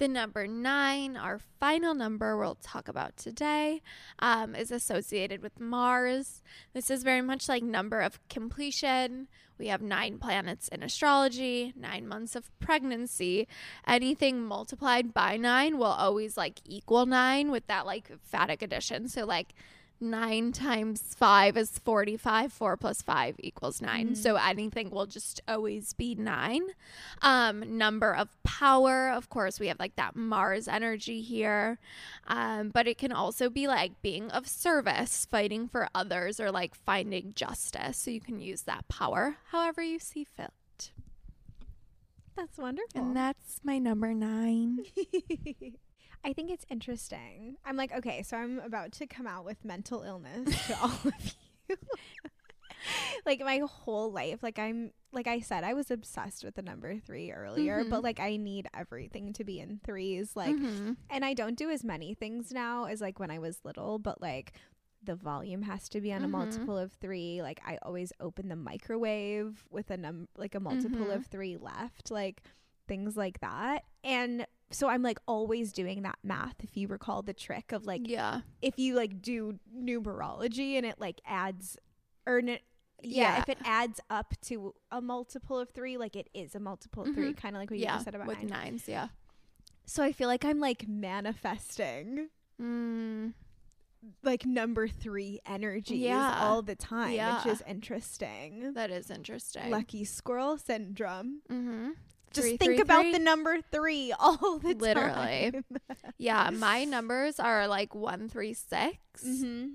The 0.00 0.08
number 0.08 0.46
nine, 0.46 1.14
our 1.14 1.38
final 1.58 1.92
number 1.92 2.34
we'll 2.34 2.54
talk 2.54 2.88
about 2.88 3.18
today, 3.18 3.82
um, 4.18 4.54
is 4.54 4.70
associated 4.70 5.42
with 5.42 5.60
Mars. 5.60 6.42
This 6.72 6.90
is 6.90 7.02
very 7.02 7.20
much 7.20 7.50
like 7.50 7.62
number 7.62 8.00
of 8.00 8.18
completion. 8.30 9.28
We 9.58 9.66
have 9.66 9.82
nine 9.82 10.16
planets 10.16 10.68
in 10.68 10.82
astrology, 10.82 11.74
nine 11.76 12.08
months 12.08 12.34
of 12.34 12.50
pregnancy. 12.60 13.46
Anything 13.86 14.42
multiplied 14.42 15.12
by 15.12 15.36
nine 15.36 15.76
will 15.76 15.84
always 15.84 16.34
like 16.34 16.60
equal 16.64 17.04
nine 17.04 17.50
with 17.50 17.66
that 17.66 17.84
like 17.84 18.10
fadic 18.32 18.62
addition. 18.62 19.06
So 19.06 19.26
like 19.26 19.52
nine 20.00 20.50
times 20.52 21.00
five 21.14 21.56
is 21.56 21.78
45 21.78 22.52
four 22.52 22.76
plus 22.76 23.02
five 23.02 23.36
equals 23.38 23.82
9 23.82 24.10
Mhm. 24.10 24.16
so 24.16 24.36
anything 24.36 24.90
will 24.90 25.06
just 25.06 25.40
always 25.46 25.92
be 25.92 26.14
nine. 26.14 26.62
Um 27.22 27.76
number 27.78 28.14
of 28.14 28.28
power 28.42 29.10
of 29.10 29.28
course 29.28 29.60
we 29.60 29.66
have 29.68 29.78
like 29.78 29.96
that 29.96 30.16
mars 30.16 30.66
energy 30.68 31.20
here. 31.20 31.78
Um 32.26 32.70
but 32.70 32.86
it 32.86 32.96
can 32.98 33.12
also 33.12 33.50
be 33.50 33.66
like 33.68 34.00
being 34.02 34.30
of 34.30 34.46
service 34.48 35.26
fighting 35.26 35.68
for 35.68 35.88
others 35.94 36.40
or 36.40 36.50
like 36.50 36.74
finding 36.74 37.32
justice. 37.34 37.98
So 37.98 38.10
you 38.10 38.20
can 38.20 38.40
use 38.40 38.62
that 38.62 38.88
power 38.88 39.36
however 39.50 39.82
you 39.82 39.98
see 39.98 40.24
fit. 40.24 40.92
That's 42.36 42.56
wonderful. 42.56 42.98
and 43.00 43.14
that's 43.14 43.60
my 43.62 43.78
number 43.78 44.14
nine 44.14 44.84
I 46.24 46.32
think 46.32 46.50
it's 46.50 46.66
interesting. 46.70 47.56
I'm 47.64 47.76
like, 47.76 47.92
okay, 47.92 48.22
so 48.22 48.36
I'm 48.36 48.58
about 48.60 48.92
to 48.92 49.06
come 49.06 49.26
out 49.26 49.44
with 49.44 49.64
mental 49.64 50.02
illness 50.02 50.66
to 50.66 50.78
all 50.78 50.90
of 51.04 51.12
you. 51.68 51.76
like 53.26 53.40
my 53.40 53.58
whole 53.58 54.10
life, 54.12 54.42
like 54.42 54.58
I'm 54.58 54.92
like 55.12 55.26
I 55.26 55.40
said, 55.40 55.64
I 55.64 55.74
was 55.74 55.90
obsessed 55.90 56.44
with 56.44 56.54
the 56.54 56.62
number 56.62 56.98
three 56.98 57.32
earlier, 57.32 57.82
but 57.88 58.00
Mhm. 58.00 58.04
like 58.04 58.20
I 58.20 58.36
need 58.36 58.68
everything 58.74 59.32
to 59.34 59.44
be 59.44 59.58
in 59.60 59.80
threes. 59.84 60.36
Like 60.36 60.56
Mhm. 60.56 60.96
and 61.10 61.24
I 61.24 61.34
don't 61.34 61.56
do 61.58 61.68
as 61.70 61.82
many 61.84 62.14
things 62.14 62.52
now 62.52 62.84
as 62.84 63.00
like 63.00 63.18
when 63.18 63.30
I 63.30 63.38
was 63.38 63.64
little, 63.64 63.98
but 63.98 64.20
like 64.20 64.52
the 65.02 65.16
volume 65.16 65.62
has 65.62 65.88
to 65.90 66.00
be 66.00 66.12
on 66.12 66.22
a 66.22 66.28
Mhm. 66.28 66.32
multiple 66.32 66.78
of 66.78 66.92
three. 66.92 67.42
Like 67.42 67.60
I 67.66 67.78
always 67.82 68.12
open 68.20 68.48
the 68.48 68.56
microwave 68.56 69.66
with 69.70 69.90
a 69.90 69.96
num 69.96 70.28
like 70.36 70.54
a 70.54 70.60
multiple 70.60 71.06
Mhm. 71.08 71.14
of 71.16 71.26
three 71.26 71.56
left, 71.56 72.10
like 72.10 72.42
things 72.86 73.16
like 73.16 73.40
that. 73.40 73.84
And 74.04 74.46
so 74.70 74.88
I'm 74.88 75.02
like 75.02 75.18
always 75.26 75.72
doing 75.72 76.02
that 76.02 76.18
math. 76.22 76.54
If 76.62 76.76
you 76.76 76.86
recall 76.88 77.22
the 77.22 77.32
trick 77.34 77.72
of 77.72 77.86
like 77.86 78.02
yeah 78.04 78.42
if 78.62 78.78
you 78.78 78.94
like 78.94 79.20
do 79.22 79.58
numerology 79.76 80.74
and 80.76 80.86
it 80.86 81.00
like 81.00 81.20
adds 81.26 81.76
or 82.26 82.40
yeah, 82.40 82.56
Yeah. 83.02 83.38
if 83.40 83.48
it 83.48 83.58
adds 83.64 83.98
up 84.10 84.34
to 84.42 84.74
a 84.90 85.00
multiple 85.00 85.58
of 85.58 85.70
three, 85.70 85.96
like 85.96 86.14
it 86.16 86.28
is 86.34 86.54
a 86.54 86.60
multiple 86.60 87.04
of 87.04 87.14
three, 87.14 87.32
Mhm. 87.32 87.36
kind 87.36 87.56
of 87.56 87.60
like 87.62 87.70
what 87.70 87.78
you 87.78 87.86
just 87.86 88.04
said 88.04 88.14
about 88.14 88.26
with 88.26 88.38
nine. 88.42 88.48
nines 88.48 88.88
yeah 88.88 89.08
So 89.86 90.02
I 90.04 90.12
feel 90.12 90.28
like 90.28 90.44
I'm 90.44 90.60
like 90.60 90.86
manifesting 90.86 92.28
mm. 92.60 93.32
like 94.22 94.44
number 94.46 94.86
three 94.86 95.40
energies 95.46 96.00
Yeah. 96.00 96.38
all 96.40 96.62
the 96.62 96.76
time, 96.76 97.12
Yeah. 97.12 97.36
which 97.42 97.52
is 97.54 97.62
interesting. 97.66 98.74
that 98.74 98.90
is 98.90 99.10
interesting 99.10 99.70
Lucky 99.70 100.04
squirrel 100.04 100.58
syndrome. 100.58 101.40
mm-hmm 101.50 101.90
Just 102.32 102.46
Three, 102.46 102.56
think 102.56 102.72
three, 102.72 102.80
about 102.80 103.02
three. 103.02 103.12
the 103.12 103.18
number 103.18 103.58
three 103.72 104.12
all 104.18 104.58
the 104.58 104.74
Literally. 104.74 105.50
time. 105.52 105.64
Literally. 105.70 106.14
yeah, 106.18 106.50
my 106.50 106.84
numbers 106.96 107.40
are 107.40 107.66
like 107.66 107.94
one, 107.94 108.28
three, 108.28 108.54
six, 108.54 109.24
mm-hmm. 109.24 109.66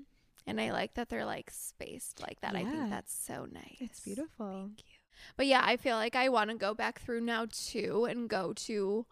and 0.46 0.60
I 0.60 0.72
like 0.72 0.94
that 0.94 1.08
they're 1.10 1.26
like 1.26 1.50
spaced 1.50 2.22
like 2.22 2.40
that. 2.40 2.56
I 2.56 2.64
think 2.64 2.88
that's 2.90 3.14
so 3.14 3.46
nice. 3.52 3.76
It's 3.80 4.00
beautiful. 4.00 4.52
Thank 4.68 4.78
you. 4.86 4.96
But 5.36 5.46
yeah, 5.46 5.62
I 5.64 5.76
feel 5.76 5.96
like 5.96 6.16
I 6.16 6.28
want 6.30 6.50
to 6.50 6.56
go 6.56 6.72
back 6.74 7.00
through 7.00 7.20
now 7.22 7.46
too 7.50 8.06
and 8.08 8.28
go 8.28 8.52
to 8.54 9.06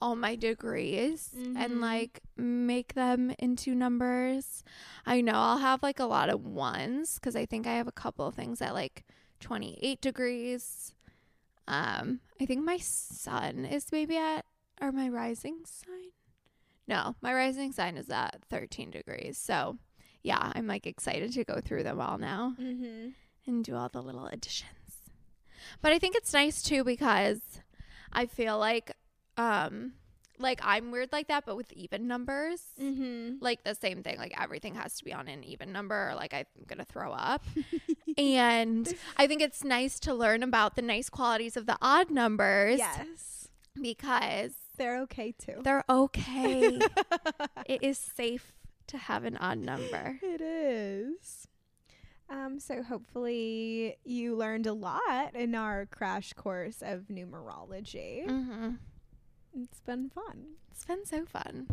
all 0.00 0.14
my 0.14 0.36
degrees 0.36 1.30
Mhm. 1.36 1.56
and 1.56 1.80
like 1.80 2.20
make 2.36 2.94
them 2.94 3.32
into 3.38 3.74
numbers. 3.74 4.62
I 5.04 5.20
know 5.20 5.34
I'll 5.34 5.58
have 5.58 5.82
like 5.82 5.98
a 6.00 6.04
lot 6.04 6.28
of 6.30 6.44
ones 6.46 7.14
because 7.14 7.34
I 7.36 7.46
think 7.46 7.66
I 7.66 7.74
have 7.74 7.88
a 7.88 7.92
couple 7.92 8.26
of 8.26 8.34
things 8.34 8.62
at 8.62 8.74
like 8.74 9.04
28 9.40 10.00
degrees. 10.00 10.94
Um, 11.68 12.20
I 12.40 12.46
think 12.46 12.64
my 12.64 12.78
sun 12.78 13.64
is 13.64 13.92
maybe 13.92 14.16
at, 14.16 14.44
or 14.80 14.90
my 14.90 15.08
rising 15.08 15.60
sign. 15.64 16.10
No, 16.86 17.14
my 17.20 17.34
rising 17.34 17.72
sign 17.72 17.96
is 17.98 18.08
at 18.10 18.40
13 18.50 18.90
degrees. 18.90 19.36
So 19.38 19.76
yeah, 20.22 20.52
I'm 20.54 20.66
like 20.66 20.86
excited 20.86 21.32
to 21.34 21.44
go 21.44 21.60
through 21.60 21.82
them 21.84 22.00
all 22.00 22.16
now 22.18 22.54
Mm-hmm. 22.60 23.10
and 23.46 23.64
do 23.64 23.76
all 23.76 23.88
the 23.90 24.02
little 24.02 24.26
additions. 24.26 24.72
But 25.82 25.92
I 25.92 25.98
think 25.98 26.16
it's 26.16 26.32
nice 26.32 26.62
too 26.62 26.82
because 26.84 27.40
I 28.12 28.24
feel 28.26 28.58
like 28.58 28.92
um 29.36 29.92
like 30.38 30.60
I'm 30.62 30.90
weird 30.90 31.10
like 31.12 31.28
that 31.28 31.44
but 31.46 31.56
with 31.56 31.72
even 31.72 32.06
numbers. 32.06 32.60
Mm-hmm. 32.80 33.36
Like 33.40 33.64
the 33.64 33.74
same 33.74 34.02
thing 34.02 34.18
like 34.18 34.34
everything 34.40 34.74
has 34.74 34.96
to 34.98 35.04
be 35.04 35.12
on 35.12 35.28
an 35.28 35.44
even 35.44 35.72
number 35.72 36.10
or 36.10 36.14
like 36.14 36.32
I'm 36.34 36.44
to 36.78 36.84
throw 36.84 37.12
up. 37.12 37.44
and 38.18 38.92
I 39.16 39.26
think 39.26 39.42
it's 39.42 39.64
nice 39.64 39.98
to 40.00 40.14
learn 40.14 40.42
about 40.42 40.76
the 40.76 40.82
nice 40.82 41.08
qualities 41.08 41.56
of 41.56 41.66
the 41.66 41.76
odd 41.82 42.10
numbers 42.10 42.78
Yes. 42.78 43.48
because 43.80 44.52
They're 44.76 45.00
okay 45.02 45.32
too. 45.32 45.60
they're 45.62 45.84
okay. 45.88 46.78
it 47.66 47.82
is 47.82 47.98
safe 47.98 48.52
to 48.88 48.98
have 48.98 49.24
an 49.24 49.36
odd 49.36 49.58
number. 49.58 50.18
It 50.22 50.40
is. 50.40 51.46
Um, 52.30 52.60
so 52.60 52.82
hopefully 52.82 53.96
you 54.04 54.36
learned 54.36 54.66
a 54.66 54.72
lot 54.74 55.34
in 55.34 55.54
our 55.54 55.86
crash 55.86 56.32
course 56.34 56.82
of 56.82 57.04
numerology. 57.10 58.26
Mhm. 58.26 58.78
It's 59.60 59.80
been 59.80 60.08
fun. 60.08 60.44
It's 60.70 60.84
been 60.84 61.04
so 61.04 61.24
fun. 61.24 61.66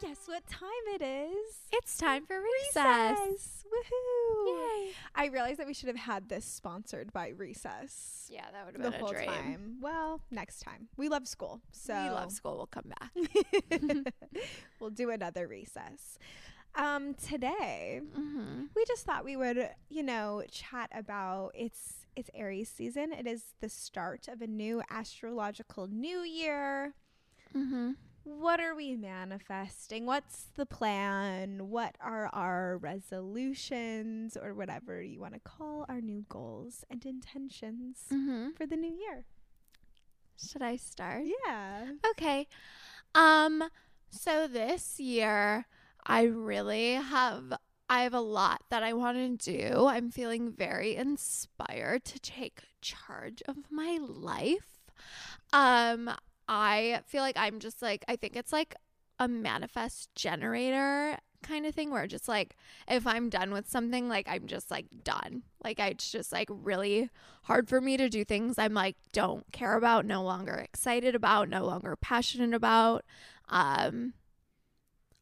Guess 0.00 0.26
what 0.26 0.46
time 0.46 0.70
it 0.94 1.02
is? 1.02 1.56
It's 1.70 1.98
time 1.98 2.24
for 2.24 2.40
recess. 2.40 3.18
Recess. 3.28 3.64
Woohoo! 3.66 4.86
Yay. 4.86 4.92
I 5.14 5.26
realized 5.26 5.58
that 5.58 5.66
we 5.66 5.74
should 5.74 5.88
have 5.88 5.98
had 5.98 6.30
this 6.30 6.46
sponsored 6.46 7.12
by 7.12 7.28
Recess 7.36 8.30
Yeah, 8.32 8.46
that 8.52 8.64
would 8.64 8.74
have 8.76 8.82
the 8.82 8.90
been 8.90 9.00
whole 9.00 9.10
a 9.10 9.14
dream. 9.14 9.26
time. 9.26 9.76
Well, 9.82 10.22
next 10.30 10.60
time. 10.60 10.88
We 10.96 11.10
love 11.10 11.28
school, 11.28 11.60
so 11.72 11.92
We 11.92 12.08
love 12.08 12.32
school. 12.32 12.56
We'll 12.56 12.66
come 12.68 12.90
back. 12.98 14.12
we'll 14.80 14.90
do 14.90 15.10
another 15.10 15.46
recess. 15.46 16.18
Um, 16.74 17.14
today 17.14 18.00
mm-hmm. 18.02 18.64
we 18.76 18.84
just 18.86 19.04
thought 19.04 19.24
we 19.24 19.36
would, 19.36 19.70
you 19.90 20.02
know, 20.02 20.42
chat 20.50 20.90
about 20.94 21.50
it's 21.54 21.97
it's 22.18 22.30
Aries 22.34 22.68
season. 22.68 23.12
It 23.12 23.28
is 23.28 23.54
the 23.60 23.68
start 23.68 24.26
of 24.26 24.42
a 24.42 24.46
new 24.48 24.82
astrological 24.90 25.86
new 25.86 26.18
year. 26.22 26.94
Mm-hmm. 27.56 27.92
What 28.24 28.58
are 28.58 28.74
we 28.74 28.96
manifesting? 28.96 30.04
What's 30.04 30.46
the 30.56 30.66
plan? 30.66 31.68
What 31.70 31.94
are 32.00 32.28
our 32.32 32.76
resolutions 32.76 34.36
or 34.36 34.52
whatever 34.52 35.00
you 35.00 35.20
want 35.20 35.34
to 35.34 35.40
call 35.40 35.86
our 35.88 36.00
new 36.00 36.24
goals 36.28 36.84
and 36.90 37.06
intentions 37.06 38.00
Mm-hmm. 38.12 38.50
for 38.56 38.66
the 38.66 38.76
new 38.76 38.92
year? 38.92 39.24
Should 40.44 40.62
I 40.62 40.74
start? 40.76 41.22
Yeah. 41.46 41.86
Okay. 42.10 42.48
Um 43.14 43.62
so 44.10 44.48
this 44.48 44.98
year 44.98 45.66
I 46.04 46.22
really 46.22 46.94
have 46.94 47.52
I 47.88 48.02
have 48.02 48.14
a 48.14 48.20
lot 48.20 48.62
that 48.68 48.82
I 48.82 48.92
want 48.92 49.40
to 49.40 49.52
do. 49.52 49.86
I'm 49.86 50.10
feeling 50.10 50.52
very 50.52 50.94
inspired 50.94 52.04
to 52.06 52.18
take 52.18 52.62
charge 52.80 53.42
of 53.48 53.56
my 53.70 53.98
life. 54.00 54.80
Um 55.52 56.10
I 56.48 57.00
feel 57.06 57.22
like 57.22 57.36
I'm 57.36 57.58
just 57.60 57.82
like 57.82 58.04
I 58.08 58.16
think 58.16 58.36
it's 58.36 58.52
like 58.52 58.74
a 59.18 59.28
manifest 59.28 60.14
generator 60.14 61.18
kind 61.42 61.66
of 61.66 61.74
thing 61.74 61.90
where 61.90 62.06
just 62.06 62.28
like 62.28 62.56
if 62.88 63.06
I'm 63.06 63.28
done 63.28 63.52
with 63.52 63.68
something 63.68 64.08
like 64.08 64.28
I'm 64.28 64.46
just 64.46 64.70
like 64.70 64.86
done. 65.04 65.42
Like 65.62 65.78
it's 65.78 66.10
just 66.10 66.32
like 66.32 66.48
really 66.50 67.10
hard 67.44 67.68
for 67.68 67.80
me 67.80 67.96
to 67.96 68.08
do 68.08 68.24
things 68.24 68.58
I'm 68.58 68.74
like 68.74 68.96
don't 69.12 69.50
care 69.52 69.76
about, 69.76 70.04
no 70.04 70.22
longer 70.22 70.54
excited 70.54 71.14
about, 71.14 71.48
no 71.48 71.64
longer 71.64 71.96
passionate 71.96 72.54
about. 72.54 73.04
Um 73.48 74.14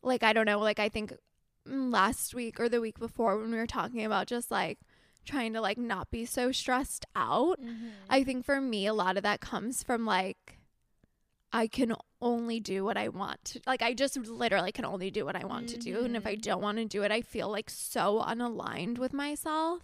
like 0.03 0.23
I 0.23 0.33
don't 0.33 0.47
know, 0.47 0.59
like 0.59 0.79
I 0.79 0.89
think 0.89 1.13
Mm, 1.69 1.93
last 1.93 2.35
week 2.35 2.61
or 2.61 2.69
the 2.69 2.81
week 2.81 2.99
before 2.99 3.37
when 3.39 3.51
we 3.51 3.57
were 3.57 3.67
talking 3.67 4.05
about 4.05 4.27
just 4.27 4.51
like 4.51 4.79
trying 5.25 5.53
to 5.53 5.61
like 5.61 5.79
not 5.79 6.11
be 6.11 6.25
so 6.25 6.53
stressed 6.53 7.05
out. 7.17 7.61
Mm-hmm. 7.61 7.89
I 8.09 8.23
think 8.23 8.45
for 8.45 8.61
me 8.61 8.87
a 8.87 8.95
lot 8.95 9.17
of 9.17 9.23
that 9.25 9.41
comes 9.41 9.83
from 9.83 10.05
like 10.05 10.59
I 11.53 11.67
can 11.67 11.95
only 12.21 12.61
do 12.61 12.85
what 12.85 12.97
I 12.97 13.09
want 13.09 13.45
to. 13.47 13.61
Like 13.67 13.83
I 13.83 13.95
just 13.95 14.17
literally 14.17 14.73
can 14.73 14.85
only 14.85 15.11
do 15.11 15.25
what 15.25 15.37
I 15.37 15.45
want 15.45 15.69
to 15.71 15.79
do 15.79 16.05
and 16.05 16.17
if 16.17 16.27
I 16.27 16.35
mm-hmm. 16.35 16.41
don't 16.41 16.63
want 16.63 16.79
to 16.79 16.85
do 16.85 17.03
it 17.03 17.11
I 17.11 17.23
feel 17.23 17.51
like 17.51 17.71
so 17.71 18.23
unaligned 18.25 18.99
with 18.99 19.13
myself. 19.13 19.83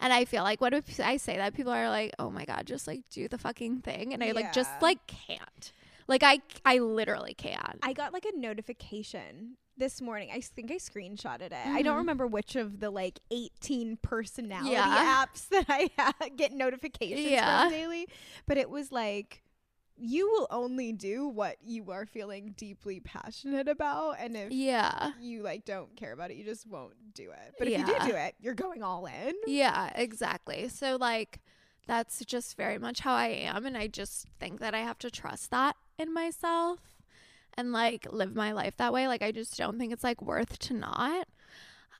And 0.00 0.12
I 0.12 0.24
feel 0.24 0.42
like 0.42 0.60
what 0.60 0.74
if 0.74 1.00
I 1.00 1.16
say 1.18 1.36
that 1.36 1.54
people 1.54 1.72
are 1.72 1.88
like, 1.88 2.12
"Oh 2.18 2.28
my 2.28 2.44
god, 2.44 2.66
just 2.66 2.86
like 2.86 3.08
do 3.10 3.28
the 3.28 3.38
fucking 3.38 3.78
thing." 3.78 4.12
And 4.12 4.24
I 4.24 4.32
like 4.32 4.52
just 4.52 4.70
like 4.82 4.98
can't. 5.06 5.72
Like 6.08 6.22
I 6.22 6.42
I 6.64 6.78
literally 6.78 7.32
can't. 7.32 7.78
I 7.80 7.92
got 7.92 8.12
like 8.12 8.26
a 8.26 8.36
notification 8.36 9.56
this 9.76 10.00
morning. 10.00 10.30
I 10.32 10.40
think 10.40 10.70
I 10.70 10.76
screenshotted 10.76 11.46
it. 11.52 11.66
I 11.66 11.82
don't 11.82 11.94
Mhm. 11.96 11.98
remember 11.98 12.26
which 12.26 12.56
of 12.56 12.80
the 12.80 12.90
like 12.90 13.18
18 13.30 13.96
personality 13.98 14.72
Yeah. 14.72 15.26
apps 15.26 15.48
that 15.50 15.66
I 15.68 15.90
ha- 15.98 16.28
get 16.36 16.52
notifications 16.52 17.30
Yeah. 17.30 17.62
from 17.64 17.72
daily, 17.72 18.08
but 18.46 18.56
it 18.56 18.70
was 18.70 18.92
like 18.92 19.42
you 19.96 20.28
will 20.28 20.48
only 20.50 20.92
do 20.92 21.28
what 21.28 21.56
you 21.62 21.88
are 21.92 22.04
feeling 22.04 22.52
deeply 22.56 22.98
passionate 22.98 23.68
about 23.68 24.16
and 24.18 24.36
if 24.36 24.50
yeah. 24.50 25.12
you 25.20 25.40
like 25.42 25.64
don't 25.64 25.94
care 25.96 26.12
about 26.12 26.32
it, 26.32 26.36
you 26.36 26.44
just 26.44 26.66
won't 26.66 27.14
do 27.14 27.30
it. 27.30 27.54
But 27.58 27.68
if 27.68 27.78
you 27.78 27.86
do 27.86 27.94
do 28.06 28.14
it, 28.16 28.34
you're 28.40 28.54
going 28.54 28.82
all 28.82 29.06
in. 29.06 29.34
Yeah, 29.46 29.92
exactly. 29.94 30.68
So 30.68 30.96
like 30.96 31.38
that's 31.86 32.24
just 32.24 32.56
very 32.56 32.78
much 32.78 33.00
how 33.00 33.14
I 33.14 33.28
am 33.28 33.66
and 33.66 33.76
I 33.76 33.86
just 33.86 34.26
think 34.40 34.58
that 34.60 34.74
I 34.74 34.78
have 34.80 34.98
to 35.00 35.10
trust 35.10 35.50
that 35.52 35.76
in 35.98 36.12
myself 36.12 36.93
and 37.56 37.72
like 37.72 38.06
live 38.10 38.34
my 38.34 38.52
life 38.52 38.76
that 38.76 38.92
way. 38.92 39.08
Like 39.08 39.22
I 39.22 39.32
just 39.32 39.56
don't 39.56 39.78
think 39.78 39.92
it's 39.92 40.04
like 40.04 40.22
worth 40.22 40.58
to 40.60 40.74
not. 40.74 41.28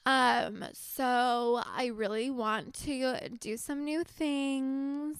Um 0.06 0.64
so 0.72 1.62
I 1.64 1.86
really 1.86 2.30
want 2.30 2.74
to 2.84 3.16
do 3.40 3.56
some 3.56 3.84
new 3.84 4.04
things. 4.04 5.18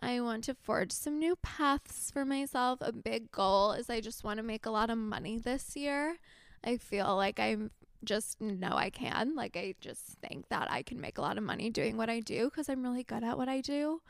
I 0.00 0.20
want 0.20 0.44
to 0.44 0.54
forge 0.54 0.92
some 0.92 1.18
new 1.18 1.36
paths 1.36 2.10
for 2.10 2.24
myself. 2.24 2.80
A 2.80 2.92
big 2.92 3.30
goal 3.30 3.72
is 3.72 3.88
I 3.88 4.00
just 4.00 4.24
want 4.24 4.38
to 4.38 4.42
make 4.42 4.66
a 4.66 4.70
lot 4.70 4.90
of 4.90 4.98
money 4.98 5.38
this 5.38 5.76
year. 5.76 6.16
I 6.64 6.78
feel 6.78 7.14
like 7.16 7.38
I'm 7.38 7.70
just 8.04 8.40
know 8.40 8.76
I 8.76 8.90
can. 8.90 9.34
Like 9.34 9.56
I 9.56 9.74
just 9.80 10.02
think 10.20 10.48
that 10.48 10.70
I 10.70 10.82
can 10.82 11.00
make 11.00 11.18
a 11.18 11.22
lot 11.22 11.38
of 11.38 11.44
money 11.44 11.70
doing 11.70 11.96
what 11.96 12.10
I 12.10 12.20
do 12.20 12.46
because 12.46 12.68
I'm 12.68 12.82
really 12.82 13.04
good 13.04 13.24
at 13.24 13.38
what 13.38 13.48
I 13.48 13.60
do. 13.60 14.00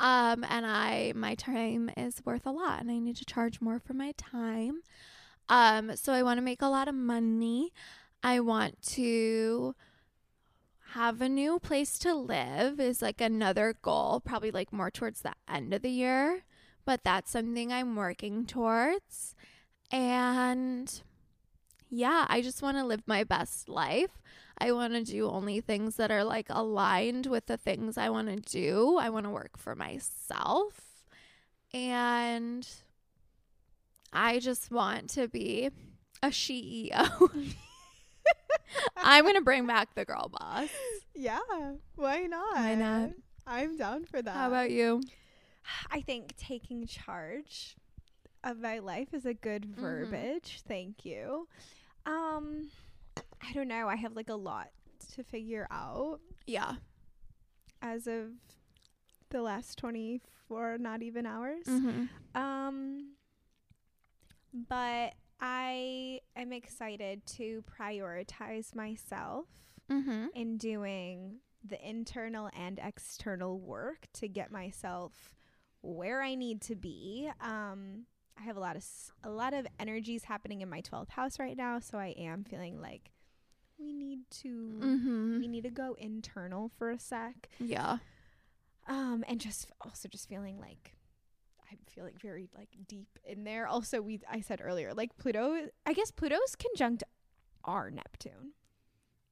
Um, 0.00 0.44
and 0.48 0.66
I 0.66 1.12
my 1.14 1.34
time 1.34 1.90
is 1.96 2.22
worth 2.24 2.46
a 2.46 2.50
lot, 2.50 2.80
and 2.80 2.90
I 2.90 2.98
need 2.98 3.16
to 3.16 3.24
charge 3.24 3.60
more 3.60 3.78
for 3.78 3.94
my 3.94 4.12
time. 4.16 4.82
Um, 5.48 5.96
so 5.96 6.12
I 6.12 6.22
want 6.22 6.38
to 6.38 6.42
make 6.42 6.62
a 6.62 6.68
lot 6.68 6.88
of 6.88 6.94
money. 6.94 7.72
I 8.22 8.40
want 8.40 8.80
to 8.94 9.74
have 10.92 11.22
a 11.22 11.28
new 11.28 11.58
place 11.58 11.98
to 11.98 12.14
live 12.14 12.78
is 12.78 13.00
like 13.00 13.20
another 13.20 13.74
goal, 13.80 14.20
probably 14.20 14.50
like 14.50 14.72
more 14.72 14.90
towards 14.90 15.22
the 15.22 15.32
end 15.48 15.72
of 15.72 15.82
the 15.82 15.90
year, 15.90 16.44
but 16.84 17.02
that's 17.02 17.30
something 17.30 17.72
I'm 17.72 17.96
working 17.96 18.44
towards. 18.44 19.34
And 19.90 21.02
yeah, 21.94 22.24
I 22.28 22.40
just 22.40 22.62
want 22.62 22.78
to 22.78 22.84
live 22.84 23.02
my 23.06 23.22
best 23.22 23.68
life. 23.68 24.22
I 24.58 24.72
want 24.72 24.94
to 24.94 25.02
do 25.04 25.28
only 25.28 25.60
things 25.60 25.96
that 25.96 26.10
are 26.10 26.24
like 26.24 26.46
aligned 26.48 27.26
with 27.26 27.46
the 27.46 27.56
things 27.58 27.98
I 27.98 28.08
want 28.08 28.28
to 28.28 28.36
do. 28.36 28.96
I 28.98 29.10
want 29.10 29.26
to 29.26 29.30
work 29.30 29.58
for 29.58 29.74
myself. 29.74 31.04
And 31.74 32.66
I 34.12 34.38
just 34.38 34.70
want 34.70 35.10
to 35.10 35.28
be 35.28 35.70
a 36.22 36.28
CEO. 36.28 37.30
I'm 38.96 39.24
going 39.24 39.34
to 39.34 39.40
bring 39.42 39.66
back 39.66 39.94
the 39.94 40.04
girl 40.04 40.30
boss. 40.30 40.68
Yeah, 41.14 41.40
why 41.96 42.20
not? 42.22 42.54
Why 42.56 42.74
not? 42.74 43.10
I'm 43.46 43.76
down 43.76 44.04
for 44.04 44.22
that. 44.22 44.34
How 44.34 44.48
about 44.48 44.70
you? 44.70 45.02
I 45.90 46.00
think 46.00 46.36
taking 46.36 46.86
charge 46.86 47.76
of 48.44 48.58
my 48.58 48.78
life 48.78 49.12
is 49.12 49.26
a 49.26 49.34
good 49.34 49.62
Mm-hmm. 49.72 49.80
verbiage. 49.80 50.60
Thank 50.66 51.04
you. 51.04 51.48
Um 52.06 52.70
I 53.42 53.52
don't 53.52 53.68
know. 53.68 53.88
I 53.88 53.96
have 53.96 54.14
like 54.16 54.28
a 54.30 54.34
lot 54.34 54.68
to 55.14 55.22
figure 55.24 55.66
out 55.70 56.20
Yeah. 56.46 56.74
as 57.80 58.06
of 58.06 58.30
the 59.30 59.42
last 59.42 59.78
24 59.78 60.78
not 60.78 61.02
even 61.02 61.26
hours. 61.26 61.66
Mm-hmm. 61.66 62.04
Um 62.40 63.08
but 64.68 65.14
I 65.40 66.20
am 66.36 66.52
excited 66.52 67.26
to 67.38 67.62
prioritize 67.78 68.74
myself 68.74 69.46
Mm-hmm. 69.90 70.26
in 70.34 70.56
doing 70.56 71.40
the 71.64 71.86
internal 71.86 72.48
and 72.56 72.80
external 72.82 73.58
work 73.58 74.06
to 74.14 74.28
get 74.28 74.50
myself 74.50 75.34
where 75.82 76.22
I 76.22 76.34
need 76.34 76.62
to 76.62 76.76
be. 76.76 77.30
Um, 77.40 78.06
I 78.38 78.44
have 78.44 78.56
a 78.56 78.60
lot 78.60 78.76
of 78.76 78.84
a 79.22 79.30
lot 79.30 79.54
of 79.54 79.66
energies 79.78 80.24
happening 80.24 80.60
in 80.62 80.68
my 80.68 80.80
12th 80.82 81.10
house 81.10 81.38
right 81.38 81.56
now, 81.56 81.78
so 81.80 81.98
I 81.98 82.08
am 82.18 82.44
feeling 82.44 82.80
like 82.80 83.10
we 83.78 83.92
need 83.92 84.20
to 84.42 84.78
Mm-hmm. 84.80 85.38
we 85.40 85.48
need 85.48 85.64
to 85.64 85.70
go 85.70 85.94
internal 85.98 86.70
for 86.78 86.90
a 86.90 86.98
sec. 86.98 87.48
Yeah. 87.58 87.98
Um, 88.88 89.24
and 89.28 89.40
just 89.40 89.70
also 89.80 90.08
just 90.08 90.28
feeling 90.28 90.58
like 90.58 90.94
I'm 91.70 91.78
feeling 91.86 92.14
very 92.20 92.48
like 92.56 92.68
deep 92.88 93.18
in 93.24 93.44
there. 93.44 93.66
Also, 93.66 94.00
we 94.02 94.20
I 94.30 94.40
said 94.40 94.60
earlier 94.62 94.92
like 94.94 95.16
Pluto. 95.16 95.68
I 95.86 95.92
guess 95.92 96.10
Pluto's 96.10 96.56
conjunct 96.56 97.02
our 97.64 97.90
Neptune 97.90 98.52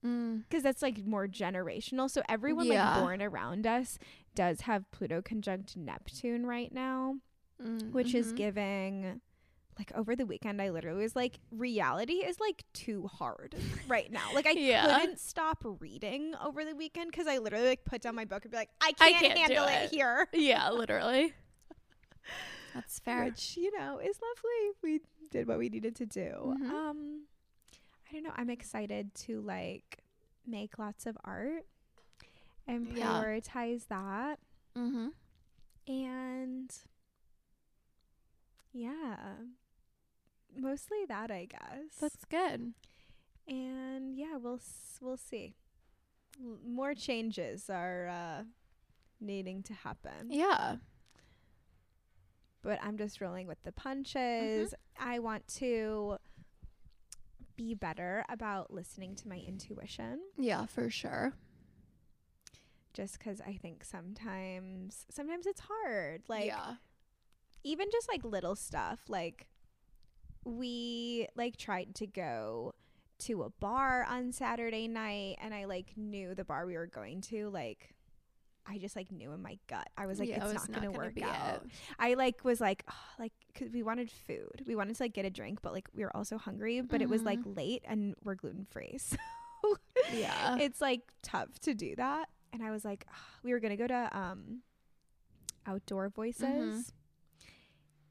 Mm. 0.04 0.44
because 0.48 0.62
that's 0.62 0.80
like 0.80 1.04
more 1.04 1.26
generational. 1.28 2.08
So 2.10 2.22
everyone 2.26 2.66
Yeah. 2.68 2.94
like 2.94 3.02
born 3.02 3.20
around 3.22 3.66
us 3.66 3.98
does 4.34 4.62
have 4.62 4.90
Pluto 4.92 5.20
conjunct 5.20 5.76
Neptune 5.76 6.46
right 6.46 6.72
now, 6.72 7.16
Mm, 7.62 7.92
which 7.92 8.14
is 8.14 8.32
mhm. 8.32 8.36
giving. 8.36 9.20
Like 9.78 9.92
over 9.94 10.14
the 10.14 10.26
weekend, 10.26 10.60
I 10.60 10.68
literally 10.70 11.02
was 11.02 11.16
like, 11.16 11.38
reality 11.50 12.14
is 12.16 12.38
like 12.38 12.64
too 12.74 13.06
hard 13.06 13.54
right 13.88 14.10
now. 14.12 14.28
Like 14.34 14.46
I 14.46 14.50
Yeah. 14.56 14.98
couldn't 15.00 15.18
stop 15.18 15.64
reading 15.80 16.34
over 16.44 16.66
the 16.66 16.74
weekend 16.74 17.10
because 17.10 17.26
I 17.26 17.38
literally 17.38 17.68
like 17.68 17.84
put 17.86 18.02
down 18.02 18.14
my 18.14 18.26
book 18.26 18.44
and 18.44 18.50
be 18.52 18.58
like, 18.58 18.68
I 18.82 18.88
I 19.00 19.12
can't, 19.12 19.24
can't 19.24 19.38
handle 19.38 19.64
it. 19.64 19.84
it. 19.84 19.90
here. 19.90 20.28
Yeah, 20.34 20.68
literally. 20.70 21.32
That's 22.74 22.98
fair. 22.98 23.24
which 23.24 23.56
you 23.56 23.76
know 23.78 23.98
is 23.98 24.18
lovely. 24.20 24.70
We 24.82 25.00
did 25.30 25.48
what 25.48 25.58
we 25.58 25.68
needed 25.70 25.96
to 25.96 26.06
do. 26.06 26.54
Mhm. 26.60 26.70
Um, 26.70 27.22
I 28.08 28.12
don't 28.12 28.24
know. 28.24 28.32
I'm 28.36 28.50
excited 28.50 29.14
to 29.26 29.40
like 29.40 29.98
make 30.46 30.78
lots 30.78 31.06
of 31.06 31.16
art 31.24 31.64
and 32.66 32.86
Yeah. 32.94 33.22
prioritize 33.24 33.86
that, 33.88 34.40
mm-hmm. 34.76 35.08
and 35.88 36.70
yeah, 38.72 39.34
mostly 40.56 41.04
that 41.08 41.30
I 41.30 41.46
guess. 41.46 41.96
That's 42.00 42.24
good. 42.24 42.74
and 43.48 44.14
yeah, 44.16 44.36
we'll 44.36 44.56
s- 44.56 44.98
we'll 45.00 45.16
see. 45.16 45.54
l- 46.42 46.58
more 46.66 46.94
changes 46.94 47.68
are 47.70 48.08
uh, 48.08 48.42
needing 49.20 49.62
to 49.64 49.72
happen. 49.74 50.28
Yeah. 50.30 50.76
But 52.62 52.78
I'm 52.82 52.98
just 52.98 53.20
rolling 53.20 53.46
with 53.46 53.62
the 53.62 53.72
punches. 53.72 54.74
I 54.98 55.18
want 55.18 55.48
to 55.58 56.18
be 57.56 57.74
better 57.74 58.24
about 58.28 58.70
listening 58.72 59.14
to 59.16 59.28
my 59.28 59.36
intuition. 59.38 60.20
Yeah, 60.38 60.66
for 60.66 60.90
sure. 60.90 61.32
Just 62.92 63.18
because 63.18 63.40
I 63.40 63.54
think 63.54 63.82
sometimes, 63.84 65.06
sometimes 65.10 65.46
it's 65.46 65.60
hard. 65.60 66.22
Like 66.28 66.46
yeah. 66.46 66.74
Even 67.64 67.88
just 67.90 68.08
like 68.08 68.24
little 68.24 68.56
stuff. 68.56 69.00
Like 69.08 69.46
we 70.44 71.28
like 71.36 71.56
tried 71.56 71.94
to 71.96 72.06
go 72.06 72.72
to 73.20 73.42
a 73.42 73.50
bar 73.50 74.04
on 74.08 74.32
Saturday 74.32 74.88
night, 74.88 75.36
and 75.42 75.52
I 75.54 75.64
like 75.66 75.92
knew 75.96 76.34
the 76.34 76.44
bar 76.44 76.66
we 76.66 76.76
were 76.76 76.86
going 76.86 77.20
to. 77.22 77.50
Like 77.50 77.94
I 78.66 78.78
just 78.78 78.94
like 78.96 79.10
knew 79.12 79.32
in 79.32 79.42
my 79.42 79.58
gut. 79.68 79.88
I 79.96 80.06
was 80.06 80.18
like, 80.18 80.28
Yeah, 80.28 80.36
it's 80.44 80.44
was 80.54 80.68
not, 80.68 80.72
gonna, 80.80 80.86
gonna 80.92 80.98
work 80.98 81.20
out. 81.22 81.56
it. 81.64 81.70
I 81.98 82.14
like 82.14 82.44
was 82.44 82.60
like, 82.60 82.84
oh, 82.90 82.94
like, 83.18 83.32
cause 83.54 83.68
we 83.72 83.82
wanted 83.82 84.10
food. 84.10 84.62
We 84.66 84.76
wanted 84.76 84.96
to 84.96 85.02
like 85.02 85.12
get 85.12 85.24
a 85.24 85.30
drink, 85.30 85.60
but 85.62 85.72
like 85.72 85.88
we 85.94 86.02
were 86.04 86.14
also 86.16 86.38
hungry. 86.38 86.80
But 86.80 87.02
it 87.02 87.08
was 87.08 87.22
like 87.22 87.40
late, 87.44 87.82
and 87.86 88.14
we're 88.22 88.34
gluten 88.36 88.66
free, 88.70 88.96
so 88.98 89.16
Yeah. 90.14 90.56
it's 90.58 90.80
like 90.80 91.02
tough 91.22 91.58
to 91.60 91.74
do 91.74 91.94
that. 91.96 92.28
And 92.52 92.62
I 92.62 92.70
was 92.70 92.84
like, 92.84 93.04
ah, 93.12 93.18
we 93.42 93.52
were 93.52 93.60
gonna 93.60 93.76
go 93.76 93.86
to 93.86 94.08
um, 94.18 94.60
Outdoor 95.66 96.08
Voices. 96.08 96.42
Mm-hmm. 96.44 96.80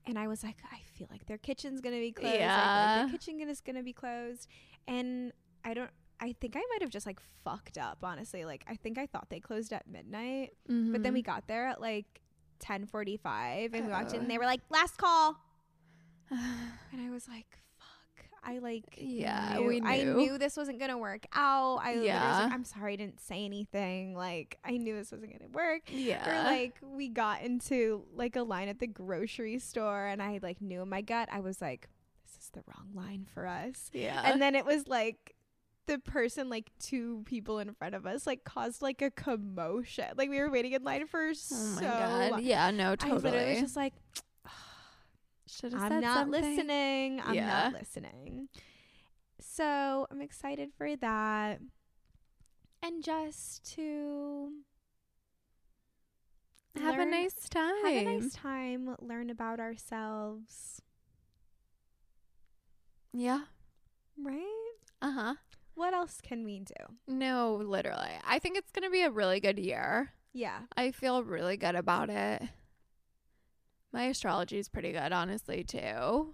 And 0.09 0.17
I 0.17 0.27
was 0.27 0.43
like, 0.43 0.57
I 0.71 0.79
feel 0.95 1.07
like 1.11 1.27
their 1.27 1.37
kitchen's 1.37 1.81
gonna 1.81 1.99
be 1.99 2.11
closed. 2.11 2.35
Yeah. 2.35 3.03
like 3.03 3.11
their 3.11 3.19
kitchen 3.19 3.47
is 3.47 3.61
gonna 3.61 3.83
be 3.83 3.93
closed. 3.93 4.47
And 4.87 5.31
I 5.63 5.75
don't. 5.75 5.91
I 6.19 6.33
think 6.41 6.55
I 6.57 6.61
might 6.71 6.81
have 6.81 6.89
just 6.89 7.05
like 7.05 7.19
fucked 7.43 7.77
up. 7.77 7.99
Honestly, 8.01 8.43
like 8.43 8.65
I 8.67 8.75
think 8.75 8.97
I 8.97 9.05
thought 9.05 9.29
they 9.29 9.39
closed 9.39 9.71
at 9.71 9.87
midnight, 9.87 10.53
but 10.67 11.03
then 11.03 11.13
we 11.13 11.21
mm-hmm. 11.21 11.31
got 11.31 11.47
there 11.47 11.67
at 11.67 11.79
like 11.79 12.21
ten 12.57 12.87
forty 12.87 13.17
five, 13.17 13.75
and 13.75 13.85
we 13.85 13.91
walked 13.91 14.13
in, 14.13 14.21
and 14.21 14.29
they 14.29 14.37
uh. 14.37 14.39
were 14.39 14.45
like, 14.45 14.61
"Last 14.71 14.97
call," 14.97 15.37
and 16.31 17.01
I 17.01 17.11
was 17.11 17.27
like. 17.27 17.59
I 18.43 18.59
like 18.59 18.85
Yeah, 18.97 19.57
knew- 19.57 19.67
we 19.67 19.81
I 19.83 20.03
knew. 20.03 20.13
knew 20.15 20.37
this 20.37 20.55
wasn't 20.57 20.79
gonna 20.79 20.97
work 20.97 21.25
out. 21.33 21.77
I 21.83 21.93
Yeah. 21.93 22.43
like, 22.43 22.51
I'm 22.53 22.63
sorry 22.63 22.93
I 22.93 22.95
didn't 22.95 23.19
say 23.19 23.43
anything. 23.45 24.15
Like 24.15 24.57
I 24.63 24.77
knew 24.77 24.95
this 24.95 25.11
wasn't 25.11 25.31
gonna 25.37 25.51
work. 25.51 25.81
yeah. 25.87 26.29
Or 26.29 26.43
like 26.43 26.77
we 26.81 27.09
got 27.09 27.41
into 27.41 28.05
like 28.13 28.35
a 28.35 28.43
line 28.43 28.67
at 28.69 28.79
the 28.79 28.87
grocery 28.87 29.59
store 29.59 30.05
and 30.05 30.21
I 30.21 30.39
like 30.41 30.61
knew 30.61 30.81
in 30.81 30.89
my 30.89 31.01
gut 31.01 31.29
I 31.31 31.39
was 31.41 31.61
like, 31.61 31.89
this 32.25 32.43
is 32.45 32.49
the 32.51 32.61
wrong 32.67 32.89
line 32.93 33.25
for 33.33 33.45
us. 33.47 33.89
yeah. 33.93 34.21
And 34.25 34.41
then 34.41 34.55
it 34.55 34.65
was 34.65 34.87
like 34.87 35.35
the 35.87 35.97
person 35.97 36.49
like 36.49 36.69
two 36.79 37.23
people 37.25 37.57
in 37.57 37.73
front 37.73 37.95
of 37.95 38.05
us 38.05 38.27
like 38.27 38.43
caused 38.43 38.81
like 38.81 39.01
a 39.01 39.09
commotion. 39.09 40.05
Like 40.15 40.29
we 40.29 40.39
were 40.39 40.51
waiting 40.51 40.73
in 40.73 40.83
line 40.83 41.07
for 41.07 41.29
oh 41.29 41.33
so 41.33 41.55
my 41.75 41.81
god. 41.81 42.31
long. 42.31 42.43
Yeah, 42.43 42.69
no, 42.71 42.95
I 43.01 43.11
literally 43.13 43.51
was 43.53 43.59
just 43.61 43.75
like, 43.75 43.93
Should 45.49 45.73
I'm 45.73 45.99
not 46.01 46.29
listening. 46.29 47.21
I'm 47.25 47.35
not 47.35 47.73
listening. 47.73 48.49
So 49.39 50.05
I'm 50.11 50.21
excited 50.21 50.69
for 50.77 50.95
that. 50.97 51.59
And 52.83 53.03
just 53.03 53.73
to 53.75 54.51
Have 56.79 56.99
a 56.99 57.05
nice 57.05 57.33
time. 57.49 57.83
have 57.83 57.93
a 57.93 58.03
nice 58.19 58.33
time, 58.33 58.95
learn 59.01 59.29
about 59.29 59.59
ourselves. 59.59 60.81
Yeah. 63.13 63.41
Right? 64.21 64.71
Uh 65.01 65.11
huh. 65.11 65.33
What 65.75 65.93
else 65.93 66.19
can 66.21 66.43
we 66.43 66.59
do? 66.59 66.73
No, 67.07 67.55
literally. 67.65 68.11
I 68.27 68.39
think 68.39 68.57
it's 68.57 68.71
gonna 68.71 68.89
be 68.89 69.01
a 69.01 69.09
really 69.09 69.39
good 69.39 69.57
year. 69.57 70.13
Yeah. 70.33 70.59
I 70.77 70.91
feel 70.91 71.23
really 71.23 71.57
good 71.57 71.75
about 71.75 72.09
it. 72.09 72.43
My 73.91 74.03
astrology 74.05 74.57
is 74.59 74.69
pretty 74.69 74.91
good, 74.91 75.11
honestly, 75.11 75.63
too. 75.63 76.33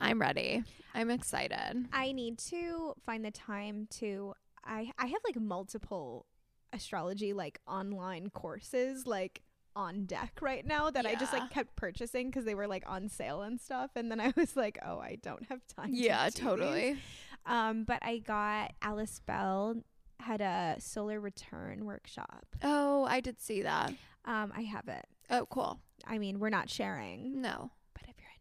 I'm 0.00 0.20
ready. 0.20 0.62
I'm 0.94 1.10
excited. 1.10 1.86
I 1.92 2.12
need 2.12 2.38
to 2.50 2.94
find 3.06 3.24
the 3.24 3.30
time 3.30 3.86
to 3.92 4.34
I 4.64 4.90
I 4.98 5.06
have 5.06 5.20
like 5.24 5.36
multiple 5.40 6.26
astrology 6.72 7.32
like 7.32 7.60
online 7.66 8.28
courses 8.30 9.06
like 9.06 9.40
on 9.74 10.04
deck 10.04 10.38
right 10.42 10.66
now 10.66 10.90
that 10.90 11.06
I 11.06 11.14
just 11.14 11.32
like 11.32 11.48
kept 11.50 11.76
purchasing 11.76 12.28
because 12.28 12.44
they 12.44 12.54
were 12.54 12.66
like 12.66 12.82
on 12.86 13.08
sale 13.08 13.42
and 13.42 13.58
stuff 13.60 13.90
and 13.94 14.10
then 14.10 14.20
I 14.20 14.32
was 14.36 14.56
like 14.56 14.78
oh 14.84 14.98
I 14.98 15.16
don't 15.22 15.44
have 15.48 15.60
time 15.68 15.92
to 15.92 15.98
Yeah, 15.98 16.24
these. 16.26 16.34
totally. 16.34 16.98
um 17.46 17.84
but 17.84 18.00
I 18.02 18.18
got 18.18 18.72
Alice 18.82 19.20
Bell 19.24 19.76
had 20.20 20.40
a 20.40 20.76
solar 20.78 21.20
return 21.20 21.84
workshop 21.86 22.44
Oh, 22.62 23.04
I 23.04 23.20
did 23.20 23.40
see 23.40 23.62
that. 23.62 23.94
um 24.26 24.52
I 24.54 24.62
have 24.62 24.88
it 24.88 25.06
Oh, 25.30 25.46
cool. 25.46 25.78
I 26.06 26.18
mean 26.18 26.38
we're 26.38 26.50
not 26.50 26.70
sharing 26.70 27.40
No. 27.42 27.70
but 27.94 28.04
if 28.08 28.16
you're 28.18 28.34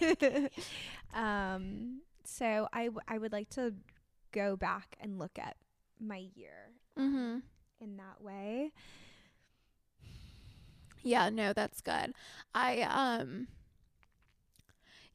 interested 0.00 0.50
um 1.14 2.00
so 2.24 2.68
I 2.72 2.84
w- 2.86 3.00
I 3.08 3.18
would 3.18 3.32
like 3.32 3.50
to 3.50 3.74
go 4.32 4.56
back 4.56 4.96
and 5.00 5.18
look 5.18 5.38
at 5.38 5.56
my 6.00 6.26
year 6.34 6.72
Mm-hmm. 6.98 7.38
in 7.80 7.96
that 7.96 8.20
way 8.22 8.72
Yeah, 11.02 11.28
no, 11.28 11.52
that's 11.52 11.80
good. 11.80 12.14
I 12.54 12.80
um 12.82 13.48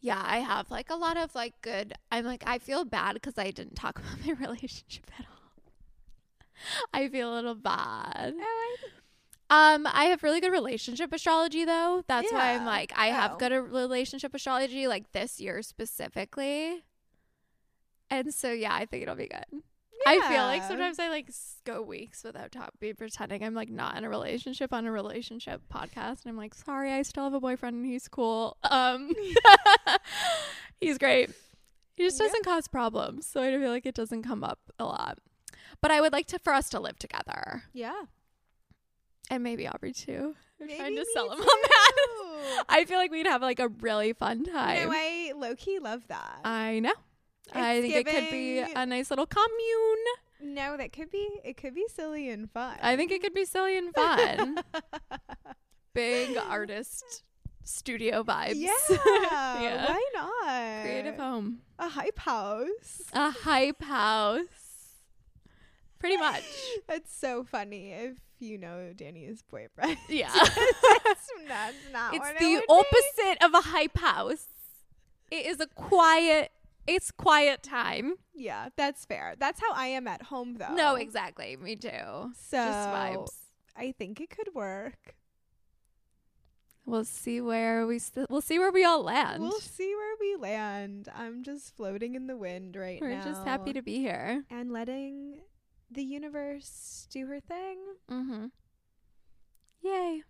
yeah, 0.02 0.22
I 0.24 0.38
have 0.40 0.72
like 0.72 0.90
a 0.90 0.96
lot 0.96 1.18
of 1.18 1.36
like 1.36 1.62
good 1.62 1.94
I'm 2.12 2.26
like 2.26 2.44
I 2.46 2.60
feel 2.60 2.86
bad 2.86 3.14
because 3.16 3.38
I 3.38 3.52
didn't 3.52 3.76
talk 3.76 4.00
about 4.00 4.26
my 4.26 4.34
relationship 4.34 5.10
at 5.18 5.26
all. 5.26 5.36
I 6.94 7.08
feel 7.08 7.34
a 7.34 7.36
little 7.36 7.56
bad. 7.56 8.34
oh 8.40 8.78
Um, 9.52 9.88
I 9.92 10.06
have 10.06 10.22
really 10.22 10.42
good 10.42 10.52
relationship 10.52 11.12
astrology 11.12 11.66
though. 11.66 12.04
That's 12.08 12.32
why 12.32 12.54
I'm 12.54 12.66
like 12.66 12.94
I 12.96 13.08
have 13.08 13.34
Oh. 13.34 13.38
good 13.38 13.52
relationship 13.52 14.34
astrology 14.36 14.88
like 14.88 15.12
this 15.12 15.40
year 15.40 15.62
specifically. 15.64 16.84
And 18.12 18.34
so 18.34 18.52
yeah, 18.52 18.74
I 18.76 18.86
think 18.86 19.04
it'll 19.04 19.16
be 19.16 19.28
good. 19.28 19.62
I 20.08 20.20
feel 20.30 20.44
like 20.44 20.64
sometimes 20.64 20.98
I 20.98 21.10
like 21.10 21.30
go 21.66 21.82
weeks 21.82 22.24
without 22.24 22.52
top 22.54 22.74
be 22.80 22.94
pretending 22.94 23.44
I'm 23.44 23.54
like 23.54 23.70
not 23.70 23.98
in 23.98 24.06
a 24.06 24.10
relationship 24.10 24.72
on 24.72 24.86
a 24.86 24.92
relationship 24.92 25.62
podcast 25.74 26.24
and 26.24 26.28
I'm 26.30 26.38
like, 26.38 26.54
sorry, 26.54 26.92
I 26.94 27.02
still 27.02 27.26
have 27.26 27.34
a 27.34 27.40
boyfriend 27.40 27.76
and 27.76 27.86
he's 27.86 28.08
cool. 28.08 28.58
Um 28.64 29.12
he's 30.80 30.98
great. 30.98 31.32
He 31.96 32.04
just 32.06 32.18
doesn't 32.18 32.46
cause 32.46 32.68
problems. 32.68 33.26
So 33.26 33.42
I 33.42 33.52
feel 33.58 33.70
like 33.70 33.86
it 33.86 33.96
doesn't 33.96 34.24
come 34.24 34.44
up 34.44 34.60
a 34.80 34.86
lot. 34.86 35.18
But 35.82 35.92
I 35.92 36.00
would 36.02 36.14
like 36.14 36.28
to 36.28 36.40
for 36.40 36.54
us 36.54 36.70
to 36.70 36.80
live 36.80 36.98
together. 36.98 37.64
yeah 37.74 38.04
And 39.30 39.44
maybe 39.44 39.68
Aubrey 39.68 39.94
too. 39.94 40.36
We're 40.60 40.76
trying 40.76 40.96
to 40.96 41.06
sell 41.14 41.30
him 41.32 41.40
on 41.40 41.46
that. 41.46 42.66
I 42.70 42.86
feel 42.86 42.98
like 42.98 43.12
we'd 43.12 43.28
have 43.28 43.42
like 43.42 43.60
a 43.60 43.68
really 43.68 44.14
fun 44.14 44.44
time. 44.44 44.88
no 44.90 44.94
I 44.96 45.34
low 45.36 45.56
key 45.56 45.80
love 45.80 46.08
that 46.08 46.40
I 46.44 46.80
know. 46.80 46.94
I 47.54 47.82
think 47.82 47.96
it 47.96 48.06
could 48.06 48.30
be 48.32 48.60
a 48.60 48.86
nice 48.86 49.10
little 49.10 49.26
commune. 49.26 50.04
no 50.56 50.78
that 50.78 50.92
could 50.94 51.10
be 51.12 51.28
it 51.44 51.58
could 51.58 51.74
be 51.76 51.86
silly 51.94 52.30
and 52.30 52.50
fun 52.52 52.78
I 52.82 52.96
think 52.96 53.12
it 53.12 53.22
could 53.22 53.34
be 53.34 53.46
silly 53.46 53.78
and 53.78 53.94
fun. 53.94 54.60
Big 55.94 56.38
artist 56.38 57.24
studio 57.64 58.24
vibes. 58.24 58.56
yeah, 58.56 58.72
Yeah. 58.90 59.86
why 59.92 60.04
not 60.14 60.82
Creative 60.84 61.18
home. 61.18 61.60
a 61.78 61.90
hype 61.90 62.20
house 62.20 63.02
A 63.14 63.32
hype 63.32 63.82
house. 63.84 64.96
Pretty 66.00 66.18
much. 66.18 66.44
That's 66.88 67.14
so 67.16 67.44
funny 67.44 67.92
if 67.92 68.18
you 68.40 68.58
know 68.58 68.94
Danny's 68.96 69.42
boyfriend. 69.42 69.98
Yeah. 70.10 70.32
that's, 70.34 71.30
that's 71.48 71.76
not 71.94 72.14
it's 72.14 72.20
what 72.20 72.36
it 72.36 72.40
the 72.40 72.46
be. 72.46 72.62
opposite 72.70 73.44
of 73.46 73.54
a 73.54 73.62
hype 73.70 73.98
house. 73.98 74.48
It 75.32 75.46
is 75.46 75.60
a 75.60 75.68
quiet 75.68 76.52
it's 76.88 77.12
quiet 77.12 77.62
time. 77.62 78.16
Yeah, 78.34 78.70
that's 78.76 79.06
fair. 79.06 79.36
That's 79.38 79.60
how 79.62 79.74
I 79.76 79.88
am 79.88 80.08
at 80.08 80.24
home 80.24 80.56
though. 80.58 80.74
No, 80.74 80.96
exactly. 80.96 81.56
Me 81.58 81.76
too. 81.76 82.32
So 82.36 82.58
Just 82.58 82.90
vibes. 82.90 83.34
I 83.78 83.92
think 83.92 84.20
it 84.20 84.30
could 84.32 84.56
work. 84.56 85.16
We'll 86.86 87.06
see 87.06 87.40
where 87.40 87.86
we 87.86 88.00
st- 88.00 88.30
we'll 88.32 88.42
see 88.42 88.58
where 88.58 88.72
we 88.72 88.84
all 88.84 89.04
land. 89.04 89.44
We'll 89.44 89.52
see 89.60 89.94
where 89.94 90.16
we 90.20 90.36
land. 90.38 91.08
I'm 91.16 91.44
just 91.44 91.76
floating 91.76 92.16
in 92.16 92.26
the 92.26 92.36
wind 92.36 92.76
right 92.76 93.00
now. 93.00 93.08
We're 93.08 93.22
just 93.22 93.46
happy 93.46 93.74
to 93.74 93.84
be 93.84 93.98
here. 94.00 94.44
and 94.50 94.72
letting 94.72 95.42
the 95.92 96.04
universe 96.04 97.08
do 97.12 97.26
her 97.28 97.40
thing. 97.40 97.78
Mm-hmm. 98.10 98.46
Yay. 99.82 100.24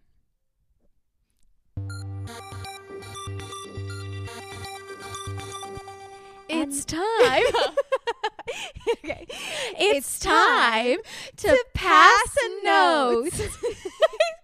It's 6.49 6.85
time. 6.85 7.43
okay. 9.05 9.25
it's 9.77 10.19
time 10.19 10.97
to 11.37 11.65
pass 11.73 12.37
a 12.45 12.65
note. 12.65 13.31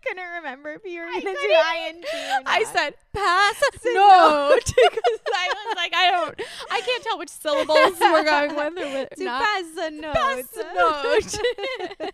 couldn't 0.04 0.24
remember 0.38 0.74
if 0.74 0.84
you 0.86 1.02
were 1.02 1.08
going 1.08 1.22
to 1.22 1.28
do 1.28 1.56
ing. 1.88 2.04
I 2.46 2.64
said 2.64 2.94
pass 3.14 3.62
So 3.82 3.94
note 3.94 4.66
because 4.66 5.20
I 5.34 5.54
was 5.54 5.76
like, 5.76 5.94
I 5.96 6.12
don't, 6.12 6.42
I 6.72 6.82
can't 6.82 7.04
tell 7.04 7.18
which 7.18 7.30
syllables 7.30 8.00
we're 8.00 8.24
going 8.24 8.56
with 8.56 8.78
or 8.78 8.94
with 8.94 9.10
to 9.18 9.24
not. 9.24 9.44
pass 9.44 9.64
a 9.78 9.92
note. 9.92 10.14
Pass 10.16 10.58
a 10.58 10.74
note. 10.76 12.12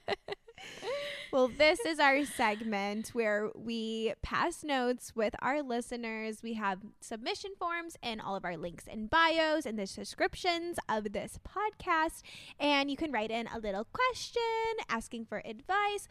Well, 1.31 1.47
this 1.47 1.79
is 1.81 1.99
our 1.99 2.25
segment 2.25 3.09
where 3.09 3.49
we 3.55 4.13
pass 4.21 4.63
notes 4.63 5.13
with 5.15 5.33
our 5.41 5.61
listeners. 5.61 6.41
We 6.43 6.55
have 6.55 6.79
submission 6.99 7.51
forms 7.57 7.95
and 8.03 8.19
all 8.21 8.35
of 8.35 8.43
our 8.45 8.57
links 8.57 8.85
and 8.89 9.09
bios 9.09 9.65
and 9.65 9.79
the 9.79 9.85
descriptions 9.85 10.77
of 10.89 11.13
this 11.13 11.39
podcast. 11.47 12.21
And 12.59 12.91
you 12.91 12.97
can 12.97 13.11
write 13.11 13.31
in 13.31 13.47
a 13.47 13.59
little 13.59 13.85
question 13.93 14.41
asking 14.89 15.25
for 15.25 15.41
advice. 15.45 16.07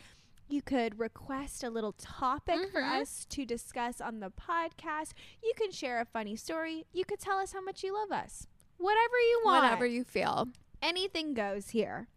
You 0.48 0.62
could 0.62 0.98
request 0.98 1.62
a 1.62 1.70
little 1.70 1.92
topic 1.92 2.70
for 2.72 2.80
Mhm. 2.80 3.00
us 3.02 3.24
to 3.26 3.44
discuss 3.44 4.00
on 4.00 4.20
the 4.20 4.30
podcast. 4.30 5.12
You 5.42 5.52
can 5.56 5.70
share 5.70 6.00
a 6.00 6.04
funny 6.06 6.34
story. 6.34 6.86
You 6.92 7.04
could 7.04 7.20
tell 7.20 7.38
us 7.38 7.52
how 7.52 7.60
much 7.60 7.84
you 7.84 7.92
love 7.94 8.10
us. 8.10 8.48
Whatever 8.78 9.16
you 9.20 9.42
want. 9.44 9.62
Whatever 9.64 9.86
you 9.86 10.02
feel. 10.02 10.48
Anything 10.82 11.34
goes 11.34 11.68
here. 11.70 12.08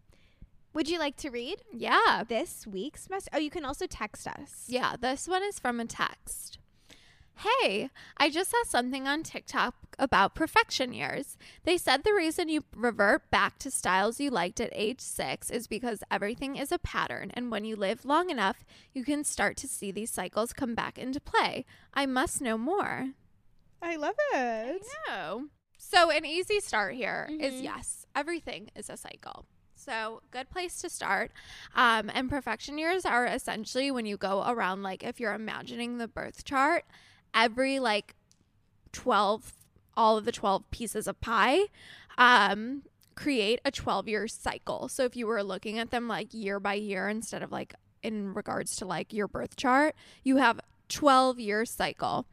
Would 0.74 0.88
you 0.88 0.98
like 0.98 1.16
to 1.18 1.30
read 1.30 1.62
Yeah. 1.72 2.24
this 2.26 2.66
week's 2.66 3.08
message? 3.08 3.30
Oh, 3.32 3.38
you 3.38 3.50
can 3.50 3.64
also 3.64 3.86
text 3.86 4.26
us. 4.26 4.64
Yeah, 4.66 4.96
this 5.00 5.28
one 5.28 5.42
is 5.42 5.58
from 5.58 5.78
a 5.80 5.84
text. 5.86 6.58
Hey, 7.36 7.90
I 8.16 8.30
just 8.30 8.50
saw 8.50 8.62
something 8.64 9.08
on 9.08 9.22
TikTok 9.24 9.74
about 9.98 10.34
profection 10.36 10.92
years. 10.92 11.36
They 11.64 11.76
said 11.78 12.02
the 12.04 12.14
reason 12.14 12.48
you 12.48 12.62
revert 12.74 13.28
back 13.30 13.58
to 13.60 13.70
styles 13.72 14.20
you 14.20 14.30
liked 14.30 14.60
at 14.60 14.70
age 14.72 15.00
six 15.00 15.50
is 15.50 15.66
because 15.66 16.02
everything 16.10 16.56
is 16.56 16.70
a 16.70 16.78
pattern, 16.78 17.30
and 17.34 17.50
when 17.50 17.64
you 17.64 17.74
live 17.76 18.04
long 18.04 18.30
enough, 18.30 18.64
you 18.92 19.04
can 19.04 19.24
start 19.24 19.56
to 19.58 19.68
see 19.68 19.90
these 19.90 20.10
cycles 20.10 20.52
come 20.52 20.74
back 20.76 20.96
into 20.96 21.20
play. 21.20 21.64
I 21.92 22.06
must 22.06 22.40
know 22.40 22.56
more. 22.56 23.10
I 23.82 23.96
love 23.96 24.14
it. 24.32 24.82
No. 25.08 25.48
So, 25.76 26.10
an 26.10 26.24
easy 26.24 26.60
start 26.60 26.94
here 26.94 27.28
is 27.30 27.54
Mhm. 27.54 27.62
yes, 27.64 28.06
everything 28.14 28.70
is 28.76 28.88
a 28.88 28.96
cycle. 28.96 29.44
So, 29.84 30.22
good 30.30 30.50
place 30.50 30.80
to 30.80 30.88
start. 30.88 31.30
Um, 31.74 32.10
and 32.12 32.30
profection 32.30 32.78
years 32.78 33.04
are 33.04 33.26
essentially 33.26 33.90
when 33.90 34.06
you 34.06 34.16
go 34.16 34.42
around, 34.46 34.82
like, 34.82 35.02
if 35.02 35.20
you're 35.20 35.34
imagining 35.34 35.98
the 35.98 36.08
birth 36.08 36.44
chart, 36.44 36.84
every 37.34 37.78
like 37.78 38.14
12, 38.92 39.52
all 39.96 40.16
of 40.16 40.24
the 40.24 40.32
12 40.32 40.70
pieces 40.70 41.06
of 41.06 41.20
pie, 41.20 41.64
um, 42.16 42.82
create 43.14 43.60
a 43.64 43.70
12 43.70 44.08
year 44.08 44.26
cycle. 44.26 44.88
So, 44.88 45.04
if 45.04 45.16
you 45.16 45.26
were 45.26 45.42
looking 45.42 45.78
at 45.78 45.90
them 45.90 46.08
like 46.08 46.32
year 46.32 46.58
by 46.58 46.74
year 46.74 47.08
instead 47.08 47.42
of 47.42 47.52
like 47.52 47.74
in 48.02 48.32
regards 48.34 48.76
to 48.76 48.86
like 48.86 49.12
your 49.12 49.28
birth 49.28 49.56
chart, 49.56 49.94
you 50.22 50.36
have 50.36 50.60
12 50.88 51.40
year 51.40 51.64
cycle. 51.64 52.26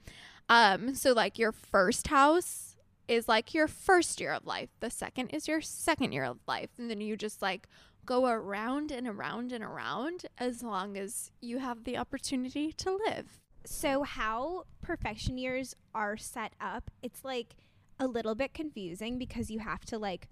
Um, 0.49 0.95
so 0.95 1.13
like 1.13 1.39
your 1.39 1.53
first 1.53 2.07
house 2.07 2.70
is 3.11 3.27
like 3.27 3.53
your 3.53 3.67
first 3.67 4.19
year 4.21 4.31
of 4.31 4.45
life. 4.45 4.69
The 4.79 4.89
second 4.89 5.27
is 5.29 5.47
your 5.47 5.61
second 5.61 6.11
year 6.13 6.23
of 6.23 6.39
life. 6.47 6.69
And 6.77 6.89
then 6.89 7.01
you 7.01 7.17
just 7.17 7.41
like 7.41 7.67
go 8.05 8.25
around 8.27 8.91
and 8.91 9.07
around 9.07 9.51
and 9.51 9.63
around 9.63 10.25
as 10.37 10.63
long 10.63 10.97
as 10.97 11.29
you 11.41 11.59
have 11.59 11.83
the 11.83 11.97
opportunity 11.97 12.71
to 12.73 12.97
live. 13.07 13.39
So, 13.65 14.03
how 14.03 14.63
profection 14.81 15.37
years 15.37 15.75
are 15.93 16.17
set 16.17 16.53
up, 16.59 16.89
it's 17.03 17.23
like 17.23 17.55
a 17.99 18.07
little 18.07 18.33
bit 18.33 18.53
confusing 18.53 19.19
because 19.19 19.51
you 19.51 19.59
have 19.59 19.83
to 19.85 19.99
like 19.99 20.27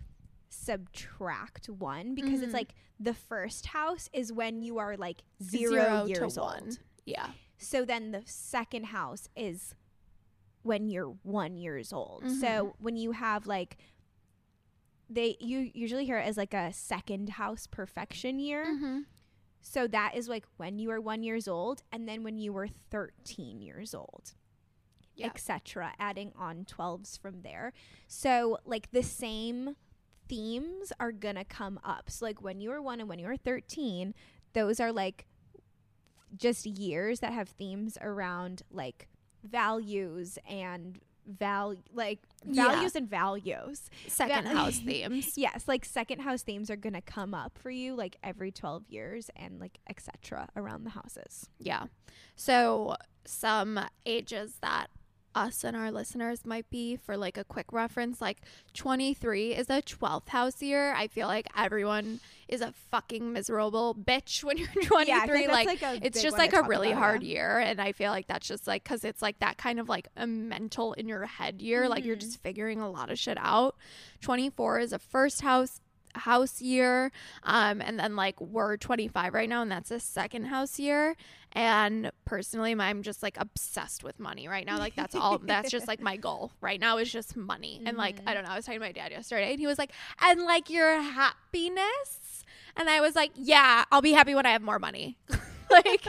subtract 0.49 1.67
one 1.69 2.15
because 2.15 2.41
it's 2.41 2.51
Mhm. 2.51 2.53
like 2.53 2.73
the 2.99 3.13
first 3.13 3.67
house 3.67 4.09
is 4.13 4.31
when 4.33 4.61
you 4.61 4.77
are 4.77 4.97
like 4.97 5.21
zero, 5.41 6.05
years 6.05 6.37
old. 6.37 6.79
Yeah. 7.05 7.31
So 7.57 7.85
then 7.85 8.11
the 8.11 8.23
second 8.25 8.85
house 8.87 9.27
is 9.35 9.75
when 10.63 10.89
you're 10.89 11.15
one 11.23 11.55
years 11.55 11.93
old. 11.93 12.23
Mhm. 12.23 12.39
So 12.39 12.75
when 12.79 12.95
you 12.95 13.11
have 13.13 13.47
like 13.47 13.77
they 15.09 15.37
you 15.39 15.71
usually 15.73 16.05
hear 16.05 16.17
it 16.19 16.27
as 16.27 16.37
like 16.37 16.53
a 16.53 16.71
second 16.71 17.29
house 17.29 17.65
profection 17.67 18.39
year. 18.39 18.65
Mm-hmm. 18.65 18.99
So 19.61 19.87
that 19.87 20.15
is 20.15 20.29
like 20.29 20.45
when 20.57 20.79
you 20.79 20.89
were 20.89 21.01
one 21.01 21.23
years 21.23 21.47
old 21.47 21.83
and 21.91 22.07
then 22.07 22.23
when 22.23 22.37
you 22.37 22.53
were 22.53 22.67
13 22.91 23.61
years 23.61 23.93
old. 23.93 24.33
Yeah. 25.15 25.27
Etc. 25.27 25.93
Adding 25.99 26.31
on 26.37 26.63
12s 26.63 27.19
from 27.19 27.41
there. 27.41 27.73
So 28.07 28.59
like 28.65 28.91
the 28.91 29.03
same 29.03 29.75
themes 30.29 30.93
are 30.99 31.11
gonna 31.11 31.43
come 31.43 31.79
up. 31.83 32.09
So 32.09 32.23
like 32.25 32.41
when 32.41 32.61
you 32.61 32.69
were 32.69 32.81
one 32.81 33.01
and 33.01 33.09
when 33.09 33.19
you 33.19 33.27
were 33.27 33.35
13, 33.35 34.13
those 34.53 34.79
are 34.79 34.93
like 34.93 35.25
just 36.37 36.65
years 36.65 37.19
that 37.19 37.33
have 37.33 37.49
themes 37.49 37.97
around 37.99 38.61
like 38.71 39.08
values 39.43 40.37
and 40.47 40.99
value 41.27 41.81
like 41.93 42.19
Yeah. 42.43 42.69
values 42.71 42.95
and 42.95 43.07
values. 43.07 43.89
Second 44.07 44.45
Yeah. 44.45 44.53
house 44.53 44.79
themes. 44.85 45.37
Yes, 45.37 45.67
like 45.67 45.85
second 45.85 46.21
house 46.21 46.41
themes 46.41 46.71
are 46.71 46.75
gonna 46.75 47.01
come 47.01 47.33
up 47.33 47.57
for 47.57 47.69
you 47.69 47.93
like 47.95 48.15
every 48.23 48.51
12 48.51 48.83
years 48.89 49.29
and 49.35 49.59
like 49.59 49.77
etc. 49.87 50.49
around 50.55 50.85
the 50.85 50.89
houses. 50.91 51.49
Yeah. 51.59 51.85
So 52.35 52.95
some 53.25 53.79
ages 54.05 54.57
that 54.61 54.87
us 55.35 55.63
and 55.63 55.77
our 55.77 55.91
listeners 55.91 56.45
might 56.45 56.69
be 56.69 56.95
for 56.95 57.15
like 57.15 57.37
a 57.37 57.43
quick 57.43 57.71
reference 57.71 58.19
like 58.19 58.41
23 58.73 59.53
is 59.53 59.69
a 59.69 59.81
12th 59.81 60.29
house 60.29 60.61
year. 60.61 60.93
I 60.93 61.07
feel 61.07 61.27
like 61.27 61.47
everyone 61.55 62.19
is 62.47 62.61
a 62.61 62.71
fucking 62.91 63.31
miserable 63.31 63.93
bitch 63.95 64.43
when 64.43 64.57
you're 64.57 64.67
23 64.83 65.47
like, 65.47 65.81
it's 66.01 66.21
just 66.21 66.37
like 66.37 66.53
a 66.53 66.63
really 66.63 66.91
hard 66.91 67.21
year 67.21 67.59
and 67.59 67.79
i 67.79 67.91
feel 67.91 68.09
like 68.11 68.25
that's 68.25 68.47
just 68.47 68.65
like 68.65 68.83
because 68.83 69.03
it's 69.05 69.21
like 69.21 69.37
that 69.39 69.57
kind 69.57 69.79
of 69.79 69.87
like 69.87 70.07
a 70.17 70.25
mental 70.25 70.93
in 70.93 71.07
your 71.07 71.25
head 71.27 71.61
year 71.61 71.87
like 71.87 72.03
you're 72.03 72.15
Mhm. 72.15 72.21
just 72.21 72.41
figuring 72.41 72.79
a 72.81 72.89
lot 72.89 73.11
of 73.11 73.19
shit 73.19 73.37
out. 73.39 73.75
24 74.21 74.79
is 74.79 74.93
a 74.93 74.99
first 74.99 75.41
house 75.41 75.79
house 76.15 76.61
year 76.61 77.11
um 77.43 77.81
and 77.81 77.99
then 77.99 78.15
like 78.15 78.39
we're 78.41 78.77
25 78.77 79.33
right 79.33 79.49
now 79.49 79.61
and 79.61 79.71
that's 79.71 79.91
a 79.91 79.99
second 79.99 80.45
house 80.45 80.79
year. 80.79 81.15
And 81.53 82.11
personally 82.25 82.75
i'm 82.79 83.01
just 83.01 83.23
like 83.23 83.37
obsessed 83.39 84.03
with 84.03 84.19
money 84.19 84.47
right 84.47 84.65
now. 84.65 84.77
Like 84.77 84.95
that's 84.95 85.15
all 85.15 85.39
that's 85.39 85.71
just 85.71 85.87
like 85.87 86.01
my 86.01 86.17
goal 86.17 86.51
right 86.61 86.79
now 86.79 86.97
is 86.97 87.11
just 87.11 87.35
money. 87.35 87.81
And 87.85 87.97
like 87.97 88.19
i 88.27 88.33
don't 88.33 88.43
know 88.43 88.51
i 88.51 88.55
was 88.55 88.65
talking 88.65 88.79
to 88.79 88.85
my 88.85 88.91
dad 88.91 89.11
yesterday 89.11 89.51
and 89.51 89.59
he 89.59 89.67
was 89.67 89.77
like 89.77 89.91
and 90.21 90.41
like 90.43 90.69
your 90.69 91.01
happiness? 91.01 92.43
And 92.75 92.89
i 92.89 93.01
was 93.01 93.15
like 93.15 93.31
yeah 93.35 93.83
i'll 93.91 94.01
be 94.01 94.13
happy 94.13 94.35
when 94.35 94.45
i 94.45 94.51
have 94.51 94.61
more 94.61 94.79
money. 94.79 95.17
Like 95.71 96.03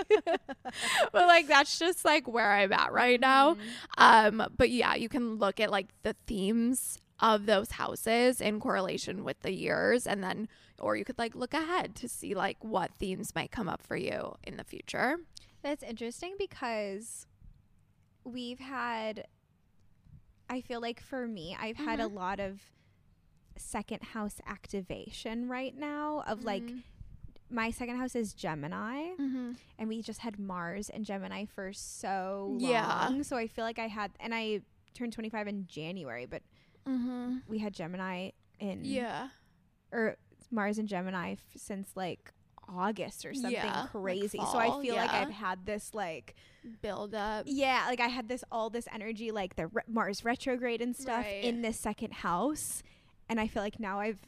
but 1.13 1.27
like 1.27 1.47
that's 1.47 1.79
just 1.79 2.03
like 2.03 2.27
where 2.27 2.51
i'm 2.51 2.73
at 2.73 2.93
right 2.93 3.21
now. 3.21 3.59
Um 3.99 4.43
but 4.57 4.71
yeah 4.71 4.95
you 4.95 5.11
can 5.11 5.37
look 5.37 5.61
at 5.61 5.71
like 5.71 5.89
the 6.03 6.17
themes 6.27 6.99
of 7.21 7.47
those 7.47 7.73
houses 7.73 8.41
in 8.41 8.59
correlation 8.61 9.25
with 9.25 9.41
the 9.41 9.53
years 9.53 10.07
and 10.07 10.23
then 10.23 10.49
or 10.79 10.97
you 10.97 11.05
could 11.05 11.19
like 11.19 11.35
look 11.35 11.53
ahead 11.53 11.95
to 11.95 12.09
see 12.09 12.35
like 12.35 12.57
what 12.65 12.91
themes 12.99 13.35
might 13.35 13.51
come 13.51 13.69
up 13.69 13.83
for 13.83 13.97
you 13.97 14.35
in 14.45 14.57
the 14.57 14.65
future 14.65 15.17
That's 15.63 15.83
interesting 15.83 16.35
because 16.39 17.27
we've 18.25 18.59
had 18.61 19.27
I 20.49 20.61
feel 20.63 20.81
like 20.81 21.01
for 21.01 21.29
me, 21.29 21.57
I've 21.61 21.77
had 21.77 22.01
a 22.01 22.05
Mhm. 22.09 22.15
lot 22.15 22.41
of 22.41 22.61
second 23.57 24.03
house 24.03 24.41
activation 24.47 25.49
right 25.49 25.77
now 25.77 26.25
of 26.27 26.43
like 26.45 26.65
my 27.51 27.71
second 27.71 27.97
house 27.99 28.15
is 28.17 28.33
Gemini 28.33 29.11
mm-hmm. 29.19 29.53
and 29.79 29.89
we 29.89 30.03
just 30.03 30.21
had 30.21 30.39
Mars 30.39 30.89
and 30.89 31.05
Gemini 31.05 31.45
for 31.45 31.73
so 31.73 32.57
Yeah. 32.61 32.87
long. 33.11 33.23
So 33.23 33.37
I 33.37 33.47
feel 33.47 33.65
like 33.65 33.79
I 33.79 33.89
had 33.89 34.13
and 34.19 34.35
I 34.35 34.63
turned 34.95 35.13
25 35.13 35.47
in 35.47 35.67
January, 35.67 36.27
but 36.27 36.43
Mm-hmm. 36.89 37.37
we 37.49 37.59
had 37.59 37.73
Gemini 37.75 38.31
in 38.59 38.85
yeah 38.85 39.29
or 39.93 40.17
Mars 40.51 40.79
and 40.79 40.89
Gemini 40.89 41.33
f- 41.33 41.39
since 41.57 41.91
like 41.95 42.33
August 42.69 43.25
or 43.25 43.35
something 43.35 43.53
Yeah, 43.53 43.81
like 43.83 43.91
crazy. 43.91 44.39
so 44.39 44.57
I 44.59 44.81
feel 44.81 44.95
like. 44.97 45.11
I've 45.11 45.31
had 45.31 45.67
this 45.67 45.93
like 45.95 46.35
build 46.83 47.15
up 47.15 47.45
yeah, 47.47 47.85
like 47.89 48.01
I 48.01 48.09
had 48.09 48.29
this 48.29 48.45
all 48.53 48.71
this 48.71 48.87
energy 48.93 49.31
like 49.31 49.57
the 49.57 49.67
re- 49.69 49.83
Mars 49.89 50.25
retrograde 50.25 50.81
and 50.81 50.95
stuff 50.97 51.25
Right. 51.25 51.43
in 51.45 51.63
this 51.63 51.79
second 51.79 52.13
house 52.13 52.83
and 53.29 53.41
I 53.41 53.47
feel 53.49 53.63
like 53.63 53.81
now 53.81 53.99
I've 54.01 54.21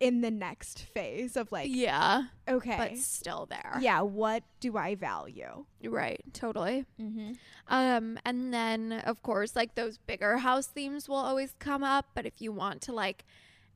in 0.00 0.20
the 0.20 0.30
next 0.30 0.80
phase 0.80 1.36
of 1.36 1.50
like 1.50 1.68
yeah 1.70 2.24
okay. 2.48 2.76
but 2.76 2.98
still 2.98 3.46
there 3.46 3.78
yeah, 3.80 4.00
what 4.00 4.42
do 4.60 4.76
I 4.76 4.94
value? 4.94 5.64
right 5.84 6.22
totally 6.32 6.84
Mm-hmm. 7.00 7.32
Um, 7.68 8.18
and 8.24 8.52
then 8.52 8.92
of 8.92 9.22
course, 9.22 9.54
like 9.54 9.74
those 9.74 9.98
bigger 9.98 10.38
house 10.38 10.66
themes 10.66 11.08
will 11.08 11.16
always 11.16 11.54
come 11.58 11.84
up. 11.84 12.06
But 12.14 12.26
if 12.26 12.40
you 12.40 12.52
want 12.52 12.80
to 12.82 12.92
like 12.92 13.24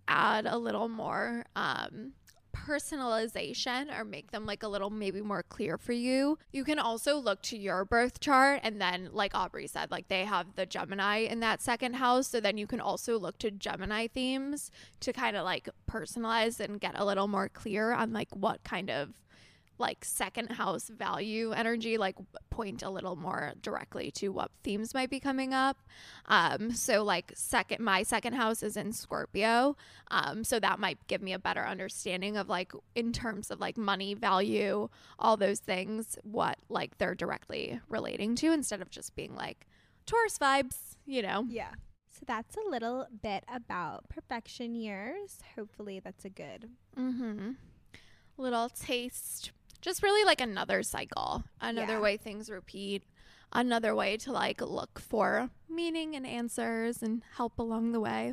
add 0.08 0.46
a 0.46 0.58
little 0.58 0.88
more 0.88 1.44
um 1.54 2.12
personalization 2.52 3.96
or 3.98 4.04
make 4.04 4.30
them 4.30 4.46
like 4.46 4.62
a 4.62 4.68
little 4.68 4.90
maybe 4.90 5.20
more 5.20 5.42
clear 5.42 5.78
for 5.78 5.92
you, 5.92 6.38
you 6.52 6.64
can 6.64 6.78
also 6.78 7.16
look 7.16 7.42
to 7.42 7.56
your 7.56 7.84
birth 7.84 8.20
chart 8.20 8.60
and 8.62 8.80
then 8.80 9.08
like 9.12 9.34
Aubrey 9.34 9.66
said, 9.66 9.90
like 9.90 10.08
they 10.08 10.24
have 10.24 10.54
the 10.54 10.66
Gemini 10.66 11.18
in 11.18 11.40
that 11.40 11.60
second 11.60 11.94
house. 11.94 12.28
So 12.28 12.40
then 12.40 12.58
you 12.58 12.66
can 12.66 12.80
also 12.80 13.18
look 13.18 13.38
to 13.38 13.50
Gemini 13.50 14.06
themes 14.06 14.70
to 15.00 15.12
kind 15.12 15.36
of 15.36 15.44
like 15.44 15.68
personalize 15.90 16.60
and 16.60 16.80
get 16.80 16.98
a 16.98 17.04
little 17.04 17.28
more 17.28 17.48
clear 17.48 17.92
on 17.92 18.12
like 18.12 18.28
what 18.34 18.62
kind 18.64 18.90
of 18.90 19.10
like 19.78 20.04
second 20.04 20.50
house 20.52 20.88
value 20.88 21.52
energy 21.52 21.98
like 21.98 22.16
point 22.50 22.82
a 22.82 22.90
little 22.90 23.16
more 23.16 23.52
directly 23.62 24.10
to 24.10 24.28
what 24.28 24.50
themes 24.62 24.94
might 24.94 25.10
be 25.10 25.18
coming 25.18 25.52
up 25.54 25.78
um 26.26 26.72
so 26.72 27.02
like 27.02 27.32
second 27.34 27.82
my 27.82 28.02
second 28.02 28.34
house 28.34 28.62
is 28.62 28.76
in 28.76 28.92
scorpio 28.92 29.76
um 30.10 30.44
so 30.44 30.60
that 30.60 30.78
might 30.78 30.98
give 31.08 31.22
me 31.22 31.32
a 31.32 31.38
better 31.38 31.66
understanding 31.66 32.36
of 32.36 32.48
like 32.48 32.72
in 32.94 33.12
terms 33.12 33.50
of 33.50 33.60
like 33.60 33.76
money 33.76 34.14
value 34.14 34.88
all 35.18 35.36
those 35.36 35.58
things 35.58 36.18
what 36.22 36.58
like 36.68 36.96
they're 36.98 37.14
directly 37.14 37.80
relating 37.88 38.34
to 38.34 38.52
instead 38.52 38.80
of 38.82 38.90
just 38.90 39.14
being 39.16 39.34
like 39.34 39.66
taurus 40.06 40.38
vibes 40.38 40.96
you 41.06 41.22
know 41.22 41.44
Yeah. 41.48 41.70
So 42.08 42.24
that's 42.26 42.56
a 42.56 42.70
little 42.70 43.06
bit 43.22 43.42
about 43.52 44.08
profection 44.10 44.74
years. 44.74 45.38
Hopefully, 45.56 45.98
that's 45.98 46.24
a 46.26 46.30
good. 46.30 46.68
Mm-hmm. 46.96 47.52
Little 48.36 48.68
taste. 48.68 49.50
Just 49.82 50.02
really 50.02 50.24
like 50.24 50.40
another 50.40 50.82
cycle, 50.82 51.44
another 51.60 51.94
Yeah. 51.94 52.00
way 52.00 52.16
things 52.16 52.48
repeat, 52.48 53.02
another 53.52 53.94
way 53.94 54.16
to 54.18 54.32
like 54.32 54.60
look 54.62 54.98
for 54.98 55.50
meaning 55.68 56.16
and 56.16 56.26
answers 56.26 57.02
and 57.02 57.22
help 57.36 57.58
along 57.58 57.92
the 57.92 58.00
way. 58.00 58.32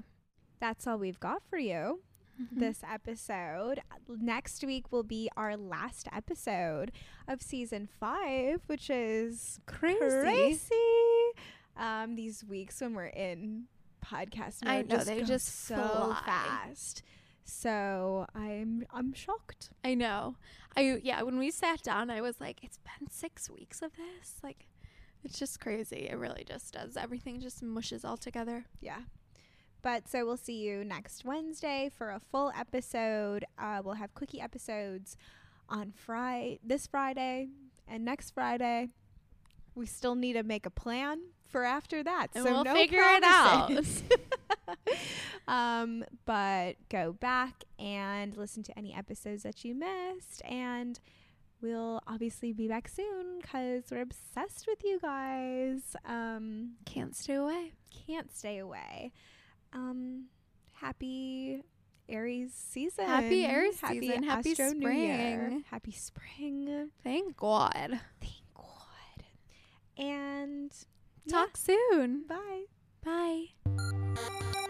That's 0.62 0.88
all 0.88 0.98
we've 0.98 1.20
got 1.20 1.42
for 1.50 1.58
you 1.58 2.02
Mm-hmm. 2.42 2.60
this 2.62 2.82
episode. 2.90 3.82
Next 4.08 4.64
week 4.64 4.94
will 4.94 5.04
be 5.04 5.30
our 5.36 5.58
last 5.58 6.08
episode 6.16 6.94
of 7.28 7.42
season 7.42 7.90
five, 8.00 8.62
which 8.68 8.90
is 8.90 9.60
crazy. 9.66 10.70
Um, 11.76 12.16
these 12.16 12.46
weeks 12.46 12.80
when 12.80 12.94
we're 12.94 13.08
in 13.08 13.66
podcast 14.06 14.64
mode 14.64 14.74
I 14.74 14.82
know, 14.84 15.04
they 15.04 15.20
go 15.20 15.26
just 15.26 15.66
so 15.66 15.76
fly. 15.76 16.22
fast. 16.26 17.04
So 17.50 18.28
I'm 18.36 18.86
I'm 18.94 19.14
shocked. 19.14 19.72
I 19.84 19.96
know. 19.96 20.36
I 20.78 21.00
yeah, 21.04 21.22
when 21.24 21.40
we 21.40 21.52
sat 21.52 21.82
down, 21.82 22.10
I 22.10 22.22
was 22.22 22.40
like, 22.40 22.64
it's 22.64 22.78
been 22.78 23.10
six 23.10 23.50
weeks 23.50 23.82
of 23.82 23.92
this. 23.98 24.36
Like, 24.44 24.68
it's 25.24 25.38
just 25.40 25.60
crazy. 25.60 26.08
It 26.10 26.18
really 26.18 26.46
just 26.48 26.74
does. 26.74 26.96
Everything 26.96 27.40
just 27.42 27.64
mushes 27.64 28.06
all 28.06 28.18
together. 28.18 28.66
Yeah. 28.80 29.02
But 29.82 30.08
so 30.08 30.26
we'll 30.26 30.38
see 30.38 30.60
you 30.60 30.84
next 30.84 31.26
Wednesday 31.26 31.90
for 31.96 32.12
a 32.12 32.20
full 32.20 32.52
episode. 32.58 33.46
Uh, 33.58 33.82
we'll 33.84 33.96
have 33.96 34.14
quickie 34.14 34.42
episodes 34.42 35.18
on 35.70 35.92
Friday, 35.92 36.60
this 36.64 36.86
Friday, 36.88 37.50
and 37.88 38.04
next 38.04 38.32
Friday. 38.32 38.90
We 39.76 39.86
still 39.86 40.16
need 40.16 40.34
to 40.34 40.44
make 40.44 40.66
a 40.66 40.70
plan 40.70 41.20
for 41.48 41.64
after 41.64 42.04
that. 42.04 42.28
And 42.36 42.44
so 42.44 42.52
we'll 42.52 42.64
no 42.66 42.74
figure 42.74 43.00
it 43.02 43.24
out. 43.24 43.72
um, 45.48 46.04
but 46.26 46.74
go 46.90 47.14
back 47.14 47.64
and 47.78 48.36
listen 48.38 48.64
to 48.64 48.78
any 48.78 48.94
episodes 48.94 49.44
that 49.44 49.64
you 49.66 49.76
missed, 49.76 50.42
and 50.46 51.00
we'll 51.62 52.02
obviously 52.08 52.54
be 52.54 52.68
back 52.68 52.88
soon 52.88 53.40
because 53.42 53.84
we're 53.92 54.02
obsessed 54.02 54.66
with 54.68 54.84
you 54.84 55.00
guys. 55.00 55.96
Um, 56.06 56.74
Can't 56.86 57.16
stay 57.16 57.36
away. 57.36 57.74
can't 58.08 58.36
stay 58.36 58.58
away. 58.60 59.12
Um, 59.74 60.26
happy 60.74 61.64
Aries 62.08 62.54
season. 62.54 63.06
Happy 63.06 63.46
Aries 63.46 63.80
season. 63.80 64.24
Happy 64.24 64.52
Astro 64.52 64.70
spring. 64.70 65.64
Happy 65.70 65.92
spring. 65.92 66.90
Thank 67.04 67.38
God. 67.38 68.00
Thank 68.20 68.44
God. 68.56 69.26
And 69.98 70.72
yeah, 71.26 71.32
Talk 71.38 71.58
soon. 71.58 72.24
Bye. 72.28 72.64
Bye. 73.04 73.46
Música 74.16 74.69